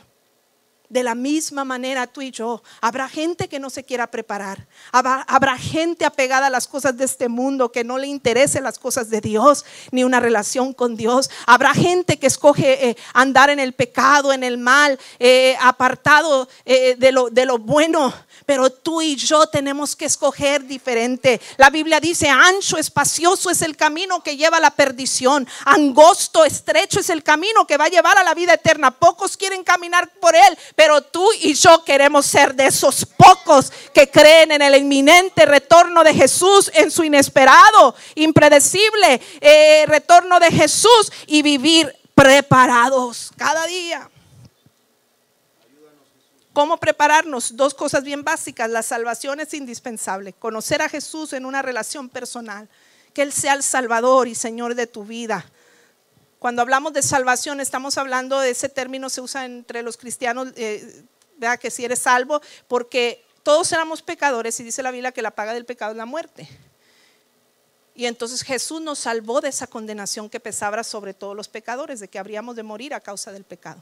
De 0.89 1.03
la 1.03 1.15
misma 1.15 1.63
manera 1.63 2.07
tú 2.07 2.21
y 2.21 2.31
yo, 2.31 2.61
habrá 2.81 3.09
gente 3.09 3.47
que 3.47 3.59
no 3.59 3.69
se 3.69 3.83
quiera 3.83 4.07
preparar, 4.07 4.67
habrá, 4.91 5.57
gente 5.57 6.05
apegada 6.05 6.47
a 6.47 6.49
las 6.49 6.67
cosas 6.67 6.97
de 6.97 7.05
este 7.05 7.29
mundo 7.29 7.71
que 7.71 7.83
no 7.83 7.97
le 7.97 8.07
interese 8.07 8.61
las 8.61 8.77
cosas 8.77 9.09
de 9.09 9.21
Dios 9.21 9.65
ni 9.91 10.03
una 10.03 10.19
relación 10.19 10.73
con 10.73 10.95
Dios, 10.95 11.29
habrá 11.45 11.73
gente 11.73 12.17
que 12.17 12.27
escoge 12.27 12.89
eh, 12.89 12.97
andar 13.13 13.49
en 13.49 13.59
el 13.59 13.73
pecado, 13.73 14.33
en 14.33 14.43
el 14.43 14.57
mal, 14.57 14.99
eh, 15.19 15.57
apartado 15.61 16.47
eh, 16.65 16.95
de, 16.97 17.11
lo, 17.11 17.29
de 17.29 17.45
lo 17.45 17.57
bueno, 17.57 18.13
pero 18.45 18.69
tú 18.69 19.01
y 19.01 19.15
yo 19.15 19.47
tenemos 19.47 19.95
que 19.95 20.05
escoger 20.05 20.65
diferente. 20.65 21.41
La 21.57 21.69
Biblia 21.69 21.99
dice, 21.99 22.29
ancho, 22.29 22.77
espacioso 22.77 23.49
es 23.49 23.61
el 23.61 23.75
camino 23.75 24.21
que 24.21 24.37
lleva 24.37 24.57
a 24.57 24.61
la 24.61 24.71
perdición, 24.71 25.47
angosto, 25.65 26.45
estrecho 26.45 26.99
es 26.99 27.09
el 27.09 27.23
camino 27.23 27.65
que 27.65 27.77
va 27.77 27.85
a 27.85 27.89
llevar 27.89 28.17
a 28.17 28.23
la 28.23 28.33
vida 28.33 28.53
eterna. 28.53 28.91
Pocos 28.91 29.37
quieren 29.37 29.63
caminar 29.63 30.09
por 30.19 30.35
él, 30.35 30.57
pero 30.75 31.01
tú 31.01 31.27
y 31.41 31.53
yo 31.53 31.83
queremos 31.83 32.25
ser 32.25 32.53
de 32.53 32.67
esos 32.67 33.05
pocos 33.05 33.71
que 33.93 34.09
creen 34.09 34.51
en 34.51 34.61
el 34.61 34.75
inminente 34.75 35.45
retorno 35.45 36.03
de 36.03 36.13
Jesús, 36.13 36.69
en 36.73 36.91
su 36.91 37.03
inesperado, 37.03 37.95
impredecible 38.15 39.21
eh, 39.39 39.85
retorno 39.87 40.39
de 40.39 40.51
Jesús 40.51 41.11
y 41.27 41.41
vivir 41.41 41.95
preparados 42.13 43.31
cada 43.37 43.65
día. 43.67 44.09
¿Cómo 46.55 46.77
prepararnos? 46.77 47.57
Dos 47.57 47.73
cosas 47.73 48.03
bien 48.03 48.23
básicas. 48.23 48.69
La 48.69 48.81
salvación 48.81 49.41
es 49.41 49.53
indispensable. 49.53 50.31
Conocer 50.31 50.81
a 50.81 50.87
Jesús 50.87 51.33
en 51.33 51.45
una 51.45 51.61
relación 51.61 52.07
personal. 52.07 52.69
Que 53.13 53.23
Él 53.23 53.33
sea 53.33 53.53
el 53.53 53.63
Salvador 53.63 54.29
y 54.29 54.35
Señor 54.35 54.73
de 54.73 54.87
tu 54.87 55.03
vida. 55.03 55.45
Cuando 56.45 56.61
hablamos 56.61 56.93
de 56.93 57.01
salvación, 57.01 57.59
estamos 57.59 57.97
hablando 57.97 58.39
de 58.39 58.51
ese 58.51 58.69
término, 58.69 59.09
se 59.09 59.19
usa 59.19 59.45
entre 59.45 59.81
los 59.81 59.97
cristianos, 59.97 60.49
eh, 60.55 61.03
que 61.59 61.71
si 61.71 61.83
eres 61.83 61.97
salvo, 61.97 62.39
porque 62.67 63.25
todos 63.41 63.71
éramos 63.71 64.03
pecadores 64.03 64.59
y 64.59 64.63
dice 64.63 64.83
la 64.83 64.91
Biblia 64.91 65.11
que 65.11 65.23
la 65.23 65.31
paga 65.31 65.55
del 65.55 65.65
pecado 65.65 65.93
es 65.93 65.97
la 65.97 66.05
muerte. 66.05 66.47
Y 67.95 68.05
entonces 68.05 68.43
Jesús 68.43 68.79
nos 68.79 68.99
salvó 68.99 69.41
de 69.41 69.49
esa 69.49 69.65
condenación 69.65 70.29
que 70.29 70.39
pesaba 70.39 70.83
sobre 70.83 71.15
todos 71.15 71.35
los 71.35 71.47
pecadores, 71.47 71.99
de 71.99 72.09
que 72.09 72.19
habríamos 72.19 72.55
de 72.55 72.61
morir 72.61 72.93
a 72.93 72.99
causa 72.99 73.31
del 73.31 73.43
pecado. 73.43 73.81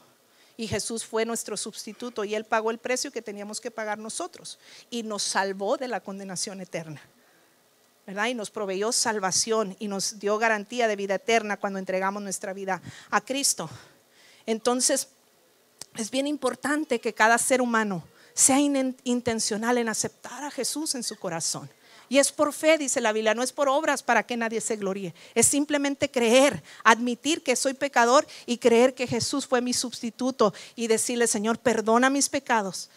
Y 0.56 0.66
Jesús 0.70 1.04
fue 1.04 1.26
nuestro 1.26 1.58
sustituto 1.58 2.24
y 2.24 2.34
Él 2.34 2.46
pagó 2.46 2.72
el 2.72 2.78
precio 2.78 3.12
que 3.12 3.22
teníamos 3.22 3.60
que 3.60 3.72
pagar 3.72 3.98
nosotros 3.98 4.58
y 4.90 5.04
nos 5.04 5.24
salvó 5.24 5.76
de 5.76 5.90
la 5.90 6.00
condenación 6.00 6.62
eterna. 6.62 7.02
¿Verdad? 8.06 8.28
Y 8.28 8.34
nos 8.34 8.52
proveyó 8.52 8.92
salvación 8.92 9.76
y 9.80 9.88
nos 9.88 10.20
dio 10.20 10.38
garantía 10.38 10.88
de 10.88 10.96
vida 10.96 11.16
eterna 11.16 11.58
cuando 11.58 11.80
entregamos 11.80 12.22
nuestra 12.22 12.54
vida 12.54 12.82
a 13.10 13.22
Cristo. 13.22 13.70
Entonces, 14.46 15.10
es 15.96 16.12
bien 16.12 16.28
importante 16.28 17.00
que 17.00 17.14
cada 17.14 17.38
ser 17.38 17.62
humano 17.62 18.04
sea 18.34 18.60
intencional 18.60 19.78
en 19.78 19.90
aceptar 19.90 20.44
a 20.44 20.52
Jesús 20.52 20.96
en 20.96 21.04
su 21.04 21.16
corazón 21.18 21.70
Y 22.10 22.18
es 22.18 22.32
por 22.32 22.52
fe, 22.52 22.80
dice 22.80 23.00
la 23.00 23.14
Biblia, 23.14 23.36
no 23.36 23.44
es 23.44 23.54
por 23.54 23.70
obras 23.70 24.02
para 24.02 24.24
que 24.24 24.36
nadie 24.36 24.60
se 24.60 24.76
gloríe. 24.76 25.14
Es 25.36 25.48
simplemente 25.48 26.10
creer, 26.10 26.64
admitir 26.84 27.44
que 27.44 27.56
soy 27.56 27.76
pecador 27.76 28.28
y 28.46 28.58
creer 28.58 28.96
que 28.96 29.08
Jesús 29.08 29.46
fue 29.46 29.62
mi 29.62 29.74
sustituto 29.74 30.54
y 30.76 30.88
decirle, 30.88 31.28
Señor, 31.28 31.60
perdona 31.60 32.10
mis 32.10 32.28
pecados 32.28 32.90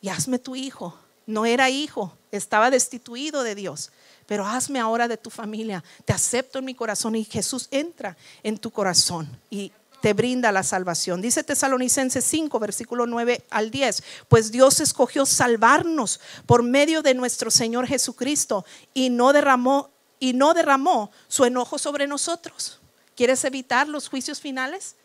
y 0.00 0.08
hazme 0.08 0.38
tu 0.38 0.56
hijo. 0.56 0.98
No 1.26 1.46
era 1.46 1.70
hijo, 1.70 2.17
estaba 2.32 2.70
destituido 2.70 3.42
de 3.42 3.54
Dios 3.54 3.90
pero 4.28 4.46
hazme 4.46 4.78
ahora 4.78 5.08
de 5.08 5.16
tu 5.16 5.30
familia, 5.30 5.82
te 6.04 6.12
acepto 6.12 6.58
en 6.58 6.66
mi 6.66 6.74
corazón 6.74 7.16
y 7.16 7.24
Jesús 7.24 7.66
entra 7.70 8.14
en 8.42 8.58
tu 8.58 8.70
corazón 8.70 9.26
y 9.48 9.72
te 10.02 10.12
brinda 10.12 10.52
la 10.52 10.62
salvación. 10.62 11.22
Dice 11.22 11.42
Tesalonicenses 11.42 12.26
5, 12.26 12.58
versículo 12.58 13.06
9 13.06 13.46
al 13.48 13.70
10, 13.70 14.02
pues 14.28 14.52
Dios 14.52 14.80
escogió 14.80 15.24
salvarnos 15.24 16.20
por 16.44 16.62
medio 16.62 17.00
de 17.00 17.14
nuestro 17.14 17.50
Señor 17.50 17.86
Jesucristo 17.86 18.66
y 18.92 19.08
no 19.08 19.32
derramó 19.32 19.90
y 20.20 20.34
no 20.34 20.52
derramó 20.52 21.10
su 21.28 21.46
enojo 21.46 21.78
sobre 21.78 22.06
nosotros. 22.06 22.80
¿Quieres 23.16 23.42
evitar 23.44 23.88
los 23.88 24.10
juicios 24.10 24.40
finales? 24.40 24.96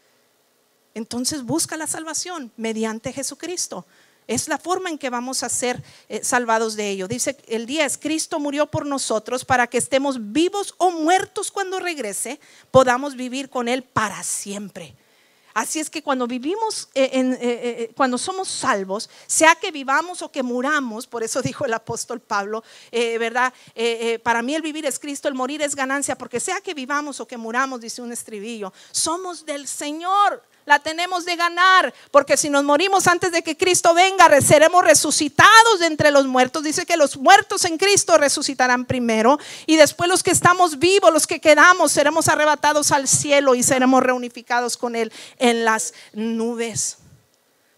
Entonces 0.96 1.44
busca 1.44 1.78
la 1.78 1.88
salvación 1.88 2.52
mediante 2.58 3.14
Jesucristo. 3.14 3.86
Es 4.28 4.48
la 4.48 4.58
forma 4.58 4.90
en 4.90 4.98
que 4.98 5.10
vamos 5.10 5.44
a 5.44 5.50
ser 5.50 5.84
eh, 6.10 6.24
salvados 6.24 6.76
de 6.76 6.90
ello. 6.90 7.08
Dice 7.08 7.38
el 7.48 7.66
10, 7.66 7.98
Cristo 7.98 8.40
murió 8.40 8.68
por 8.68 8.86
nosotros 8.86 9.46
para 9.46 9.68
que 9.68 9.78
estemos 9.78 10.32
vivos 10.32 10.74
o 10.78 10.92
muertos 10.92 11.52
cuando 11.52 11.80
regrese, 11.80 12.40
podamos 12.72 13.16
vivir 13.16 13.50
con 13.50 13.68
Él 13.68 13.84
para 13.84 14.24
siempre. 14.24 14.96
Así 15.54 15.80
es 15.80 15.92
que 15.92 16.02
cuando 16.02 16.26
vivimos, 16.26 16.90
eh, 16.96 17.12
eh, 17.14 17.92
cuando 17.96 18.18
somos 18.18 18.48
salvos, 18.48 19.08
sea 19.28 19.54
que 19.54 19.72
vivamos 19.72 20.24
o 20.24 20.32
que 20.32 20.42
muramos, 20.42 21.06
por 21.06 21.22
eso 21.22 21.44
dijo 21.44 21.66
el 21.66 21.74
apóstol 21.76 22.20
Pablo, 22.20 22.64
¿verdad? 22.92 23.54
para 24.24 24.42
mí 24.42 24.56
el 24.56 24.64
vivir 24.64 24.88
es 24.88 24.98
Cristo, 24.98 25.28
el 25.28 25.36
morir 25.36 25.62
es 25.62 25.76
ganancia, 25.76 26.18
porque 26.18 26.40
sea 26.40 26.60
que 26.60 26.74
vivamos 26.74 27.20
o 27.20 27.28
que 27.28 27.38
muramos, 27.38 27.82
dice 27.82 28.02
un 28.02 28.12
estribillo, 28.12 28.74
somos 28.92 29.46
del 29.46 29.68
Señor 29.68 30.42
la 30.66 30.80
tenemos 30.80 31.26
de 31.26 31.36
ganar, 31.36 31.94
porque 32.12 32.38
si 32.38 32.50
nos 32.50 32.64
morimos 32.64 33.08
antes 33.08 33.32
de 33.32 33.44
que 33.44 33.58
Cristo 33.58 33.94
venga, 33.94 34.30
seremos 34.42 34.84
resucitados 34.84 35.80
de 35.80 35.88
entre 35.88 36.12
los 36.12 36.26
muertos. 36.26 36.64
Dice 36.64 36.86
que 36.86 36.98
los 36.98 37.18
muertos 37.18 37.66
en 37.66 37.78
Cristo 37.78 38.18
resucitarán 38.18 38.86
primero 38.86 39.40
y 39.66 39.76
después 39.76 40.10
los 40.10 40.24
que 40.24 40.32
estamos 40.32 40.80
vivos, 40.80 41.14
los 41.14 41.28
que 41.28 41.40
quedamos, 41.40 41.92
seremos 41.92 42.28
arrebatados 42.28 42.92
al 42.92 43.08
cielo 43.08 43.56
y 43.56 43.64
seremos 43.64 44.02
reunificados 44.04 44.78
con 44.78 44.96
Él 44.96 45.12
en 45.38 45.66
las 45.66 45.94
nubes 46.14 46.98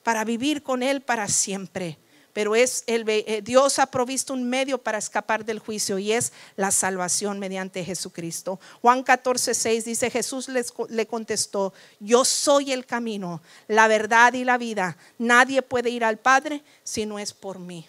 para 0.04 0.24
vivir 0.24 0.62
con 0.62 0.84
Él 0.84 1.02
para 1.02 1.28
siempre 1.28 1.98
pero 2.36 2.54
es 2.54 2.84
el, 2.86 3.08
eh, 3.08 3.42
Dios 3.42 3.80
ha 3.80 3.86
provisto 3.86 4.34
un 4.34 4.44
medio 4.44 4.78
para 4.78 4.98
escapar 4.98 5.46
del 5.46 5.60
juicio 5.60 5.98
y 6.00 6.12
es 6.12 6.34
la 6.58 6.70
salvación 6.70 7.40
mediante 7.40 7.86
Jesucristo. 7.86 8.60
Juan 8.82 9.04
14, 9.04 9.54
6 9.54 9.86
dice, 9.86 10.12
Jesús 10.12 10.50
le 10.50 11.08
contestó, 11.08 11.74
yo 12.02 12.26
soy 12.26 12.74
el 12.74 12.86
camino, 12.86 13.42
la 13.70 13.88
verdad 13.88 14.34
y 14.34 14.44
la 14.44 14.58
vida. 14.58 14.98
Nadie 15.18 15.62
puede 15.62 15.92
ir 15.92 16.04
al 16.04 16.18
Padre 16.18 16.62
si 16.84 17.06
no 17.06 17.20
es 17.20 17.32
por 17.32 17.58
mí. 17.58 17.88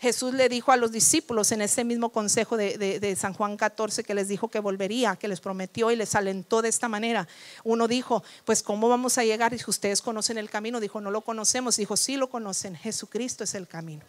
Jesús 0.00 0.32
le 0.32 0.48
dijo 0.48 0.72
a 0.72 0.78
los 0.78 0.92
discípulos 0.92 1.52
en 1.52 1.60
ese 1.60 1.84
mismo 1.84 2.08
consejo 2.08 2.56
de, 2.56 3.16
San 3.20 3.34
Juan 3.34 3.58
14 3.58 4.02
que 4.02 4.14
les 4.14 4.28
dijo 4.28 4.48
que 4.48 4.58
volvería, 4.58 5.14
que 5.16 5.28
les 5.28 5.40
prometió 5.40 5.90
y 5.90 5.96
les 5.96 6.14
alentó 6.14 6.62
de 6.62 6.70
esta 6.70 6.88
manera. 6.88 7.28
Uno 7.64 7.86
dijo, 7.86 8.24
pues 8.46 8.62
¿cómo 8.62 8.88
vamos 8.88 9.18
a 9.18 9.24
llegar? 9.24 9.52
Dijo, 9.52 9.70
ustedes 9.70 10.00
conocen 10.00 10.38
el 10.38 10.48
camino. 10.48 10.80
Dijo, 10.80 11.02
no 11.02 11.10
lo 11.10 11.20
conocemos. 11.20 11.76
Dijo, 11.76 11.98
sí 11.98 12.16
lo 12.16 12.30
conocen. 12.30 12.76
Jesucristo 12.76 13.44
es 13.44 13.54
el 13.54 13.68
camino. 13.68 14.02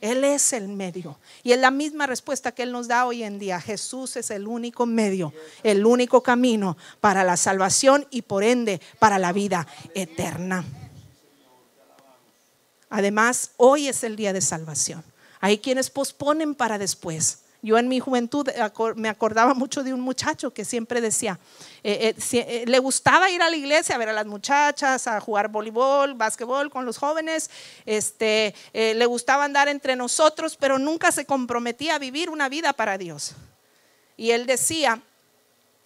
Él 0.00 0.22
es 0.22 0.52
el 0.52 0.68
medio. 0.68 1.18
Y 1.42 1.50
es 1.50 1.58
la 1.58 1.72
misma 1.72 2.06
respuesta 2.06 2.52
que 2.52 2.62
Él 2.62 2.70
nos 2.70 2.86
da 2.86 3.04
hoy 3.04 3.24
en 3.24 3.40
día. 3.40 3.60
Jesús 3.60 4.16
es 4.16 4.30
el 4.30 4.46
único 4.46 4.86
medio, 4.86 5.32
el 5.64 5.84
único 5.84 6.22
camino 6.22 6.76
para 7.00 7.24
la 7.24 7.36
salvación 7.36 8.06
y 8.10 8.22
por 8.22 8.44
ende 8.44 8.80
para 9.00 9.18
la 9.18 9.32
vida 9.32 9.66
eterna. 9.96 10.64
Además, 12.88 13.50
hoy 13.56 13.88
es 13.88 14.04
el 14.04 14.14
día 14.14 14.32
de 14.32 14.40
salvación. 14.40 15.02
Hay 15.44 15.58
quienes 15.58 15.90
posponen 15.90 16.54
para 16.54 16.78
después. 16.78 17.40
Yo 17.60 17.76
en 17.76 17.86
mi 17.86 18.00
juventud 18.00 18.48
me 18.96 19.10
acordaba 19.10 19.52
mucho 19.52 19.82
de 19.82 19.92
un 19.92 20.00
muchacho 20.00 20.54
que 20.54 20.64
siempre 20.64 21.02
decía, 21.02 21.38
eh, 21.82 22.14
eh, 22.16 22.38
eh, 22.48 22.64
le 22.66 22.78
gustaba 22.78 23.28
ir 23.28 23.42
a 23.42 23.50
la 23.50 23.56
iglesia 23.56 23.94
a 23.94 23.98
ver 23.98 24.08
a 24.08 24.14
las 24.14 24.24
muchachas, 24.24 25.06
a 25.06 25.20
jugar 25.20 25.48
voleibol, 25.48 26.14
básquetbol 26.14 26.70
con 26.70 26.86
los 26.86 26.96
jóvenes, 26.96 27.50
este, 27.84 28.54
le 28.72 29.04
gustaba 29.04 29.44
andar 29.44 29.68
entre 29.68 29.96
nosotros, 29.96 30.56
pero 30.56 30.78
nunca 30.78 31.12
se 31.12 31.26
comprometía 31.26 31.96
a 31.96 31.98
vivir 31.98 32.30
una 32.30 32.48
vida 32.48 32.72
para 32.72 32.96
Dios. 32.96 33.34
Y 34.16 34.30
él 34.30 34.46
decía, 34.46 35.02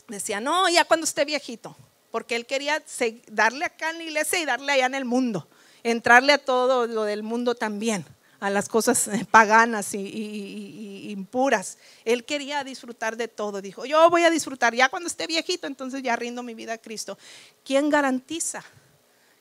decía, 0.07 0.39
no, 0.39 0.69
ya 0.69 0.85
cuando 0.85 1.03
esté 1.03 1.25
viejito, 1.25 1.77
porque 2.13 2.37
él 2.37 2.47
quería 2.47 2.81
darle 3.27 3.65
acá 3.65 3.91
en 3.91 3.99
la 3.99 4.05
iglesia 4.05 4.39
y 4.39 4.45
darle 4.45 4.71
allá 4.71 4.87
en 4.87 4.95
el 4.95 5.05
mundo, 5.05 5.49
entrarle 5.83 6.33
a 6.33 6.39
todo 6.39 6.87
lo 6.87 7.03
del 7.03 7.25
mundo 7.25 7.57
también 7.57 8.07
a 8.41 8.51
las 8.51 8.69
cosas 8.69 9.11
paganas 9.31 9.95
y, 9.95 11.11
impuras. 11.11 11.79
Él 12.05 12.25
quería 12.25 12.65
disfrutar 12.65 13.17
de 13.17 13.29
todo. 13.29 13.61
Dijo, 13.61 13.85
yo 13.85 14.09
voy 14.11 14.25
a 14.25 14.31
disfrutar 14.31 14.75
ya 14.75 14.89
cuando 14.89 15.09
esté 15.09 15.27
viejito, 15.27 15.67
entonces 15.67 16.03
ya 16.03 16.17
rindo 16.17 16.43
mi 16.43 16.55
vida 16.55 16.75
a 16.75 16.79
Cristo. 16.79 17.19
¿Quién 17.65 17.91
garantiza 17.91 18.63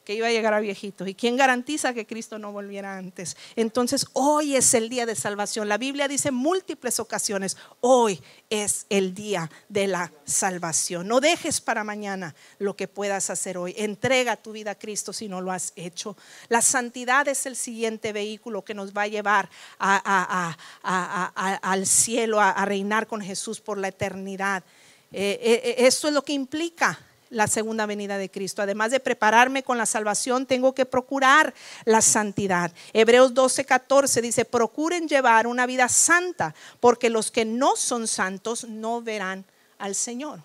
que 0.07 0.13
iba 0.13 0.27
a 0.27 0.31
llegar 0.31 0.53
a 0.53 0.61
viejito. 0.61 1.05
¿Y 1.05 1.15
quién 1.15 1.35
garantiza 1.35 1.93
que 1.93 2.07
Cristo 2.07 2.39
no 2.39 2.53
volviera 2.53 2.97
antes? 2.97 3.35
Entonces, 3.57 4.07
hoy 4.13 4.55
es 4.55 4.73
el 4.73 4.87
día 4.87 5.05
de 5.05 5.15
salvación. 5.15 5.67
La 5.67 5.77
Biblia 5.77 6.07
dice 6.07 6.31
múltiples 6.31 7.01
ocasiones, 7.01 7.57
hoy 7.81 8.21
es 8.49 8.85
el 8.87 9.13
día 9.13 9.51
de 9.67 9.87
la 9.87 10.13
salvación. 10.23 11.09
No 11.09 11.19
dejes 11.19 11.59
para 11.59 11.83
mañana 11.83 12.35
lo 12.57 12.77
que 12.77 12.87
puedas 12.87 13.29
hacer 13.29 13.57
hoy. 13.57 13.73
Entrega 13.75 14.37
tu 14.37 14.53
vida 14.53 14.71
a 14.71 14.79
Cristo 14.79 15.11
si 15.11 15.27
no 15.27 15.41
lo 15.41 15.51
has 15.51 15.73
hecho. 15.75 16.15
La 16.47 16.61
santidad 16.61 17.27
es 17.27 17.45
el 17.45 17.57
siguiente 17.57 18.13
vehículo 18.13 18.63
que 18.63 18.73
nos 18.73 18.93
va 18.93 19.01
a 19.01 19.07
llevar 19.07 19.49
al 19.77 20.55
cielo, 21.85 22.39
a, 22.39 22.63
reinar 22.63 23.07
con 23.07 23.19
Jesús 23.19 23.59
por 23.59 23.77
la 23.77 23.89
eternidad. 23.89 24.63
Eh, 25.11 25.37
eh, 25.41 25.61
eh, 25.65 25.75
esto 25.79 26.07
es 26.07 26.13
lo 26.13 26.21
que 26.21 26.31
implica 26.31 26.97
la 27.29 27.47
segunda 27.47 27.85
venida 27.85 28.17
de 28.17 28.29
Cristo. 28.29 28.61
Además 28.61 28.91
de 28.91 28.99
prepararme 28.99 29.63
con 29.63 29.77
la 29.77 29.85
salvación, 29.85 30.45
tengo 30.45 30.73
que 30.73 30.85
procurar 30.85 31.53
la 31.85 32.01
santidad. 32.01 32.71
Hebreos 32.93 33.33
12, 33.33 33.65
14 33.65 34.21
dice, 34.21 34.45
procuren 34.45 35.07
llevar 35.07 35.47
una 35.47 35.65
vida 35.65 35.89
santa, 35.89 36.55
porque 36.79 37.09
los 37.09 37.31
que 37.31 37.45
no 37.45 37.75
son 37.75 38.07
santos 38.07 38.65
no 38.65 39.01
verán 39.01 39.45
al 39.77 39.95
Señor. 39.95 40.41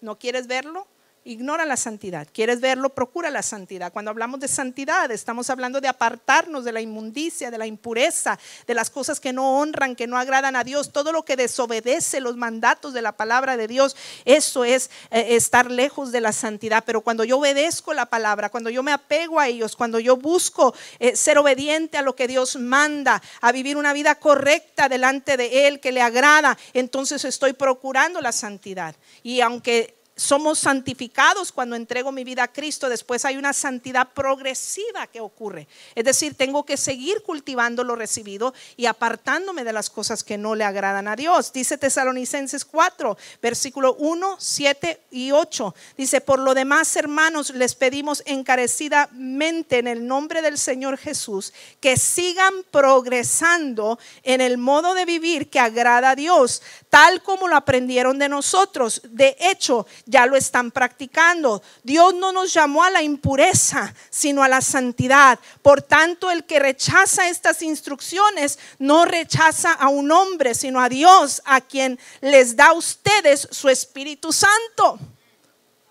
¿No 0.00 0.18
quieres 0.18 0.46
verlo? 0.46 0.86
Ignora 1.26 1.66
la 1.66 1.76
santidad. 1.76 2.28
¿Quieres 2.32 2.60
verlo? 2.60 2.90
Procura 2.90 3.30
la 3.30 3.42
santidad. 3.42 3.92
Cuando 3.92 4.10
hablamos 4.10 4.40
de 4.40 4.48
santidad, 4.48 5.10
estamos 5.10 5.50
hablando 5.50 5.80
de 5.80 5.88
apartarnos 5.88 6.64
de 6.64 6.72
la 6.72 6.80
inmundicia, 6.80 7.50
de 7.50 7.58
la 7.58 7.66
impureza, 7.66 8.38
de 8.66 8.74
las 8.74 8.90
cosas 8.90 9.18
que 9.18 9.32
no 9.32 9.58
honran, 9.58 9.96
que 9.96 10.06
no 10.06 10.16
agradan 10.16 10.56
a 10.56 10.64
Dios, 10.64 10.92
todo 10.92 11.12
lo 11.12 11.24
que 11.24 11.36
desobedece 11.36 12.20
los 12.20 12.36
mandatos 12.36 12.94
de 12.94 13.02
la 13.02 13.12
palabra 13.12 13.56
de 13.56 13.66
Dios. 13.66 13.96
Eso 14.24 14.64
es 14.64 14.90
eh, 15.10 15.36
estar 15.36 15.70
lejos 15.70 16.12
de 16.12 16.20
la 16.20 16.32
santidad. 16.32 16.84
Pero 16.86 17.00
cuando 17.00 17.24
yo 17.24 17.38
obedezco 17.38 17.92
la 17.92 18.06
palabra, 18.06 18.48
cuando 18.48 18.70
yo 18.70 18.82
me 18.82 18.92
apego 18.92 19.40
a 19.40 19.48
ellos, 19.48 19.74
cuando 19.74 19.98
yo 19.98 20.16
busco 20.16 20.74
eh, 21.00 21.16
ser 21.16 21.38
obediente 21.38 21.98
a 21.98 22.02
lo 22.02 22.14
que 22.14 22.28
Dios 22.28 22.56
manda, 22.56 23.20
a 23.40 23.52
vivir 23.52 23.76
una 23.76 23.92
vida 23.92 24.14
correcta 24.14 24.88
delante 24.88 25.36
de 25.36 25.66
Él, 25.66 25.80
que 25.80 25.92
le 25.92 26.02
agrada, 26.02 26.56
entonces 26.72 27.24
estoy 27.24 27.52
procurando 27.52 28.20
la 28.20 28.32
santidad. 28.32 28.94
Y 29.22 29.40
aunque 29.40 29.95
somos 30.16 30.58
santificados 30.58 31.52
cuando 31.52 31.76
entrego 31.76 32.10
mi 32.10 32.24
vida 32.24 32.44
a 32.44 32.52
Cristo, 32.52 32.88
después 32.88 33.26
hay 33.26 33.36
una 33.36 33.52
santidad 33.52 34.08
progresiva 34.14 35.06
que 35.06 35.20
ocurre. 35.20 35.68
Es 35.94 36.06
decir, 36.06 36.34
tengo 36.34 36.64
que 36.64 36.78
seguir 36.78 37.22
cultivando 37.22 37.84
lo 37.84 37.96
recibido 37.96 38.54
y 38.78 38.86
apartándome 38.86 39.62
de 39.62 39.74
las 39.74 39.90
cosas 39.90 40.24
que 40.24 40.38
no 40.38 40.54
le 40.54 40.64
agradan 40.64 41.06
a 41.06 41.16
Dios. 41.16 41.52
Dice 41.52 41.76
Tesalonicenses 41.76 42.64
4, 42.64 43.16
versículo 43.42 43.94
1, 43.96 44.36
7 44.38 45.00
y 45.10 45.32
8. 45.32 45.74
Dice, 45.98 46.22
por 46.22 46.38
lo 46.38 46.54
demás, 46.54 46.96
hermanos, 46.96 47.50
les 47.50 47.74
pedimos 47.74 48.22
encarecidamente 48.24 49.78
en 49.78 49.86
el 49.86 50.06
nombre 50.06 50.40
del 50.40 50.56
Señor 50.56 50.96
Jesús 50.96 51.52
que 51.80 51.98
sigan 51.98 52.54
progresando 52.70 53.98
en 54.22 54.40
el 54.40 54.56
modo 54.56 54.94
de 54.94 55.04
vivir 55.04 55.50
que 55.50 55.60
agrada 55.60 56.10
a 56.10 56.16
Dios, 56.16 56.62
tal 56.96 57.22
como 57.22 57.46
lo 57.46 57.56
aprendieron 57.56 58.18
de 58.18 58.26
nosotros. 58.26 59.02
De 59.04 59.36
hecho, 59.38 59.86
ya 60.06 60.24
lo 60.24 60.34
están 60.34 60.70
practicando. 60.70 61.62
Dios 61.82 62.14
no 62.14 62.32
nos 62.32 62.54
llamó 62.54 62.84
a 62.84 62.90
la 62.90 63.02
impureza, 63.02 63.92
sino 64.08 64.42
a 64.42 64.48
la 64.48 64.62
santidad. 64.62 65.38
Por 65.60 65.82
tanto, 65.82 66.30
el 66.30 66.46
que 66.46 66.58
rechaza 66.58 67.28
estas 67.28 67.60
instrucciones 67.60 68.58
no 68.78 69.04
rechaza 69.04 69.72
a 69.72 69.88
un 69.88 70.10
hombre, 70.10 70.54
sino 70.54 70.80
a 70.80 70.88
Dios, 70.88 71.42
a 71.44 71.60
quien 71.60 71.98
les 72.22 72.56
da 72.56 72.68
a 72.68 72.72
ustedes 72.72 73.46
su 73.50 73.68
Espíritu 73.68 74.32
Santo. 74.32 74.98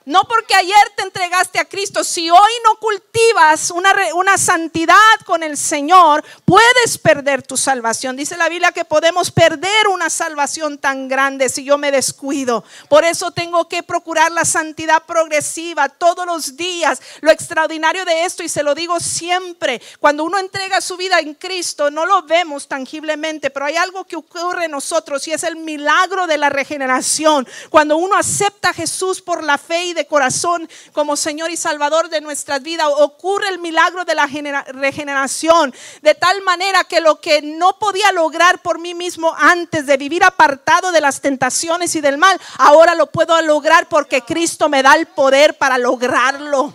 No 0.06 0.24
porque 0.26 0.54
ayer 0.54 0.76
te 0.96 1.02
entregaste 1.02 1.60
a 1.60 1.66
Cristo, 1.66 2.04
si 2.04 2.30
hoy 2.30 2.52
no 2.64 2.76
cultivas 2.80 3.72
una, 3.72 3.92
una, 4.14 4.38
santidad 4.38 4.96
con 5.26 5.42
el 5.42 5.58
Señor, 5.58 6.24
puedes 6.46 7.00
perder 7.00 7.42
tu 7.42 7.58
salvación. 7.58 8.16
Dice 8.16 8.38
la 8.38 8.48
Biblia 8.48 8.72
que 8.72 8.86
podemos 8.86 9.32
perder 9.32 9.88
una 9.88 10.12
salvación 10.12 10.78
tan 10.78 11.08
grande 11.08 11.50
si 11.50 11.64
yo 11.64 11.80
me 11.80 11.92
descuido. 11.92 12.64
Por 12.88 13.04
eso 13.04 13.32
tengo 13.32 13.68
que 13.68 13.82
procurar 13.82 14.32
la 14.32 14.46
santidad 14.46 15.04
progresiva 15.08 15.90
todos 15.90 16.28
los 16.28 16.56
días. 16.56 17.02
Lo 17.22 17.32
extraordinario 17.32 18.06
de 18.06 18.26
esto, 18.26 18.44
y 18.44 18.50
se 18.50 18.62
lo 18.62 18.76
digo 18.76 19.00
siempre, 19.00 19.82
cuando 20.00 20.24
uno 20.24 20.38
entrega 20.38 20.82
su 20.82 20.98
vida 20.98 21.18
en 21.18 21.34
Cristo, 21.34 21.90
no 21.90 22.06
lo 22.06 22.22
vemos 22.24 22.68
tangiblemente, 22.68 23.50
pero 23.50 23.66
hay 23.66 23.78
algo 23.78 24.06
que 24.06 24.18
ocurre 24.18 24.66
en 24.66 24.72
nosotros 24.72 25.28
y 25.28 25.32
es 25.32 25.44
el 25.44 25.56
milagro 25.56 26.28
de 26.28 26.38
la 26.38 26.50
regeneración. 26.50 27.48
Cuando 27.72 27.98
uno 27.98 28.16
acepta 28.16 28.70
a 28.70 28.74
Jesús 28.74 29.20
por 29.20 29.44
la 29.44 29.58
fe 29.58 29.86
y 29.86 29.95
de 29.96 30.06
corazón 30.06 30.70
como 30.94 31.16
Señor 31.16 31.50
y 31.50 31.58
Salvador 31.58 32.10
de 32.10 32.22
nuestras 32.22 32.62
vidas, 32.62 32.88
ocurre 32.98 33.50
el 33.50 33.60
milagro 33.60 34.06
de 34.06 34.14
la 34.14 34.28
regeneración, 34.28 35.74
de 36.02 36.14
tal 36.14 36.44
manera 36.44 36.84
que 36.84 37.02
lo 37.02 37.20
que 37.20 37.42
no 37.42 37.80
podía 37.80 38.12
lograr 38.12 38.62
por 38.62 38.78
mí 38.78 38.94
mismo 38.94 39.34
antes 39.38 39.88
de 39.88 39.98
vivir 39.98 40.24
apartado 40.24 40.92
de 40.92 41.02
las 41.02 41.22
tentaciones 41.22 41.96
y 41.96 42.02
del 42.02 42.18
mal, 42.18 42.40
ahora 42.58 42.94
lo 42.94 43.08
puedo 43.08 43.42
lograr 43.42 43.90
porque 43.90 44.22
Cristo 44.22 44.70
me 44.70 44.84
da 44.84 44.94
el 44.96 45.08
poder 45.08 45.58
para 45.58 45.78
lograrlo. 45.78 46.74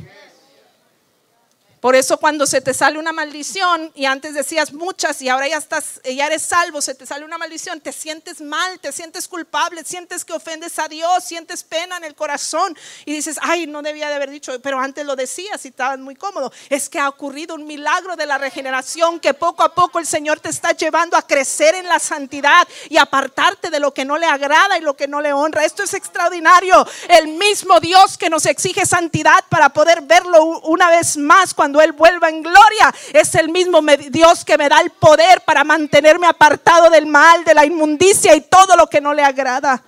Por 1.80 1.96
eso 1.96 2.18
cuando 2.18 2.46
se 2.46 2.60
te 2.60 2.74
sale 2.74 2.98
una 2.98 3.12
maldición 3.12 3.90
y 3.94 4.04
antes 4.04 4.34
decías 4.34 4.74
muchas 4.74 5.22
y 5.22 5.30
ahora 5.30 5.48
ya 5.48 5.56
estás, 5.56 6.02
ya 6.04 6.26
eres 6.26 6.42
salvo, 6.42 6.82
se 6.82 6.94
te 6.94 7.06
sale 7.06 7.24
una 7.24 7.38
maldición, 7.38 7.80
te 7.80 7.90
sientes 7.92 8.42
mal, 8.42 8.78
te 8.80 8.92
sientes 8.92 9.26
culpable, 9.26 9.82
sientes 9.84 10.26
que 10.26 10.34
ofendes 10.34 10.78
a 10.78 10.88
Dios, 10.88 11.24
sientes 11.24 11.64
pena 11.64 11.96
en 11.96 12.04
el 12.04 12.14
corazón 12.14 12.76
y 13.06 13.14
dices, 13.14 13.38
ay, 13.40 13.66
no 13.66 13.80
debía 13.80 14.10
de 14.10 14.16
haber 14.16 14.28
dicho, 14.28 14.60
pero 14.60 14.78
antes 14.78 15.06
lo 15.06 15.16
decías 15.16 15.64
y 15.64 15.68
estabas 15.68 15.98
muy 15.98 16.16
cómodo. 16.16 16.52
Es 16.68 16.90
que 16.90 16.98
ha 16.98 17.08
ocurrido 17.08 17.54
un 17.54 17.66
milagro 17.66 18.14
de 18.14 18.26
la 18.26 18.36
regeneración 18.36 19.18
que 19.18 19.32
poco 19.32 19.62
a 19.62 19.74
poco 19.74 19.98
el 19.98 20.06
Señor 20.06 20.38
te 20.38 20.50
está 20.50 20.72
llevando 20.72 21.16
a 21.16 21.26
crecer 21.26 21.74
en 21.74 21.88
la 21.88 21.98
santidad 21.98 22.68
y 22.90 22.98
apartarte 22.98 23.70
de 23.70 23.80
lo 23.80 23.94
que 23.94 24.04
no 24.04 24.18
le 24.18 24.26
agrada 24.26 24.76
y 24.76 24.82
lo 24.82 24.96
que 24.96 25.08
no 25.08 25.22
le 25.22 25.32
honra. 25.32 25.64
Esto 25.64 25.82
es 25.82 25.94
extraordinario. 25.94 26.86
El 27.08 27.28
mismo 27.28 27.80
Dios 27.80 28.18
que 28.18 28.28
nos 28.28 28.44
exige 28.44 28.84
santidad 28.84 29.42
para 29.48 29.70
poder 29.70 30.02
verlo 30.02 30.44
una 30.44 30.90
vez 30.90 31.16
más 31.16 31.54
cuando 31.54 31.69
cuando 31.70 31.82
Él 31.82 31.92
vuelva 31.92 32.28
en 32.28 32.42
gloria, 32.42 32.92
es 33.12 33.32
el 33.36 33.48
mismo 33.48 33.80
Dios 34.10 34.44
que 34.44 34.58
me 34.58 34.68
da 34.68 34.80
el 34.80 34.90
poder 34.90 35.42
para 35.42 35.62
mantenerme 35.62 36.26
apartado 36.26 36.90
del 36.90 37.06
mal, 37.06 37.44
de 37.44 37.54
la 37.54 37.64
inmundicia 37.64 38.34
y 38.34 38.40
todo 38.40 38.74
lo 38.76 38.88
que 38.88 39.00
no 39.00 39.14
le 39.14 39.22
agrada. 39.22 39.80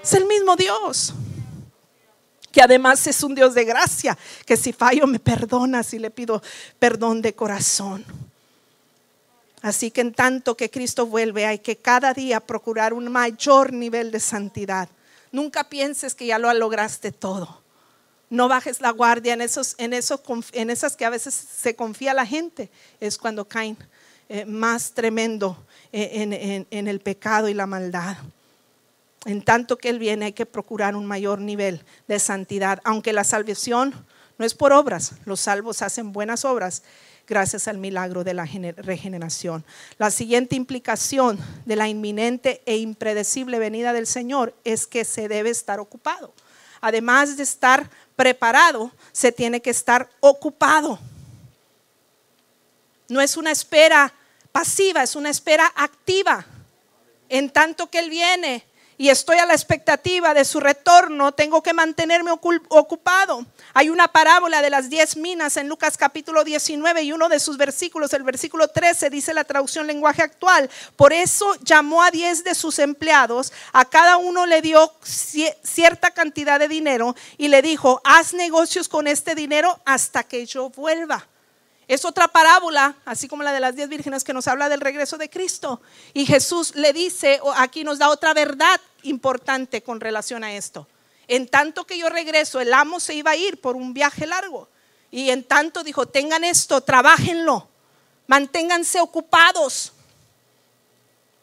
Es 0.00 0.12
el 0.12 0.26
mismo 0.26 0.54
Dios 0.54 1.12
que 2.52 2.62
además 2.62 3.04
es 3.08 3.20
un 3.24 3.34
Dios 3.34 3.52
de 3.52 3.64
gracia, 3.64 4.16
que 4.46 4.56
si 4.56 4.72
fallo 4.72 5.08
me 5.08 5.18
perdona, 5.18 5.82
si 5.82 5.98
le 5.98 6.12
pido 6.12 6.40
perdón 6.78 7.20
de 7.20 7.34
corazón. 7.34 8.04
Así 9.60 9.90
que 9.90 10.02
en 10.02 10.14
tanto 10.14 10.56
que 10.56 10.70
Cristo 10.70 11.04
vuelve, 11.06 11.46
hay 11.46 11.58
que 11.58 11.78
cada 11.78 12.14
día 12.14 12.38
procurar 12.38 12.92
un 12.94 13.10
mayor 13.10 13.72
nivel 13.72 14.12
de 14.12 14.20
santidad. 14.20 14.88
Nunca 15.32 15.68
pienses 15.68 16.14
que 16.14 16.26
ya 16.26 16.38
lo 16.38 16.54
lograste 16.54 17.10
todo. 17.10 17.63
No 18.30 18.48
bajes 18.48 18.80
la 18.80 18.90
guardia 18.90 19.34
en, 19.34 19.40
esos, 19.40 19.74
en, 19.78 19.92
en 19.92 20.70
esas 20.70 20.96
que 20.96 21.04
a 21.04 21.10
veces 21.10 21.34
se 21.34 21.76
confía 21.76 22.14
la 22.14 22.26
gente. 22.26 22.70
Es 23.00 23.18
cuando 23.18 23.46
caen 23.46 23.76
eh, 24.28 24.46
más 24.46 24.92
tremendo 24.92 25.66
eh, 25.92 26.66
en, 26.70 26.88
el 26.88 27.00
pecado 27.00 27.48
y 27.48 27.54
la 27.54 27.66
maldad. 27.66 28.16
En 29.26 29.42
tanto 29.42 29.76
que 29.76 29.90
Él 29.90 29.98
viene 29.98 30.26
hay 30.26 30.32
que 30.32 30.46
procurar 30.46 30.96
un 30.96 31.04
mayor 31.04 31.40
nivel 31.40 31.84
de 32.08 32.18
santidad. 32.18 32.80
Aunque 32.84 33.12
la 33.12 33.24
salvación 33.24 33.94
no 34.38 34.46
es 34.46 34.54
por 34.54 34.72
obras, 34.72 35.12
los 35.26 35.40
salvos 35.40 35.82
hacen 35.82 36.12
buenas 36.12 36.44
obras 36.46 36.82
gracias 37.26 37.68
al 37.68 37.78
milagro 37.78 38.24
de 38.24 38.34
la 38.34 38.44
regeneración. 38.44 39.64
La 39.98 40.10
siguiente 40.10 40.56
implicación 40.56 41.38
de 41.66 41.76
la 41.76 41.88
inminente 41.88 42.62
e 42.64 42.78
impredecible 42.78 43.58
venida 43.58 43.92
del 43.92 44.06
Señor 44.06 44.54
es 44.64 44.86
que 44.86 45.04
se 45.04 45.28
debe 45.28 45.50
estar 45.50 45.80
ocupado. 45.80 46.32
Además 46.80 47.36
de 47.36 47.42
estar 47.42 47.90
preparado, 48.16 48.92
se 49.12 49.32
tiene 49.32 49.60
que 49.60 49.70
estar 49.70 50.08
ocupado. 50.20 50.98
No 53.08 53.20
es 53.20 53.36
una 53.36 53.50
espera 53.50 54.12
pasiva, 54.52 55.02
es 55.02 55.16
una 55.16 55.30
espera 55.30 55.70
activa. 55.74 56.46
En 57.28 57.50
tanto 57.50 57.90
que 57.90 57.98
Él 57.98 58.10
viene, 58.10 58.64
y 58.96 59.08
estoy 59.08 59.38
a 59.38 59.46
la 59.46 59.54
expectativa 59.54 60.34
de 60.34 60.44
su 60.44 60.60
retorno, 60.60 61.32
tengo 61.32 61.62
que 61.62 61.72
mantenerme 61.72 62.30
ocupado. 62.30 63.44
Hay 63.72 63.88
una 63.88 64.08
parábola 64.08 64.62
de 64.62 64.70
las 64.70 64.88
diez 64.88 65.16
minas 65.16 65.56
en 65.56 65.68
Lucas 65.68 65.96
capítulo 65.96 66.44
19 66.44 67.02
y 67.02 67.12
uno 67.12 67.28
de 67.28 67.40
sus 67.40 67.56
versículos, 67.56 68.12
el 68.12 68.22
versículo 68.22 68.68
13, 68.68 69.10
dice 69.10 69.34
la 69.34 69.44
traducción 69.44 69.86
lenguaje 69.86 70.22
actual. 70.22 70.70
Por 70.96 71.12
eso 71.12 71.54
llamó 71.62 72.02
a 72.02 72.10
diez 72.10 72.44
de 72.44 72.54
sus 72.54 72.78
empleados, 72.78 73.52
a 73.72 73.84
cada 73.84 74.16
uno 74.16 74.46
le 74.46 74.62
dio 74.62 74.92
cierta 75.02 76.12
cantidad 76.12 76.58
de 76.58 76.68
dinero 76.68 77.16
y 77.36 77.48
le 77.48 77.62
dijo, 77.62 78.00
haz 78.04 78.32
negocios 78.34 78.88
con 78.88 79.06
este 79.06 79.34
dinero 79.34 79.80
hasta 79.84 80.22
que 80.22 80.46
yo 80.46 80.70
vuelva. 80.70 81.26
Es 81.86 82.04
otra 82.04 82.28
parábola, 82.28 82.96
así 83.04 83.28
como 83.28 83.42
la 83.42 83.52
de 83.52 83.60
las 83.60 83.76
diez 83.76 83.88
vírgenes, 83.88 84.24
que 84.24 84.32
nos 84.32 84.48
habla 84.48 84.68
del 84.68 84.80
regreso 84.80 85.18
de 85.18 85.28
Cristo. 85.28 85.82
Y 86.12 86.26
Jesús 86.26 86.74
le 86.74 86.92
dice, 86.92 87.40
aquí 87.56 87.84
nos 87.84 87.98
da 87.98 88.08
otra 88.08 88.32
verdad 88.32 88.80
importante 89.02 89.82
con 89.82 90.00
relación 90.00 90.44
a 90.44 90.54
esto. 90.54 90.86
En 91.28 91.48
tanto 91.48 91.84
que 91.84 91.98
yo 91.98 92.08
regreso, 92.08 92.60
el 92.60 92.72
amo 92.72 93.00
se 93.00 93.14
iba 93.14 93.32
a 93.32 93.36
ir 93.36 93.60
por 93.60 93.76
un 93.76 93.92
viaje 93.94 94.26
largo. 94.26 94.68
Y 95.10 95.30
en 95.30 95.44
tanto 95.44 95.84
dijo, 95.84 96.06
tengan 96.06 96.42
esto, 96.42 96.80
trabajenlo, 96.80 97.68
manténganse 98.26 99.00
ocupados, 99.00 99.92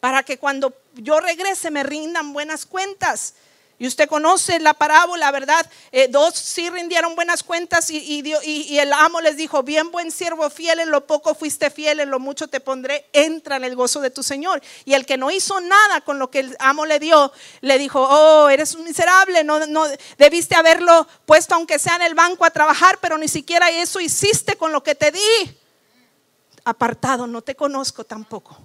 para 0.00 0.24
que 0.24 0.36
cuando 0.36 0.74
yo 0.94 1.20
regrese 1.20 1.70
me 1.70 1.84
rindan 1.84 2.32
buenas 2.32 2.66
cuentas. 2.66 3.34
Y 3.82 3.88
usted 3.88 4.08
conoce 4.08 4.60
la 4.60 4.74
parábola, 4.74 5.32
¿verdad? 5.32 5.68
Eh, 5.90 6.06
dos 6.08 6.36
sí 6.36 6.70
rindieron 6.70 7.16
buenas 7.16 7.42
cuentas 7.42 7.90
y, 7.90 8.22
el 8.78 8.92
amo 8.92 9.20
les 9.20 9.36
dijo, 9.36 9.64
bien 9.64 9.90
buen 9.90 10.12
siervo 10.12 10.48
fiel, 10.50 10.78
en 10.78 10.92
lo 10.92 11.04
poco 11.04 11.34
fuiste 11.34 11.68
fiel, 11.68 11.98
en 11.98 12.08
lo 12.08 12.20
mucho 12.20 12.46
te 12.46 12.60
pondré, 12.60 13.08
entra 13.12 13.56
en 13.56 13.64
el 13.64 13.74
gozo 13.74 14.00
de 14.00 14.10
tu 14.10 14.22
Señor. 14.22 14.62
Y 14.84 14.94
el 14.94 15.04
que 15.04 15.16
no 15.16 15.32
hizo 15.32 15.60
nada 15.60 16.00
con 16.02 16.20
lo 16.20 16.30
que 16.30 16.38
el 16.38 16.56
amo 16.60 16.86
le 16.86 17.00
dio, 17.00 17.32
le 17.60 17.76
dijo, 17.76 18.06
oh, 18.08 18.48
eres 18.48 18.76
un 18.76 18.84
miserable, 18.84 19.42
no 19.42 19.58
debiste 20.16 20.54
haberlo 20.54 21.08
puesto 21.26 21.56
aunque 21.56 21.80
sea 21.80 21.96
en 21.96 22.02
el 22.02 22.14
banco 22.14 22.44
a 22.44 22.50
trabajar, 22.50 23.00
pero 23.00 23.18
ni 23.18 23.26
siquiera 23.26 23.68
eso 23.68 23.98
hiciste 23.98 24.54
con 24.54 24.70
lo 24.70 24.84
que 24.84 24.94
te 24.94 25.10
di. 25.10 25.58
Apartado, 26.64 27.26
no 27.26 27.42
te 27.42 27.56
conozco 27.56 28.04
tampoco. 28.04 28.56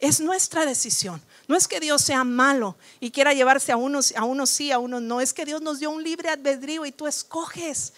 Es 0.00 0.20
nuestra 0.20 0.64
decisión. 0.64 1.20
No 1.48 1.56
es 1.56 1.66
que 1.66 1.80
Dios 1.80 2.02
sea 2.02 2.22
malo 2.24 2.76
y 3.00 3.10
quiera 3.10 3.32
llevarse 3.32 3.72
a 3.72 3.76
unos, 3.76 4.14
a 4.14 4.24
unos 4.24 4.50
sí, 4.50 4.70
a 4.70 4.78
unos 4.78 5.02
no. 5.02 5.20
Es 5.20 5.32
que 5.32 5.44
Dios 5.44 5.60
nos 5.60 5.80
dio 5.80 5.90
un 5.90 6.02
libre 6.02 6.28
albedrío 6.28 6.86
y 6.86 6.92
tú 6.92 7.06
escoges. 7.06 7.92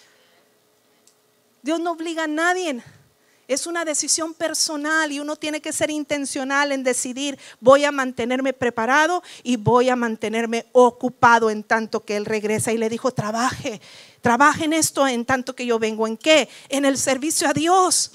Dios 1.63 1.81
no 1.81 1.93
obliga 1.93 2.25
a 2.25 2.29
nadie. 2.29 2.83
Es 3.49 3.67
una 3.67 3.85
decisión 3.85 4.33
personal 4.33 5.11
y 5.11 5.19
uno 5.19 5.35
tiene 5.35 5.61
que 5.61 5.73
ser 5.73 5.91
intencional 5.91 6.71
en 6.71 6.85
decidir, 6.85 7.37
voy 7.59 7.85
a 7.85 7.91
mantenerme 7.91 8.53
preparado 8.53 9.25
y 9.43 9.57
voy 9.57 9.89
a 9.89 9.97
mantenerme 9.97 10.67
ocupado 10.71 11.51
en 11.51 11.65
tanto 11.65 12.05
que 12.05 12.17
Él 12.17 12.27
regresa. 12.27 12.73
Y 12.73 12.79
le 12.79 12.89
dijo, 12.89 13.11
trabaje, 13.11 13.81
trabaje 14.21 14.67
en 14.67 14.73
esto 14.73 15.07
en 15.09 15.25
tanto 15.25 15.57
que 15.57 15.67
yo 15.67 15.81
vengo. 15.81 16.07
¿En 16.07 16.17
qué? 16.17 16.49
En 16.69 16.85
el 16.85 16.97
servicio 16.97 17.49
a 17.49 17.53
Dios. 17.53 18.13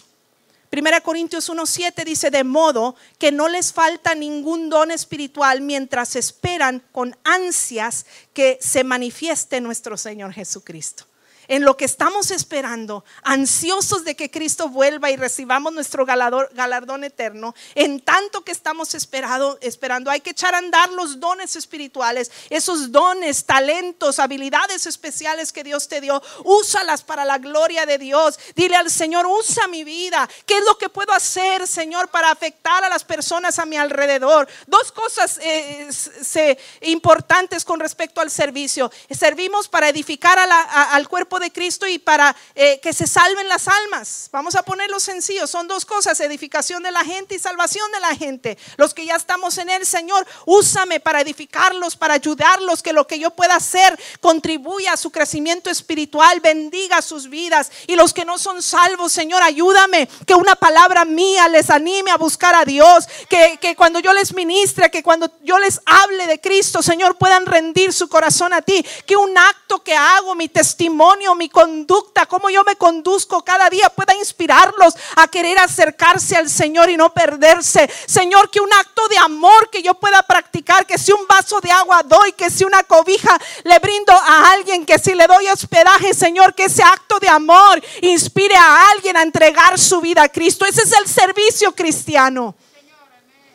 Primera 0.75 0.99
Corintios 0.99 1.49
1.7 1.49 2.03
dice, 2.03 2.29
de 2.29 2.43
modo 2.43 2.97
que 3.17 3.31
no 3.31 3.47
les 3.47 3.71
falta 3.71 4.13
ningún 4.13 4.69
don 4.69 4.91
espiritual 4.91 5.61
mientras 5.61 6.17
esperan 6.17 6.83
con 6.91 7.15
ansias 7.23 8.05
que 8.33 8.57
se 8.59 8.83
manifieste 8.83 9.61
nuestro 9.61 9.95
Señor 9.95 10.33
Jesucristo 10.33 11.05
en 11.47 11.63
lo 11.63 11.77
que 11.77 11.85
estamos 11.85 12.31
esperando, 12.31 13.03
ansiosos 13.23 14.03
de 14.03 14.15
que 14.15 14.31
Cristo 14.31 14.69
vuelva 14.69 15.11
y 15.11 15.15
recibamos 15.15 15.73
nuestro 15.73 16.05
galardón 16.05 17.03
eterno, 17.03 17.55
en 17.75 17.99
tanto 18.01 18.43
que 18.43 18.51
estamos 18.51 18.93
esperando, 18.95 19.57
esperando, 19.61 20.11
hay 20.11 20.21
que 20.21 20.31
echar 20.31 20.53
a 20.55 20.59
andar 20.59 20.89
los 20.91 21.19
dones 21.19 21.55
espirituales, 21.55 22.31
esos 22.49 22.91
dones, 22.91 23.45
talentos, 23.45 24.19
habilidades 24.19 24.85
especiales 24.85 25.51
que 25.51 25.63
Dios 25.63 25.87
te 25.87 26.01
dio, 26.01 26.21
úsalas 26.43 27.03
para 27.03 27.25
la 27.25 27.37
gloria 27.37 27.85
de 27.85 27.97
Dios. 27.97 28.39
Dile 28.55 28.75
al 28.75 28.89
Señor, 28.89 29.25
usa 29.25 29.67
mi 29.67 29.83
vida. 29.83 30.27
¿Qué 30.45 30.57
es 30.57 30.65
lo 30.65 30.77
que 30.77 30.89
puedo 30.89 31.13
hacer, 31.13 31.67
Señor, 31.67 32.09
para 32.09 32.31
afectar 32.31 32.83
a 32.83 32.89
las 32.89 33.03
personas 33.03 33.59
a 33.59 33.65
mi 33.65 33.77
alrededor? 33.77 34.47
Dos 34.67 34.91
cosas 34.91 35.39
eh, 35.41 36.57
importantes 36.81 37.65
con 37.65 37.79
respecto 37.79 38.21
al 38.21 38.31
servicio. 38.31 38.91
Servimos 39.09 39.67
para 39.67 39.89
edificar 39.89 40.37
al 40.39 41.07
cuerpo 41.07 41.34
de 41.39 41.51
Cristo 41.51 41.87
y 41.87 41.99
para 41.99 42.35
eh, 42.55 42.79
que 42.81 42.93
se 42.93 43.07
salven 43.07 43.47
las 43.47 43.67
almas. 43.67 44.29
Vamos 44.31 44.55
a 44.55 44.63
ponerlo 44.63 44.99
sencillo, 44.99 45.47
son 45.47 45.67
dos 45.67 45.85
cosas, 45.85 46.19
edificación 46.19 46.83
de 46.83 46.91
la 46.91 47.03
gente 47.03 47.35
y 47.35 47.39
salvación 47.39 47.91
de 47.91 47.99
la 47.99 48.15
gente. 48.15 48.57
Los 48.77 48.93
que 48.93 49.05
ya 49.05 49.15
estamos 49.15 49.57
en 49.57 49.69
el 49.69 49.85
Señor, 49.85 50.25
úsame 50.45 50.99
para 50.99 51.21
edificarlos, 51.21 51.95
para 51.95 52.15
ayudarlos, 52.15 52.83
que 52.83 52.93
lo 52.93 53.07
que 53.07 53.19
yo 53.19 53.31
pueda 53.31 53.55
hacer 53.55 53.99
contribuya 54.19 54.93
a 54.93 54.97
su 54.97 55.11
crecimiento 55.11 55.69
espiritual, 55.69 56.39
bendiga 56.39 57.01
sus 57.01 57.29
vidas. 57.29 57.71
Y 57.87 57.95
los 57.95 58.13
que 58.13 58.25
no 58.25 58.37
son 58.37 58.61
salvos, 58.61 59.11
Señor, 59.11 59.41
ayúdame, 59.43 60.07
que 60.25 60.35
una 60.35 60.55
palabra 60.55 61.05
mía 61.05 61.47
les 61.47 61.69
anime 61.69 62.11
a 62.11 62.17
buscar 62.17 62.55
a 62.55 62.65
Dios, 62.65 63.07
que, 63.29 63.57
que 63.61 63.75
cuando 63.75 63.99
yo 63.99 64.13
les 64.13 64.33
ministre, 64.33 64.91
que 64.91 65.03
cuando 65.03 65.31
yo 65.43 65.59
les 65.59 65.81
hable 65.85 66.27
de 66.27 66.39
Cristo, 66.39 66.81
Señor, 66.81 67.17
puedan 67.17 67.45
rendir 67.45 67.93
su 67.93 68.07
corazón 68.07 68.53
a 68.53 68.61
ti, 68.61 68.85
que 69.05 69.15
un 69.15 69.37
acto 69.37 69.83
que 69.83 69.95
hago, 69.95 70.35
mi 70.35 70.49
testimonio, 70.49 71.24
mi 71.33 71.49
conducta, 71.49 72.27
cómo 72.27 72.49
yo 72.49 72.63
me 72.63 72.75
conduzco 72.75 73.43
cada 73.43 73.69
día 73.69 73.89
pueda 73.89 74.13
inspirarlos 74.13 74.93
a 75.15 75.27
querer 75.27 75.57
acercarse 75.57 76.35
al 76.35 76.49
Señor 76.49 76.89
y 76.89 76.97
no 76.97 77.13
perderse. 77.13 77.89
Señor, 78.05 78.51
que 78.51 78.59
un 78.59 78.71
acto 78.71 79.07
de 79.07 79.17
amor 79.17 79.69
que 79.71 79.81
yo 79.81 79.95
pueda 79.95 80.21
practicar, 80.23 80.85
que 80.85 80.97
si 80.97 81.11
un 81.11 81.25
vaso 81.27 81.59
de 81.61 81.71
agua 81.71 82.03
doy, 82.03 82.33
que 82.33 82.49
si 82.49 82.63
una 82.63 82.83
cobija 82.83 83.39
le 83.63 83.79
brindo 83.79 84.11
a 84.11 84.51
alguien, 84.51 84.85
que 84.85 84.99
si 84.99 85.15
le 85.15 85.25
doy 85.25 85.47
hospedaje, 85.47 86.13
Señor, 86.13 86.53
que 86.53 86.65
ese 86.65 86.83
acto 86.83 87.17
de 87.19 87.29
amor 87.29 87.81
inspire 88.01 88.55
a 88.55 88.91
alguien 88.91 89.17
a 89.17 89.23
entregar 89.23 89.79
su 89.79 90.01
vida 90.01 90.23
a 90.23 90.29
Cristo. 90.29 90.65
Ese 90.65 90.83
es 90.83 90.91
el 90.91 91.07
servicio 91.07 91.71
cristiano. 91.73 92.55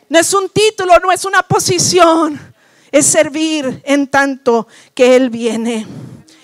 No 0.09 0.19
es 0.19 0.33
un 0.33 0.49
título, 0.49 0.99
no 0.99 1.11
es 1.11 1.23
una 1.23 1.43
posición 1.43 2.51
es 2.91 3.05
servir 3.05 3.81
en 3.85 4.07
tanto 4.07 4.67
que 4.93 5.15
Él 5.15 5.29
viene. 5.29 5.87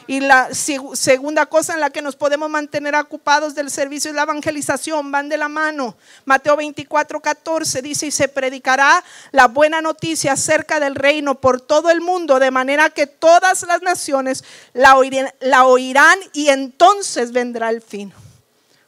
Y 0.08 0.22
la 0.22 0.50
segunda 0.54 1.46
cosa 1.48 1.74
en 1.74 1.82
la 1.82 1.90
que 1.90 2.02
nos 2.02 2.16
podemos 2.16 2.50
mantener 2.50 2.96
ocupados 2.96 3.54
del 3.54 3.70
servicio 3.70 4.10
es 4.10 4.16
la 4.16 4.24
evangelización, 4.24 5.12
van 5.12 5.28
de 5.28 5.36
la 5.36 5.50
mano. 5.50 5.98
Mateo 6.24 6.56
24, 6.56 7.20
14 7.20 7.82
dice, 7.82 8.08
y 8.08 8.12
se 8.12 8.30
predicará 8.30 9.04
la 9.32 9.48
buena 9.48 9.82
noticia 9.82 10.32
acerca 10.32 10.80
del 10.80 10.96
reino 10.96 11.36
por 11.36 11.60
todo 11.60 11.90
el 11.90 12.00
mundo, 12.00 12.40
de 12.40 12.52
manera 12.52 12.90
que 12.90 13.06
todas 13.06 13.64
las 13.64 13.82
naciones 13.82 14.46
la 14.74 14.96
oirán, 14.96 15.30
la 15.42 15.66
oirán 15.66 16.18
y 16.32 16.48
entonces 16.48 17.34
vendrá 17.34 17.70
el 17.70 17.82
fin. 17.82 18.14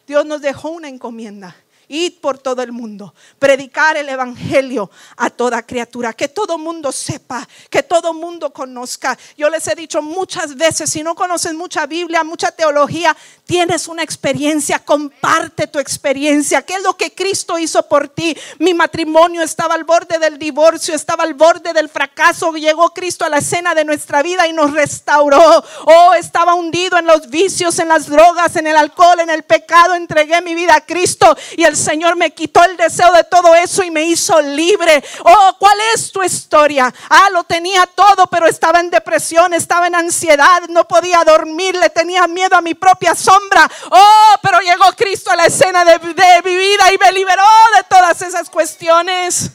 Dios 0.08 0.26
nos 0.26 0.42
dejó 0.42 0.70
una 0.70 0.88
encomienda 0.88 1.56
Id 1.90 2.20
por 2.22 2.38
todo 2.38 2.62
el 2.62 2.72
mundo, 2.72 3.14
predicar 3.40 3.98
el 3.98 4.08
Evangelio 4.08 4.90
a 5.18 5.30
toda 5.30 5.64
criatura, 5.64 6.14
que 6.14 6.28
todo 6.28 6.58
mundo 6.58 6.92
sepa, 6.92 7.48
que 7.70 7.82
todo 7.82 8.14
mundo 8.14 8.54
conozca. 8.54 9.18
Yo 9.36 9.50
les 9.50 9.68
he 9.68 9.76
dicho 9.76 10.02
muchas 10.02 10.56
veces, 10.56 10.90
si 10.90 11.02
no 11.02 11.16
conoces 11.16 11.54
mucha 11.56 11.88
Biblia, 11.88 12.24
mucha 12.24 12.52
teología, 12.52 13.18
tienes 13.46 13.88
una 13.88 14.04
experiencia, 14.04 14.78
comparte 14.78 15.66
tu 15.66 15.80
experiencia. 15.80 16.62
¿Qué 16.62 16.76
es 16.76 16.84
lo 16.84 16.96
que 16.96 17.14
Cristo 17.16 17.58
hizo 17.58 17.82
por 17.88 18.08
ti? 18.08 18.38
Mi 18.60 18.76
matrimonio 18.76 19.42
estaba 19.42 19.74
al 19.74 19.84
borde 19.84 20.20
del 20.20 20.38
divorcio, 20.38 20.94
estaba 20.94 21.24
al 21.24 21.34
borde 21.34 21.74
del 21.74 21.90
fracaso. 21.90 22.52
Llegó 22.54 22.94
Cristo 22.94 23.26
a 23.26 23.30
la 23.30 23.40
escena 23.40 23.74
de 23.74 23.86
nuestra 23.86 24.22
vida 24.22 24.48
y 24.48 24.54
nos 24.54 24.74
restauró. 24.74 25.64
Oh, 25.86 26.14
estaba 26.14 26.54
hundido 26.54 27.00
en 27.00 27.08
los 27.08 27.30
vicios, 27.30 27.80
en 27.80 27.88
las 27.88 28.06
drogas, 28.06 28.56
en 28.56 28.68
el 28.68 28.78
alcohol, 28.78 29.20
en 29.20 29.32
el 29.32 29.42
pecado. 29.42 29.96
Entregué 29.96 30.42
mi 30.44 30.54
vida 30.54 30.76
a 30.76 30.86
Cristo 30.86 31.36
y 31.58 31.64
el 31.64 31.79
Señor 31.80 32.16
me 32.16 32.32
quitó 32.32 32.64
el 32.64 32.78
deseo 32.78 33.12
de 33.14 33.24
todo 33.24 33.56
eso 33.56 33.84
y 33.84 33.92
me 33.92 34.04
hizo 34.04 34.40
libre. 34.42 35.04
Oh, 35.24 35.56
¿cuál 35.58 35.78
es 35.94 36.12
tu 36.12 36.22
historia? 36.22 36.94
Ah, 37.10 37.30
lo 37.32 37.44
tenía 37.44 37.86
todo, 37.88 38.28
pero 38.28 38.46
estaba 38.46 38.80
en 38.80 38.90
depresión, 38.90 39.54
estaba 39.54 39.88
en 39.88 39.96
ansiedad, 39.96 40.64
no 40.70 40.88
podía 40.88 41.24
dormir, 41.24 41.76
le 41.76 41.90
tenía 41.90 42.28
miedo 42.28 42.56
a 42.56 42.62
mi 42.62 42.74
propia 42.74 43.16
sombra. 43.16 43.70
Oh, 43.90 44.36
pero 44.42 44.60
llegó 44.60 44.86
Cristo 44.96 45.32
a 45.32 45.36
la 45.36 45.46
escena 45.46 45.84
de, 45.86 46.00
mi 46.00 46.56
vida 46.56 46.94
y 46.94 46.98
me 46.98 47.12
liberó 47.12 47.44
de 47.76 47.84
todas 47.84 48.22
esas 48.22 48.50
cuestiones. 48.50 49.52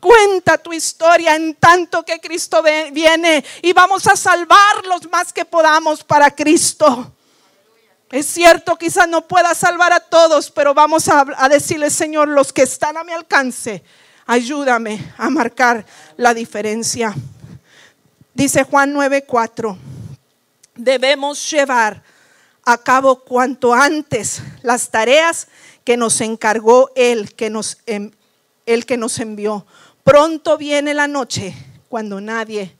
Cuenta 0.00 0.58
tu 0.58 0.72
historia 0.72 1.34
en 1.34 1.54
tanto 1.56 2.04
que 2.04 2.20
Cristo 2.20 2.62
viene 2.92 3.44
y 3.62 3.72
vamos 3.72 4.06
a 4.06 4.14
salvar 4.14 4.86
los 4.86 5.10
más 5.10 5.32
que 5.32 5.44
podamos 5.44 6.04
para 6.04 6.30
Cristo. 6.30 7.12
Es 8.10 8.26
cierto, 8.26 8.76
quizás 8.76 9.08
no 9.08 9.26
pueda 9.26 9.52
salvar 9.54 9.92
a 9.92 9.98
todos, 9.98 10.50
pero 10.50 10.74
vamos 10.74 11.08
a, 11.08 11.24
decirle, 11.48 11.90
Señor, 11.90 12.28
los 12.28 12.52
que 12.52 12.62
están 12.62 12.96
a 12.96 13.02
mi 13.02 13.12
alcance, 13.12 13.82
ayúdame 14.26 15.12
a 15.18 15.28
marcar 15.28 15.84
la 16.16 16.32
diferencia. 16.32 17.12
Dice 18.32 18.62
Juan 18.62 18.94
9:4, 18.94 19.76
debemos 20.76 21.50
llevar 21.50 22.02
a 22.64 22.78
cabo 22.78 23.24
cuanto 23.24 23.74
antes 23.74 24.40
las 24.62 24.90
tareas 24.90 25.48
que 25.82 25.96
nos 25.96 26.20
encargó 26.20 26.90
Él, 26.94 27.34
que 27.34 27.50
nos, 27.50 27.78
el 27.86 28.86
que 28.86 28.96
nos 28.96 29.18
envió. 29.18 29.66
Pronto 30.04 30.56
viene 30.56 30.94
la 30.94 31.08
noche 31.08 31.54
cuando 31.88 32.20
nadie 32.20 32.76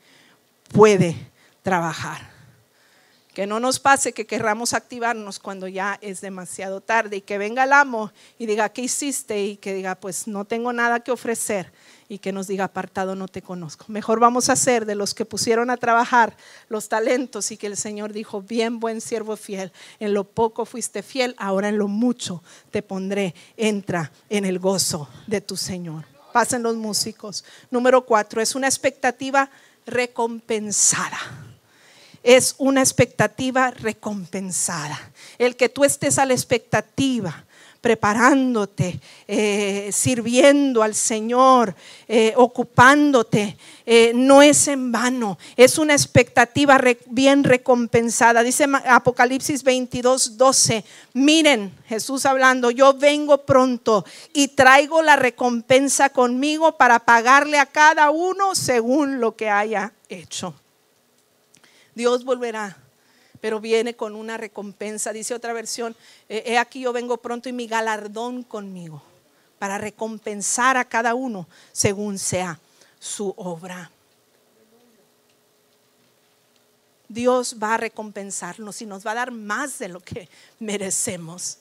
puede 0.73 1.17
trabajar. 1.63 2.36
Que 3.37 3.47
no 3.47 3.61
nos 3.61 3.79
pase 3.79 4.15
que 4.15 4.27
querramos 4.27 4.73
activarnos 4.73 5.39
cuando 5.39 5.69
ya 5.69 5.99
es 6.01 6.23
demasiado 6.23 6.81
tarde 6.81 7.17
y 7.17 7.21
que 7.21 7.37
venga 7.37 7.65
el 7.65 7.75
amo 7.75 8.11
y 8.39 8.47
diga, 8.47 8.71
¿qué 8.71 8.81
hiciste? 8.81 9.45
Y 9.45 9.57
que 9.59 9.75
diga, 9.75 9.95
pues 9.95 10.27
no 10.27 10.47
tengo 10.47 10.73
nada 10.73 11.01
que 11.01 11.13
ofrecer 11.13 11.71
y 12.09 12.17
que 12.17 12.33
nos 12.33 12.47
diga, 12.47 12.65
apartado, 12.65 13.15
no 13.15 13.29
te 13.29 13.43
conozco. 13.43 13.85
Mejor 13.89 14.21
vamos 14.21 14.49
a 14.49 14.57
ser 14.57 14.87
de 14.87 14.95
los 14.95 15.13
que 15.13 15.27
pusieron 15.27 15.69
a 15.69 15.77
trabajar 15.77 16.35
los 16.71 16.89
talentos 16.89 17.51
y 17.51 17.59
que 17.59 17.67
el 17.67 17.77
Señor 17.77 18.15
dijo, 18.15 18.41
bien, 18.41 18.81
buen 18.81 19.03
siervo 19.03 19.37
fiel, 19.37 19.71
en 20.01 20.15
lo 20.15 20.25
poco 20.25 20.65
fuiste 20.65 21.03
fiel, 21.03 21.35
ahora 21.37 21.69
en 21.69 21.77
lo 21.77 21.89
mucho 21.89 22.43
te 22.71 22.81
pondré, 22.81 23.35
entra 23.59 24.13
en 24.31 24.47
el 24.47 24.59
gozo 24.59 25.11
de 25.27 25.43
tu 25.43 25.59
Señor. 25.59 26.07
Pasen 26.33 26.63
los 26.63 26.77
músicos. 26.77 27.45
Número 27.71 28.07
cuatro, 28.07 28.41
es 28.41 28.55
una 28.55 28.67
expectativa 28.67 29.51
recompensada 29.85 31.46
es 32.27 32.57
una 32.59 32.81
expectativa 32.81 33.71
recompensada. 33.71 34.99
El 35.39 35.55
que 35.55 35.69
tú 35.69 35.85
estés 35.85 36.19
a 36.19 36.27
la 36.27 36.35
expectativa, 36.35 37.45
preparándote, 37.81 38.99
eh, 39.29 39.91
sirviendo 39.93 40.83
al 40.83 40.97
Señor, 40.97 41.77
eh, 42.09 42.35
ocupándote, 42.37 43.57
eh, 43.87 44.11
no 44.13 44.43
es 44.43 44.67
en 44.67 44.91
vano, 44.91 45.39
es 45.57 45.79
una 45.79 45.93
expectativa 45.93 46.81
bien 47.07 47.45
recompensada. 47.45 48.43
Dice 48.43 48.67
Apocalipsis 48.89 49.63
22, 49.63 50.37
12, 50.37 50.85
miren 51.13 51.73
Jesús 51.87 52.27
hablando, 52.27 52.73
yo 52.73 52.93
vengo 52.95 53.47
pronto 53.47 54.05
y 54.33 54.49
traigo 54.49 55.01
la 55.01 55.15
recompensa 55.15 56.09
conmigo 56.09 56.77
para 56.77 56.99
pagarle 56.99 57.61
a 57.61 57.67
cada 57.67 58.11
uno 58.11 58.57
según 58.57 59.21
lo 59.21 59.37
que 59.37 59.49
haya 59.49 59.93
hecho. 60.09 60.57
Dios 61.97 62.25
volverá, 62.25 62.77
pero 63.41 63.59
viene 63.59 63.97
con 63.97 64.15
una 64.15 64.37
recompensa. 64.37 65.13
Dice 65.13 65.35
otra 65.35 65.55
versión, 65.55 65.97
he 66.29 66.59
aquí 66.59 66.81
yo 66.81 66.93
vengo 66.93 67.17
pronto 67.17 67.49
y 67.49 67.53
mi 67.53 67.67
galardón 67.67 68.45
conmigo 68.45 69.03
para 69.59 69.79
recompensar 69.79 70.77
a 70.77 70.85
cada 70.85 71.15
uno 71.15 71.49
según 71.73 72.19
sea 72.19 72.61
su 73.01 73.33
obra. 73.37 73.91
Dios 77.09 77.57
va 77.63 77.75
a 77.75 77.79
recompensarnos 77.79 78.83
y 78.83 78.87
nos 78.87 79.07
va 79.07 79.13
a 79.13 79.15
dar 79.15 79.31
más 79.31 79.79
de 79.79 79.89
lo 79.89 80.01
que 80.01 80.29
merecemos. 80.59 81.59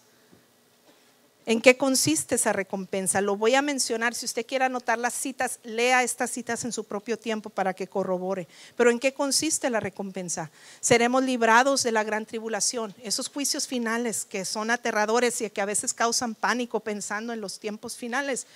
¿En 1.48 1.62
qué 1.62 1.78
consiste 1.78 2.36
esa 2.36 2.54
recompensa? 2.54 3.22
Lo 3.22 3.38
voy 3.38 3.54
a 3.54 3.62
mencionar. 3.62 4.16
Si 4.16 4.26
usted 4.26 4.48
quiere 4.48 4.66
anotar 4.66 4.98
las 4.98 5.14
citas, 5.14 5.60
lea 5.64 6.02
estas 6.02 6.32
citas 6.32 6.66
en 6.66 6.72
su 6.72 6.86
propio 6.86 7.20
tiempo 7.20 7.52
para 7.52 7.76
que 7.76 7.88
corrobore. 7.88 8.48
Pero 8.76 8.90
¿en 8.90 8.98
qué 8.98 9.14
consiste 9.14 9.70
la 9.70 9.80
recompensa? 9.80 10.50
Seremos 10.80 11.24
librados 11.24 11.84
de 11.84 11.92
la 11.92 12.04
gran 12.04 12.26
tribulación, 12.26 12.96
esos 13.04 13.30
juicios 13.30 13.68
finales 13.68 14.26
que 14.26 14.44
son 14.44 14.72
aterradores 14.72 15.40
y 15.42 15.50
que 15.52 15.62
a 15.62 15.66
veces 15.66 15.94
causan 15.94 16.34
pánico 16.34 16.80
pensando 16.80 17.32
en 17.32 17.42
los 17.42 17.60
tiempos 17.60 17.96
finales. 17.96 18.48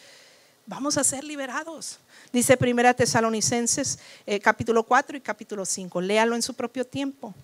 Vamos 0.65 0.97
a 0.97 1.03
ser 1.03 1.23
liberados. 1.23 1.99
Dice 2.33 2.57
Primera 2.57 2.95
Tesalonicenses 2.95 3.99
eh, 4.25 4.39
capítulo 4.39 4.81
4 4.81 5.17
y 5.17 5.21
capítulo 5.21 5.63
5. 5.63 6.01
Léalo 6.01 6.35
en 6.35 6.41
su 6.41 6.55
propio 6.55 6.85
tiempo. 6.87 7.35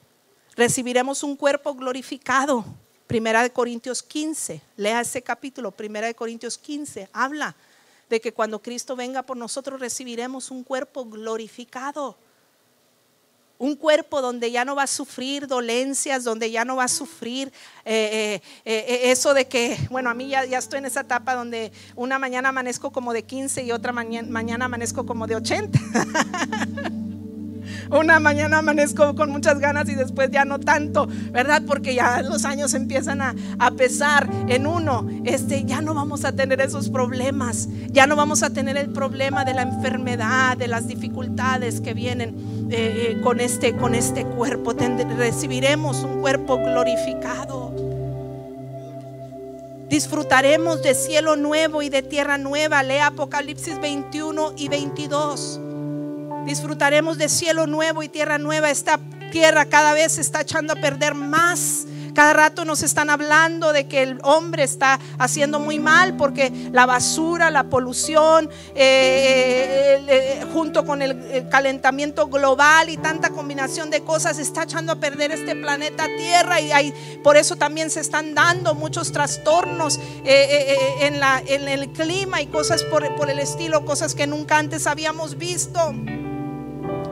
Recibiremos 0.55 1.21
un 1.21 1.35
cuerpo 1.35 1.75
glorificado 1.75 2.65
Primera 3.07 3.43
de 3.43 3.51
Corintios 3.51 4.01
15, 4.01 4.61
lea 4.77 5.01
ese 5.01 5.21
capítulo, 5.21 5.71
Primera 5.71 6.07
de 6.07 6.15
Corintios 6.15 6.57
15, 6.57 7.09
habla 7.13 7.55
de 8.09 8.19
que 8.19 8.33
cuando 8.33 8.61
Cristo 8.61 8.95
venga 8.95 9.23
por 9.23 9.37
nosotros 9.37 9.79
recibiremos 9.79 10.51
un 10.51 10.63
cuerpo 10.63 11.05
glorificado. 11.05 12.17
Un 13.57 13.75
cuerpo 13.75 14.21
donde 14.21 14.51
ya 14.51 14.65
no 14.65 14.75
va 14.75 14.83
a 14.83 14.87
sufrir 14.87 15.47
dolencias, 15.47 16.25
donde 16.25 16.51
ya 16.51 16.65
no 16.65 16.75
va 16.75 16.85
a 16.85 16.89
sufrir 16.89 17.53
eh, 17.85 18.41
eh, 18.65 18.85
eh, 18.87 19.11
eso 19.11 19.33
de 19.33 19.47
que, 19.47 19.77
bueno, 19.89 20.09
a 20.09 20.13
mí 20.13 20.27
ya, 20.27 20.43
estoy 20.43 20.79
en 20.79 20.85
esa 20.85 21.01
etapa 21.01 21.35
donde 21.35 21.71
una 21.95 22.19
mañana 22.19 22.49
amanezco 22.49 22.91
como 22.91 23.13
de 23.13 23.23
15 23.23 23.63
y 23.63 23.71
otra 23.71 23.93
mañana, 23.93 24.27
mañana 24.29 24.65
amanezco 24.65 25.05
como 25.05 25.25
de 25.25 25.35
80. 25.35 25.79
Una 27.91 28.19
mañana 28.19 28.59
amanezco 28.59 29.15
con 29.15 29.31
muchas 29.31 29.59
ganas 29.59 29.89
y 29.89 29.95
después 29.95 30.29
ya 30.31 30.45
no 30.45 30.59
tanto, 30.59 31.07
¿verdad? 31.31 31.63
Porque 31.65 31.95
ya 31.95 32.21
los 32.21 32.45
años 32.45 32.73
empiezan 32.73 33.21
a, 33.21 33.35
pesar 33.77 34.29
en 34.47 34.67
uno. 34.67 35.07
Este, 35.25 35.65
ya 35.65 35.81
no 35.81 35.93
vamos 35.93 36.25
a 36.25 36.31
tener 36.31 36.61
esos 36.61 36.89
problemas, 36.89 37.67
ya 37.91 38.07
no 38.07 38.15
vamos 38.15 38.43
a 38.43 38.51
tener 38.51 38.77
el 38.77 38.89
problema 38.89 39.43
de 39.43 39.53
la 39.53 39.63
enfermedad, 39.63 40.57
de 40.57 40.67
las 40.67 40.87
dificultades 40.87 41.81
que 41.81 41.93
vienen 41.93 42.35
eh, 42.71 43.11
eh, 43.11 43.21
con, 43.21 43.39
este, 43.39 43.75
con 43.75 43.95
este 43.95 44.25
cuerpo. 44.25 44.73
recibiremos 45.17 46.03
un 46.03 46.21
cuerpo 46.21 46.57
glorificado. 46.57 47.73
Disfrutaremos 49.89 50.81
de 50.81 50.95
cielo 50.95 51.35
nuevo 51.35 51.81
y 51.81 51.89
de 51.89 52.01
tierra 52.01 52.37
nueva. 52.37 52.81
Lea 52.81 53.07
Apocalipsis 53.07 53.79
21 53.79 54.53
y 54.57 54.67
22. 54.67 55.61
Disfrutaremos 56.45 57.17
de 57.17 57.27
cielo 57.27 57.67
nuevo 57.67 58.03
y 58.03 58.09
tierra 58.09 58.37
nueva. 58.37 58.69
Esta 58.69 58.99
tierra 59.31 59.65
cada 59.65 59.93
vez 59.93 60.13
se 60.13 60.21
está 60.21 60.41
echando 60.41 60.73
a 60.73 60.75
perder 60.75 61.15
más. 61.15 61.87
Cada 62.13 62.31
rato 62.31 62.63
nos 62.63 62.81
están 62.81 63.09
hablando 63.09 63.73
de 63.73 63.87
que 63.87 64.01
el 64.01 64.19
hombre 64.23 64.63
está 64.63 65.01
haciendo 65.19 65.59
muy 65.59 65.79
mal 65.79 66.15
porque 66.15 66.49
la 66.71 66.85
basura, 66.85 67.51
la 67.51 67.65
polución, 67.65 68.49
eh, 68.73 69.99
eh, 69.99 70.05
eh, 70.07 70.45
junto 70.53 70.85
con 70.85 71.01
el, 71.01 71.49
calentamiento 71.49 72.27
global 72.27 72.89
y 72.89 72.95
tanta 72.95 73.31
combinación 73.31 73.89
de 73.89 74.01
cosas, 74.01 74.39
está 74.39 74.63
echando 74.63 74.93
a 74.93 74.95
perder 74.95 75.31
este 75.31 75.55
planeta 75.55 76.05
Tierra 76.17 76.61
y 76.61 76.71
hay, 76.71 76.93
por 77.21 77.35
eso 77.35 77.57
también 77.57 77.89
se 77.89 77.99
están 77.99 78.33
dando 78.33 78.73
muchos 78.73 79.11
trastornos 79.11 79.99
en, 80.23 81.19
la, 81.19 81.43
en, 81.45 81.67
el 81.67 81.89
clima 81.89 82.41
y 82.41 82.47
cosas 82.47 82.83
por 82.83 83.29
el 83.29 83.39
estilo, 83.39 83.83
cosas 83.83 84.15
que 84.15 84.25
nunca 84.25 84.57
antes 84.57 84.87
habíamos 84.87 85.37
visto. 85.37 85.93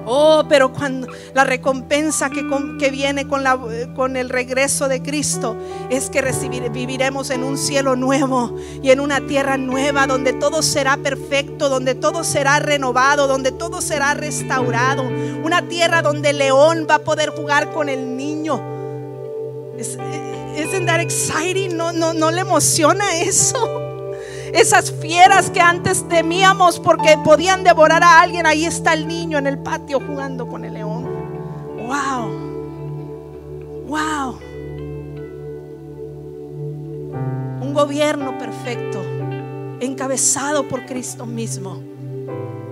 Oh, 0.05 0.43
pero 0.49 0.73
cuando 0.73 1.07
la 1.33 1.43
recompensa 1.43 2.29
que, 2.29 2.43
viene 2.89 3.27
con, 3.27 4.17
el 4.17 4.29
regreso 4.29 4.87
de 4.87 5.01
Cristo 5.01 5.55
es 5.89 6.09
que 6.09 6.21
viviremos 6.71 7.29
en 7.29 7.43
un 7.43 7.57
cielo 7.57 7.95
nuevo 7.95 8.55
y 8.81 8.91
en 8.91 8.99
una 8.99 9.21
tierra 9.21 9.57
nueva 9.57 10.05
donde 10.07 10.33
todo 10.33 10.61
será 10.61 10.97
perfecto, 10.97 11.69
donde 11.69 11.95
todo 11.95 12.23
será 12.23 12.59
renovado, 12.59 13.27
donde 13.27 13.51
todo 13.51 13.81
será 13.81 14.13
restaurado. 14.13 15.03
Una 15.43 15.67
tierra 15.67 16.01
donde 16.01 16.31
el 16.31 16.37
león 16.39 16.85
va 16.89 16.95
a 16.95 16.99
poder 16.99 17.29
jugar 17.29 17.71
con 17.71 17.87
el 17.87 18.17
niño. 18.17 18.61
¿Isn't 19.77 20.85
that 20.85 20.99
exciting? 20.99 21.75
¿No, 21.75 21.91
no, 21.91 22.13
no 22.13 22.29
le 22.29 22.41
emociona 22.41 23.21
eso? 23.21 23.92
Esas 24.53 24.91
fieras 24.91 25.49
que 25.49 25.59
antes 25.59 26.07
temíamos 26.07 26.79
porque 26.79 27.17
podían 27.23 27.63
devorar 27.63 28.03
a 28.03 28.21
alguien, 28.21 28.45
ahí 28.45 28.65
está 28.65 28.93
el 28.93 29.07
niño 29.07 29.39
en 29.39 29.47
el 29.47 29.57
patio 29.57 29.99
jugando 29.99 30.47
con 30.47 30.63
el 30.63 30.75
león. 30.75 31.09
Wow. 31.87 32.29
Wow. 33.87 34.39
Un 37.61 37.73
gobierno 37.73 38.37
perfecto, 38.37 39.01
encabezado 39.79 40.67
por 40.67 40.85
Cristo 40.85 41.25
mismo. 41.25 41.81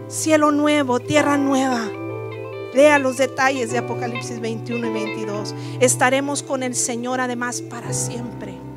Cielo 0.08 0.52
nuevo, 0.52 1.00
tierra 1.00 1.36
nueva. 1.38 1.90
Lea 2.76 3.00
los 3.00 3.18
detalles 3.18 3.72
de 3.72 3.80
Apocalipsis 3.80 4.40
21 4.40 4.86
y 4.86 4.94
22. 4.94 5.56
Estaremos 5.80 6.44
con 6.44 6.62
el 6.62 6.76
Señor 6.76 7.20
además 7.20 7.60
para 7.60 7.92
siempre 7.92 8.71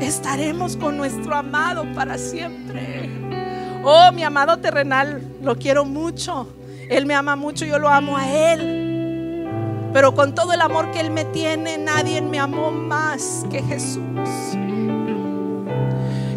estaremos 0.00 0.76
con 0.76 0.96
nuestro 0.96 1.34
amado 1.34 1.84
para 1.94 2.18
siempre. 2.18 3.10
Oh, 3.84 4.10
mi 4.12 4.22
amado 4.22 4.58
terrenal, 4.58 5.22
lo 5.42 5.56
quiero 5.56 5.84
mucho. 5.84 6.48
Él 6.88 7.06
me 7.06 7.14
ama 7.14 7.36
mucho, 7.36 7.64
yo 7.64 7.78
lo 7.78 7.88
amo 7.88 8.16
a 8.16 8.28
Él. 8.28 9.88
Pero 9.92 10.14
con 10.14 10.34
todo 10.34 10.52
el 10.52 10.60
amor 10.60 10.90
que 10.90 11.00
Él 11.00 11.10
me 11.10 11.24
tiene, 11.24 11.78
nadie 11.78 12.20
me 12.20 12.38
amó 12.38 12.70
más 12.70 13.46
que 13.50 13.62
Jesús. 13.62 14.02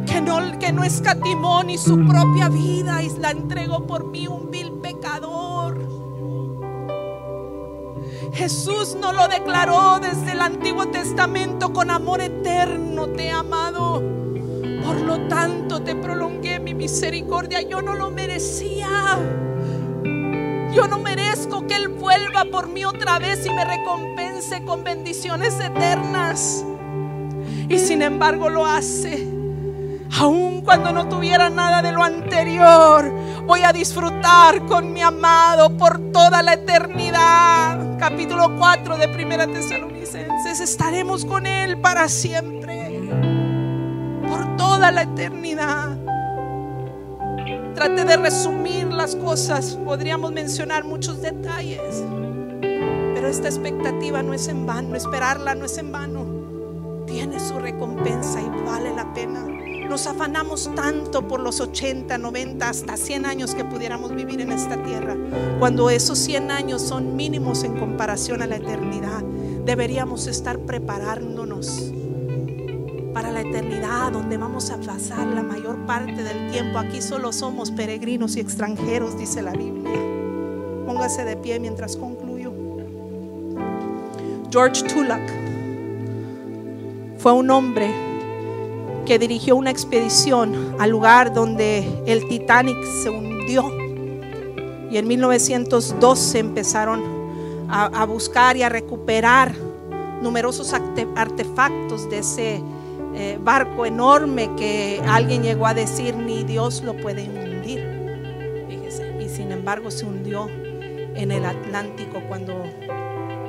Que 0.06 0.22
no, 0.22 0.60
que 0.60 0.72
no 0.72 0.84
escatimó 0.84 1.64
ni 1.64 1.78
su 1.78 2.06
propia 2.06 2.50
vida 2.50 3.02
y 3.04 3.10
la 3.18 3.32
entregó 3.32 3.86
por 3.86 4.06
mí, 4.06 4.28
un 4.28 4.50
vil 4.52 4.72
pecador. 4.82 5.11
Jesús 8.42 8.98
no 9.00 9.14
lo 9.14 9.28
declaró 9.28 10.00
desde 10.00 10.32
el 10.32 10.42
Antiguo 10.42 10.88
Testamento 10.88 11.72
con 11.72 11.92
amor 11.92 12.22
eterno, 12.22 13.06
te 13.10 13.26
he 13.26 13.32
amado. 13.32 14.02
Por 14.84 15.00
lo 15.02 15.28
tanto 15.28 15.84
te 15.84 15.96
prolongué 15.96 16.60
mi 16.60 16.74
misericordia. 16.74 17.62
Yo 17.62 17.84
no 17.84 17.94
lo 17.94 18.10
merecía. 18.10 18.90
Yo 20.74 20.88
no 20.88 20.98
merezco 20.98 21.68
que 21.68 21.76
Él 21.76 21.90
vuelva 21.90 22.46
por 22.46 22.68
mí 22.68 22.84
otra 22.84 23.20
vez 23.20 23.46
y 23.46 23.52
me 23.52 23.64
recompense 23.64 24.66
con 24.66 24.84
bendiciones 24.84 25.60
eternas. 25.60 26.66
Y 27.70 27.78
sin 27.78 28.02
embargo 28.02 28.50
lo 28.50 28.66
hace 28.66 29.41
aun 30.22 30.62
cuando 30.62 30.92
no 30.92 31.10
tuviera 31.10 31.50
nada 31.50 31.82
de 31.82 31.92
lo 31.92 32.04
anterior, 32.04 33.12
voy 33.48 33.64
a 33.64 33.74
disfrutar 33.74 34.64
con 34.68 34.94
mi 34.94 35.02
amado 35.02 35.76
por 35.78 36.12
toda 36.12 36.44
la 36.44 36.54
eternidad. 36.54 37.98
Capítulo 37.98 38.56
4 38.56 38.98
de 38.98 39.08
Primera 39.08 39.48
Tesalonicenses, 39.48 40.60
estaremos 40.60 41.26
con 41.26 41.48
Él 41.48 41.82
para 41.82 42.08
siempre, 42.08 43.02
por 44.28 44.56
toda 44.58 44.92
la 44.92 45.04
eternidad. 45.04 45.98
Trate 47.74 48.06
de 48.06 48.18
resumir 48.18 48.94
las 48.94 49.16
cosas, 49.16 49.76
podríamos 49.84 50.32
mencionar 50.32 50.84
muchos 50.84 51.20
detalles, 51.24 52.04
pero 53.16 53.28
esta 53.28 53.48
expectativa 53.48 54.22
no 54.22 54.36
es 54.36 54.48
en 54.48 54.68
vano, 54.68 54.96
esperarla 54.96 55.56
no 55.56 55.66
es 55.66 55.80
en 55.80 55.92
vano, 55.92 57.06
tiene 57.08 57.40
su 57.40 57.58
recompensa 57.58 58.40
y 58.40 58.64
vale 58.64 58.94
la 58.94 59.12
pena. 59.16 59.61
Nos 59.92 60.08
afanamos 60.08 60.72
tanto 60.74 61.28
por 61.28 61.42
los 61.42 61.60
80, 61.60 62.18
90, 62.18 62.70
hasta 62.70 62.96
100 62.96 63.26
años 63.26 63.54
que 63.54 63.66
pudiéramos 63.66 64.16
vivir 64.16 64.40
en 64.40 64.54
esta 64.54 64.82
tierra, 64.82 65.18
cuando 65.60 65.90
esos 65.90 66.18
100 66.18 66.50
años 66.50 66.82
son 66.82 67.18
mínimos 67.18 67.66
en 67.66 67.78
comparación 67.78 68.42
a 68.42 68.48
la 68.48 68.56
eternidad. 68.56 69.22
Deberíamos 69.66 70.28
estar 70.28 70.60
preparándonos 70.60 71.92
para 73.14 73.32
la 73.32 73.42
eternidad, 73.42 74.14
donde 74.14 74.38
vamos 74.38 74.72
a 74.72 74.78
pasar 74.78 75.28
la 75.28 75.44
mayor 75.44 75.86
parte 75.86 76.24
del 76.24 76.52
tiempo. 76.52 76.80
Aquí 76.80 77.02
solo 77.02 77.34
somos 77.34 77.70
peregrinos 77.70 78.38
y 78.38 78.40
extranjeros, 78.40 79.18
dice 79.18 79.42
la 79.42 79.52
Biblia. 79.52 80.00
Póngase 80.86 81.26
de 81.26 81.36
pie 81.36 81.60
mientras 81.60 81.98
concluyo. 81.98 82.54
George 84.50 84.84
Tulloch 84.84 85.30
fue 87.18 87.34
un 87.34 87.50
hombre 87.50 88.11
que 89.12 89.20
dirigió 89.20 89.58
una 89.58 89.72
expedición 89.72 90.78
al 90.80 90.90
lugar 90.90 91.34
donde 91.34 91.86
el 92.06 92.30
Titanic 92.30 92.82
se 92.82 93.10
hundió. 93.10 93.70
Y 94.90 94.96
en 94.96 95.06
1912 95.06 96.40
empezaron 96.40 97.04
a, 97.70 98.06
buscar 98.06 98.56
y 98.56 98.64
a 98.64 98.70
recuperar 98.70 99.54
numerosos 100.22 100.74
artefactos 100.74 102.10
de 102.10 102.20
ese 102.20 102.64
eh, 103.14 103.38
barco 103.44 103.86
enorme 103.86 104.50
que 104.56 105.02
alguien 105.06 105.44
llegó 105.44 105.68
a 105.68 105.74
decir 105.74 106.16
ni 106.16 106.46
Dios 106.46 106.82
lo 106.82 106.96
puede 106.96 107.24
hundir. 107.26 107.82
Y 109.20 109.28
sin 109.28 109.52
embargo 109.52 109.92
se 109.92 110.06
hundió 110.06 110.48
en 110.48 111.32
el 111.32 111.44
Atlántico 111.44 112.22
cuando 112.30 112.64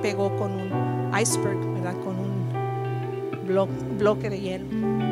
pegó 0.02 0.36
con 0.36 0.54
un 0.54 1.12
iceberg, 1.16 1.60
con 2.02 2.18
un 2.18 3.96
bloque 3.96 4.28
de 4.28 4.40
hielo 4.40 5.11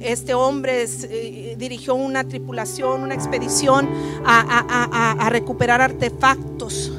este 0.00 0.34
hombre 0.34 0.84
eh, 0.84 1.54
dirigió 1.58 1.94
una 1.94 2.24
tripulación, 2.24 3.02
una 3.02 3.14
expedición 3.14 3.88
a, 4.24 5.28
recuperar 5.30 5.80
artefactos. 5.80 6.92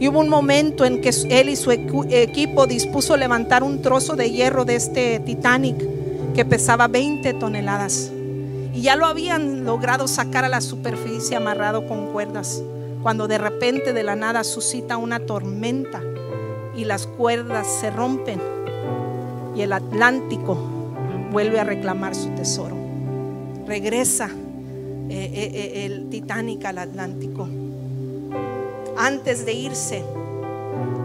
Y 0.00 0.08
hubo 0.08 0.20
un 0.20 0.28
momento 0.28 0.84
en 0.84 1.00
que 1.00 1.10
él 1.30 1.48
y 1.48 1.56
su 1.56 1.70
equipo 1.70 2.66
dispuso 2.66 3.16
levantar 3.16 3.62
un 3.62 3.82
trozo 3.82 4.16
de 4.16 4.30
hierro 4.30 4.64
de 4.64 4.76
este 4.76 5.20
Titanic 5.20 5.76
que 6.34 6.44
pesaba 6.44 6.88
20 6.88 7.34
toneladas. 7.34 8.10
Y 8.74 8.82
ya 8.82 8.96
lo 8.96 9.06
habían 9.06 9.64
logrado 9.64 10.08
sacar 10.08 10.44
a 10.44 10.48
la 10.48 10.60
superficie 10.60 11.36
amarrado 11.36 11.86
con 11.86 12.12
cuerdas, 12.12 12.62
cuando 13.02 13.28
de 13.28 13.38
repente 13.38 13.92
de 13.92 14.02
la 14.02 14.16
nada 14.16 14.42
suscita 14.42 14.96
una 14.96 15.20
tormenta 15.20 16.02
y 16.76 16.84
las 16.84 17.06
cuerdas 17.06 17.66
se 17.80 17.90
rompen 17.90 18.40
y 19.54 19.62
el 19.62 19.72
Atlántico 19.72 20.73
vuelve 21.30 21.60
a 21.60 21.64
reclamar 21.64 22.14
su 22.14 22.28
tesoro. 22.30 22.76
Regresa 23.66 24.30
eh, 25.10 25.30
eh, 25.34 25.50
eh, 25.54 25.86
el 25.86 26.08
Titanic 26.08 26.64
al 26.64 26.78
Atlántico. 26.78 27.48
Antes 28.96 29.44
de 29.44 29.52
irse, 29.52 30.02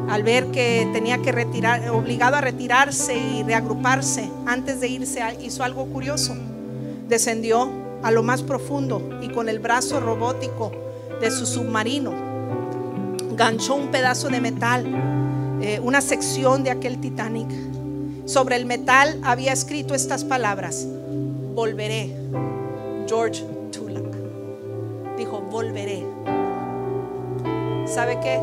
al 0.10 0.24
ver 0.24 0.48
que 0.52 0.90
tenía 0.94 1.18
que 1.22 1.32
retirar, 1.32 1.90
obligado 1.90 2.38
a 2.38 2.42
retirarse 2.42 3.18
y 3.18 3.44
reagruparse, 3.44 4.30
antes 4.46 4.80
de 4.80 4.88
irse 4.88 5.22
hizo 5.42 5.64
algo 5.64 5.86
curioso. 5.88 6.36
Descendió 7.08 7.70
a 8.02 8.12
lo 8.12 8.24
más 8.24 8.42
profundo 8.42 9.20
y 9.22 9.30
con 9.30 9.50
el 9.50 9.60
brazo 9.60 10.00
robótico 10.00 10.72
de 11.20 11.30
su 11.30 11.46
submarino. 11.46 12.14
Ganchó 13.36 13.76
un 13.76 13.88
pedazo 13.88 14.30
de 14.30 14.40
metal, 14.40 14.86
una 15.82 16.00
sección 16.02 16.64
de 16.64 16.72
aquel 16.72 17.00
Titanic. 17.00 17.50
Sobre 18.30 18.58
el 18.58 18.68
metal 18.68 19.20
había 19.24 19.52
escrito 19.52 19.96
estas 19.96 20.24
palabras, 20.24 20.86
volveré. 21.56 22.16
George 23.08 23.44
Tulak 23.72 24.06
dijo, 25.18 25.42
volveré. 25.50 26.06
¿Sabe 27.88 28.20
qué? 28.22 28.40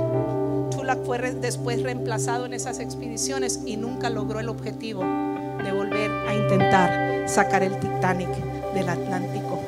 Tulak 0.72 1.04
fue 1.04 1.18
después 1.34 1.84
reemplazado 1.84 2.46
en 2.46 2.54
esas 2.54 2.80
expediciones 2.80 3.60
y 3.64 3.76
nunca 3.76 4.10
logró 4.10 4.40
el 4.40 4.48
objetivo 4.48 5.04
de 5.04 5.70
volver 5.72 6.10
a 6.10 6.34
intentar 6.34 7.28
sacar 7.28 7.62
el 7.62 7.78
Titanic 7.78 8.30
del 8.74 8.88
Atlántico. 8.88 9.60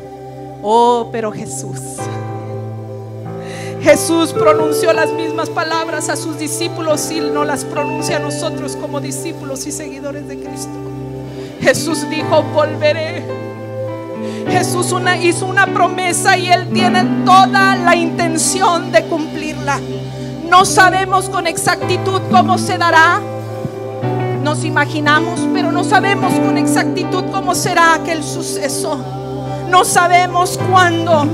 Oh, 0.64 1.10
pero 1.12 1.30
Jesús. 1.30 1.78
Jesús 3.82 4.32
pronunció 4.32 4.92
las 4.92 5.12
mismas 5.12 5.48
palabras 5.50 6.08
a 6.08 6.16
sus 6.16 6.38
discípulos 6.38 7.10
y 7.10 7.20
no 7.20 7.44
las 7.44 7.64
pronuncia 7.64 8.16
a 8.16 8.20
nosotros 8.20 8.76
como 8.76 9.00
discípulos 9.00 9.66
y 9.66 9.72
seguidores 9.72 10.26
de 10.26 10.38
Cristo. 10.38 10.72
Jesús 11.60 12.08
dijo, 12.10 12.42
volveré. 12.54 13.24
Jesús 14.48 14.92
hizo 15.22 15.46
una 15.46 15.66
promesa 15.66 16.36
y 16.36 16.50
Él 16.50 16.68
tiene 16.72 17.04
toda 17.24 17.76
la 17.76 17.94
intención 17.94 18.90
de 18.90 19.04
cumplirla. 19.04 19.80
No 20.48 20.64
sabemos 20.64 21.28
con 21.28 21.46
exactitud 21.46 22.20
cómo 22.30 22.58
se 22.58 22.78
dará. 22.78 23.20
Nos 24.42 24.64
imaginamos, 24.64 25.40
pero 25.52 25.70
no 25.70 25.84
sabemos 25.84 26.32
con 26.40 26.56
exactitud 26.56 27.24
cómo 27.30 27.54
será 27.54 27.94
aquel 27.94 28.24
suceso. 28.24 28.98
No 29.68 29.84
sabemos 29.84 30.58
cuándo. 30.70 31.26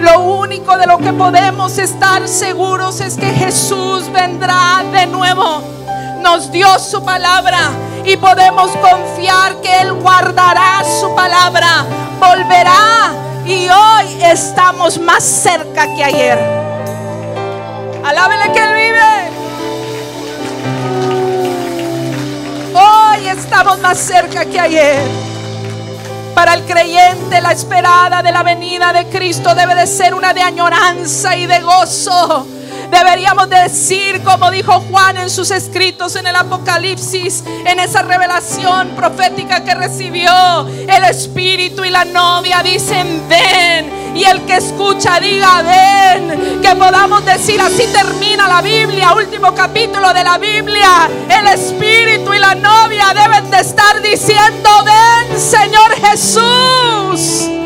Lo 0.00 0.20
único 0.20 0.76
de 0.76 0.86
lo 0.86 0.98
que 0.98 1.12
podemos 1.12 1.78
estar 1.78 2.28
seguros 2.28 3.00
es 3.00 3.16
que 3.16 3.30
Jesús 3.30 4.10
vendrá 4.12 4.84
de 4.92 5.06
nuevo. 5.06 5.62
Nos 6.20 6.52
dio 6.52 6.78
su 6.78 7.02
palabra 7.04 7.70
y 8.04 8.16
podemos 8.16 8.70
confiar 8.76 9.60
que 9.62 9.80
Él 9.80 9.92
guardará 9.94 10.82
su 11.00 11.14
palabra, 11.14 11.86
volverá 12.20 13.14
y 13.46 13.68
hoy 13.68 14.22
estamos 14.22 14.98
más 14.98 15.24
cerca 15.24 15.94
que 15.94 16.04
ayer. 16.04 16.38
Alábele 18.04 18.52
que 18.52 18.58
Él 18.58 18.74
vive. 18.74 19.30
Hoy 22.74 23.28
estamos 23.28 23.78
más 23.78 23.98
cerca 23.98 24.44
que 24.44 24.60
ayer. 24.60 25.35
Para 26.36 26.52
el 26.52 26.64
creyente 26.66 27.40
la 27.40 27.52
esperada 27.52 28.22
de 28.22 28.30
la 28.30 28.42
venida 28.42 28.92
de 28.92 29.06
Cristo 29.06 29.54
debe 29.54 29.74
de 29.74 29.86
ser 29.86 30.12
una 30.12 30.34
de 30.34 30.42
añoranza 30.42 31.34
y 31.34 31.46
de 31.46 31.60
gozo. 31.60 32.46
Deberíamos 32.90 33.48
decir, 33.48 34.22
como 34.22 34.50
dijo 34.50 34.80
Juan 34.90 35.16
en 35.16 35.30
sus 35.30 35.50
escritos 35.50 36.16
en 36.16 36.26
el 36.26 36.36
Apocalipsis, 36.36 37.42
en 37.64 37.80
esa 37.80 38.02
revelación 38.02 38.90
profética 38.90 39.64
que 39.64 39.74
recibió, 39.74 40.66
el 40.68 41.04
Espíritu 41.04 41.84
y 41.84 41.90
la 41.90 42.04
novia 42.04 42.62
dicen, 42.62 43.22
ven. 43.28 44.06
Y 44.16 44.24
el 44.24 44.46
que 44.46 44.56
escucha 44.56 45.20
diga, 45.20 45.62
ven. 45.62 46.60
Que 46.62 46.74
podamos 46.74 47.24
decir, 47.24 47.60
así 47.60 47.86
termina 47.92 48.48
la 48.48 48.62
Biblia, 48.62 49.12
último 49.12 49.54
capítulo 49.54 50.12
de 50.14 50.24
la 50.24 50.38
Biblia. 50.38 51.08
El 51.28 51.48
Espíritu 51.48 52.32
y 52.32 52.38
la 52.38 52.54
novia 52.54 53.12
deben 53.14 53.50
de 53.50 53.60
estar 53.60 54.00
diciendo, 54.00 54.70
ven, 54.84 55.38
Señor 55.38 55.92
Jesús. 56.00 57.65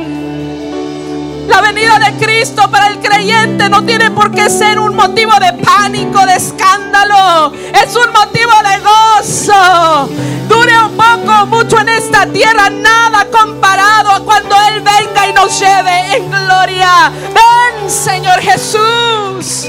La 1.50 1.60
venida 1.60 1.98
de 1.98 2.12
Cristo 2.24 2.70
para 2.70 2.86
el 2.86 3.00
creyente 3.00 3.68
no 3.68 3.84
tiene 3.84 4.12
por 4.12 4.30
qué 4.30 4.48
ser 4.48 4.78
un 4.78 4.94
motivo 4.94 5.32
de 5.40 5.52
pánico, 5.64 6.24
de 6.24 6.36
escándalo. 6.36 7.52
Es 7.74 7.96
un 7.96 8.12
motivo 8.12 8.52
de 8.62 8.78
gozo. 8.78 10.08
Dure 10.48 10.72
un 10.84 10.96
poco, 10.96 11.46
mucho 11.46 11.80
en 11.80 11.88
esta 11.88 12.24
tierra, 12.26 12.70
nada 12.70 13.26
comparado 13.32 14.10
a 14.10 14.20
cuando 14.20 14.54
Él 14.68 14.80
venga 14.80 15.28
y 15.28 15.32
nos 15.32 15.58
lleve 15.58 16.16
en 16.16 16.30
gloria. 16.30 17.10
Ven, 17.34 17.90
Señor 17.90 18.40
Jesús. 18.40 19.66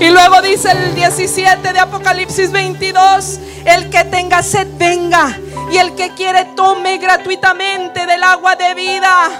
Y 0.00 0.10
luego 0.10 0.42
dice 0.42 0.72
el 0.72 0.94
17 0.94 1.72
de 1.72 1.78
Apocalipsis 1.78 2.50
22, 2.50 3.38
el 3.64 3.90
que 3.90 4.04
tenga 4.04 4.42
sed 4.42 4.66
venga 4.76 5.38
y 5.70 5.78
el 5.78 5.94
que 5.94 6.14
quiere 6.14 6.44
tome 6.56 6.98
gratuitamente 6.98 8.04
del 8.04 8.22
agua 8.22 8.56
de 8.56 8.74
vida. 8.74 9.30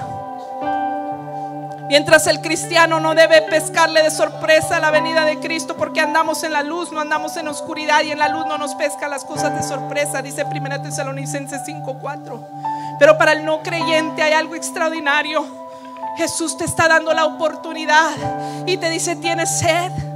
Mientras 1.89 2.27
el 2.29 2.41
cristiano 2.41 2.99
no 2.99 3.15
debe 3.15 3.43
pescarle 3.43 4.03
de 4.03 4.11
sorpresa 4.11 4.81
la 4.81 4.91
venida 4.91 5.25
de 5.25 5.39
Cristo 5.39 5.77
porque 5.77 6.01
andamos 6.01 6.43
en 6.45 6.53
la 6.53 6.63
luz, 6.63 6.93
no 6.93 7.01
andamos 7.01 7.37
en 7.37 7.49
oscuridad 7.49 8.03
y 8.03 8.13
en 8.13 8.19
la 8.19 8.29
luz 8.29 8.47
no 8.47 8.57
nos 8.57 8.75
pesca 8.75 9.07
las 9.09 9.25
cosas 9.25 9.55
de 9.55 9.63
sorpresa, 9.63 10.23
dice 10.23 10.45
1 10.45 10.83
Tesalonicenses 10.83 11.63
5:4. 11.67 12.41
Pero 12.99 13.19
para 13.19 13.33
el 13.33 13.45
no 13.45 13.63
creyente 13.63 14.23
hay 14.23 14.33
algo 14.33 14.55
extraordinario. 14.55 15.45
Jesús 16.17 16.57
te 16.57 16.65
está 16.65 16.89
dando 16.89 17.13
la 17.13 17.27
oportunidad 17.27 18.11
y 18.67 18.77
te 18.77 18.89
dice, 18.89 19.17
"Tienes 19.17 19.59
sed." 19.59 20.14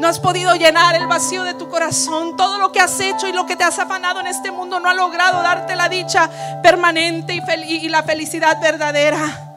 No 0.00 0.08
has 0.08 0.18
podido 0.18 0.54
llenar 0.54 0.96
el 0.96 1.06
vacío 1.06 1.42
de 1.44 1.52
tu 1.52 1.68
corazón. 1.68 2.34
Todo 2.34 2.58
lo 2.58 2.72
que 2.72 2.80
has 2.80 2.98
hecho 3.00 3.28
y 3.28 3.32
lo 3.32 3.44
que 3.44 3.54
te 3.54 3.64
has 3.64 3.78
afanado 3.78 4.20
en 4.20 4.28
este 4.28 4.50
mundo 4.50 4.80
no 4.80 4.88
ha 4.88 4.94
logrado 4.94 5.42
darte 5.42 5.76
la 5.76 5.90
dicha 5.90 6.30
permanente 6.62 7.34
y, 7.68 7.86
la 7.90 8.02
felicidad 8.02 8.58
verdadera. 8.62 9.52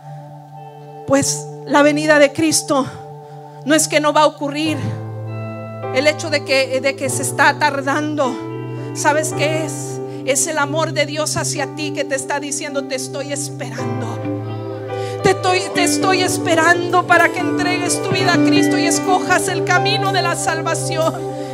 Pues 1.07 1.47
la 1.65 1.81
venida 1.81 2.19
de 2.19 2.33
Cristo 2.33 2.85
no 3.63 3.73
es 3.73 3.87
que 3.87 4.01
no 4.01 4.11
va 4.11 4.23
a 4.23 4.25
ocurrir. 4.25 4.77
El 5.95 6.07
hecho 6.07 6.29
de 6.29 6.43
que, 6.43 6.81
de 6.81 6.93
que 6.97 7.09
se 7.09 7.21
está 7.21 7.57
tardando, 7.57 8.35
¿sabes 8.95 9.31
qué 9.31 9.63
es? 9.63 10.01
Es 10.25 10.45
el 10.47 10.57
amor 10.57 10.91
de 10.91 11.05
Dios 11.05 11.37
hacia 11.37 11.73
ti 11.75 11.91
que 11.93 12.03
te 12.03 12.15
está 12.15 12.41
diciendo, 12.41 12.83
te 12.83 12.95
estoy 12.95 13.31
esperando. 13.31 14.42
Te 15.41 15.83
estoy, 15.83 16.21
esperando 16.21 17.07
para 17.07 17.29
que 17.29 17.39
entregues 17.39 18.01
tu 18.03 18.09
vida 18.09 18.33
a 18.33 18.37
Cristo 18.37 18.77
y 18.77 18.85
escojas 18.85 19.47
el 19.47 19.63
camino 19.63 20.13
de 20.13 20.21
la 20.21 20.35
salvación, 20.35 21.13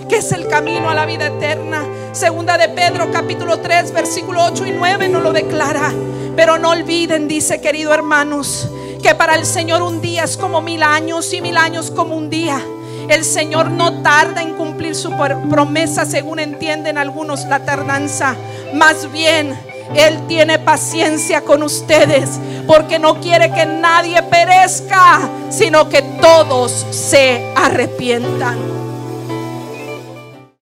que 0.10 0.18
es 0.18 0.34
el 0.34 0.48
camino 0.48 0.90
a 0.90 0.94
la 0.94 1.06
vida 1.06 1.28
eterna. 1.28 1.86
Segunda 2.12 2.58
de 2.58 2.68
Pedro 2.70 3.10
capítulo 3.10 3.60
3 3.60 3.94
versículo 3.94 4.44
8 4.44 4.66
y 4.66 4.72
9 4.72 5.08
nos 5.08 5.24
lo 5.24 5.32
declara. 5.32 5.94
Pero 6.36 6.58
no 6.58 6.72
olviden, 6.72 7.30
dice 7.30 7.62
querido 7.62 7.94
hermanos, 7.94 8.68
que 9.02 9.16
para 9.16 9.36
el 9.36 9.46
Señor 9.46 9.82
un 9.82 10.02
día 10.02 10.26
es 10.26 10.36
como 10.36 10.62
mil 10.62 10.84
años 10.84 11.34
y 11.34 11.42
mil 11.42 11.56
años 11.56 11.90
como 11.90 12.18
un 12.18 12.30
día. 12.30 12.62
El 13.08 13.24
Señor 13.24 13.72
no 13.72 14.02
tarda 14.02 14.42
en 14.42 14.56
cumplir 14.56 14.94
su 14.94 15.12
promesa 15.50 16.06
según 16.06 16.40
entienden 16.40 16.98
algunos 16.98 17.46
la 17.46 17.60
tardanza. 17.60 18.36
Más 18.74 19.10
bien 19.12 19.58
él 19.96 20.20
tiene 20.28 20.60
paciencia 20.60 21.42
con 21.42 21.64
ustedes 21.64 22.40
porque 22.70 23.00
no 23.00 23.20
quiere 23.20 23.52
que 23.52 23.66
nadie 23.66 24.22
perezca, 24.22 25.28
sino 25.50 25.90
que 25.90 26.04
todos 26.22 26.86
se 26.92 27.52
arrepientan. 27.56 28.79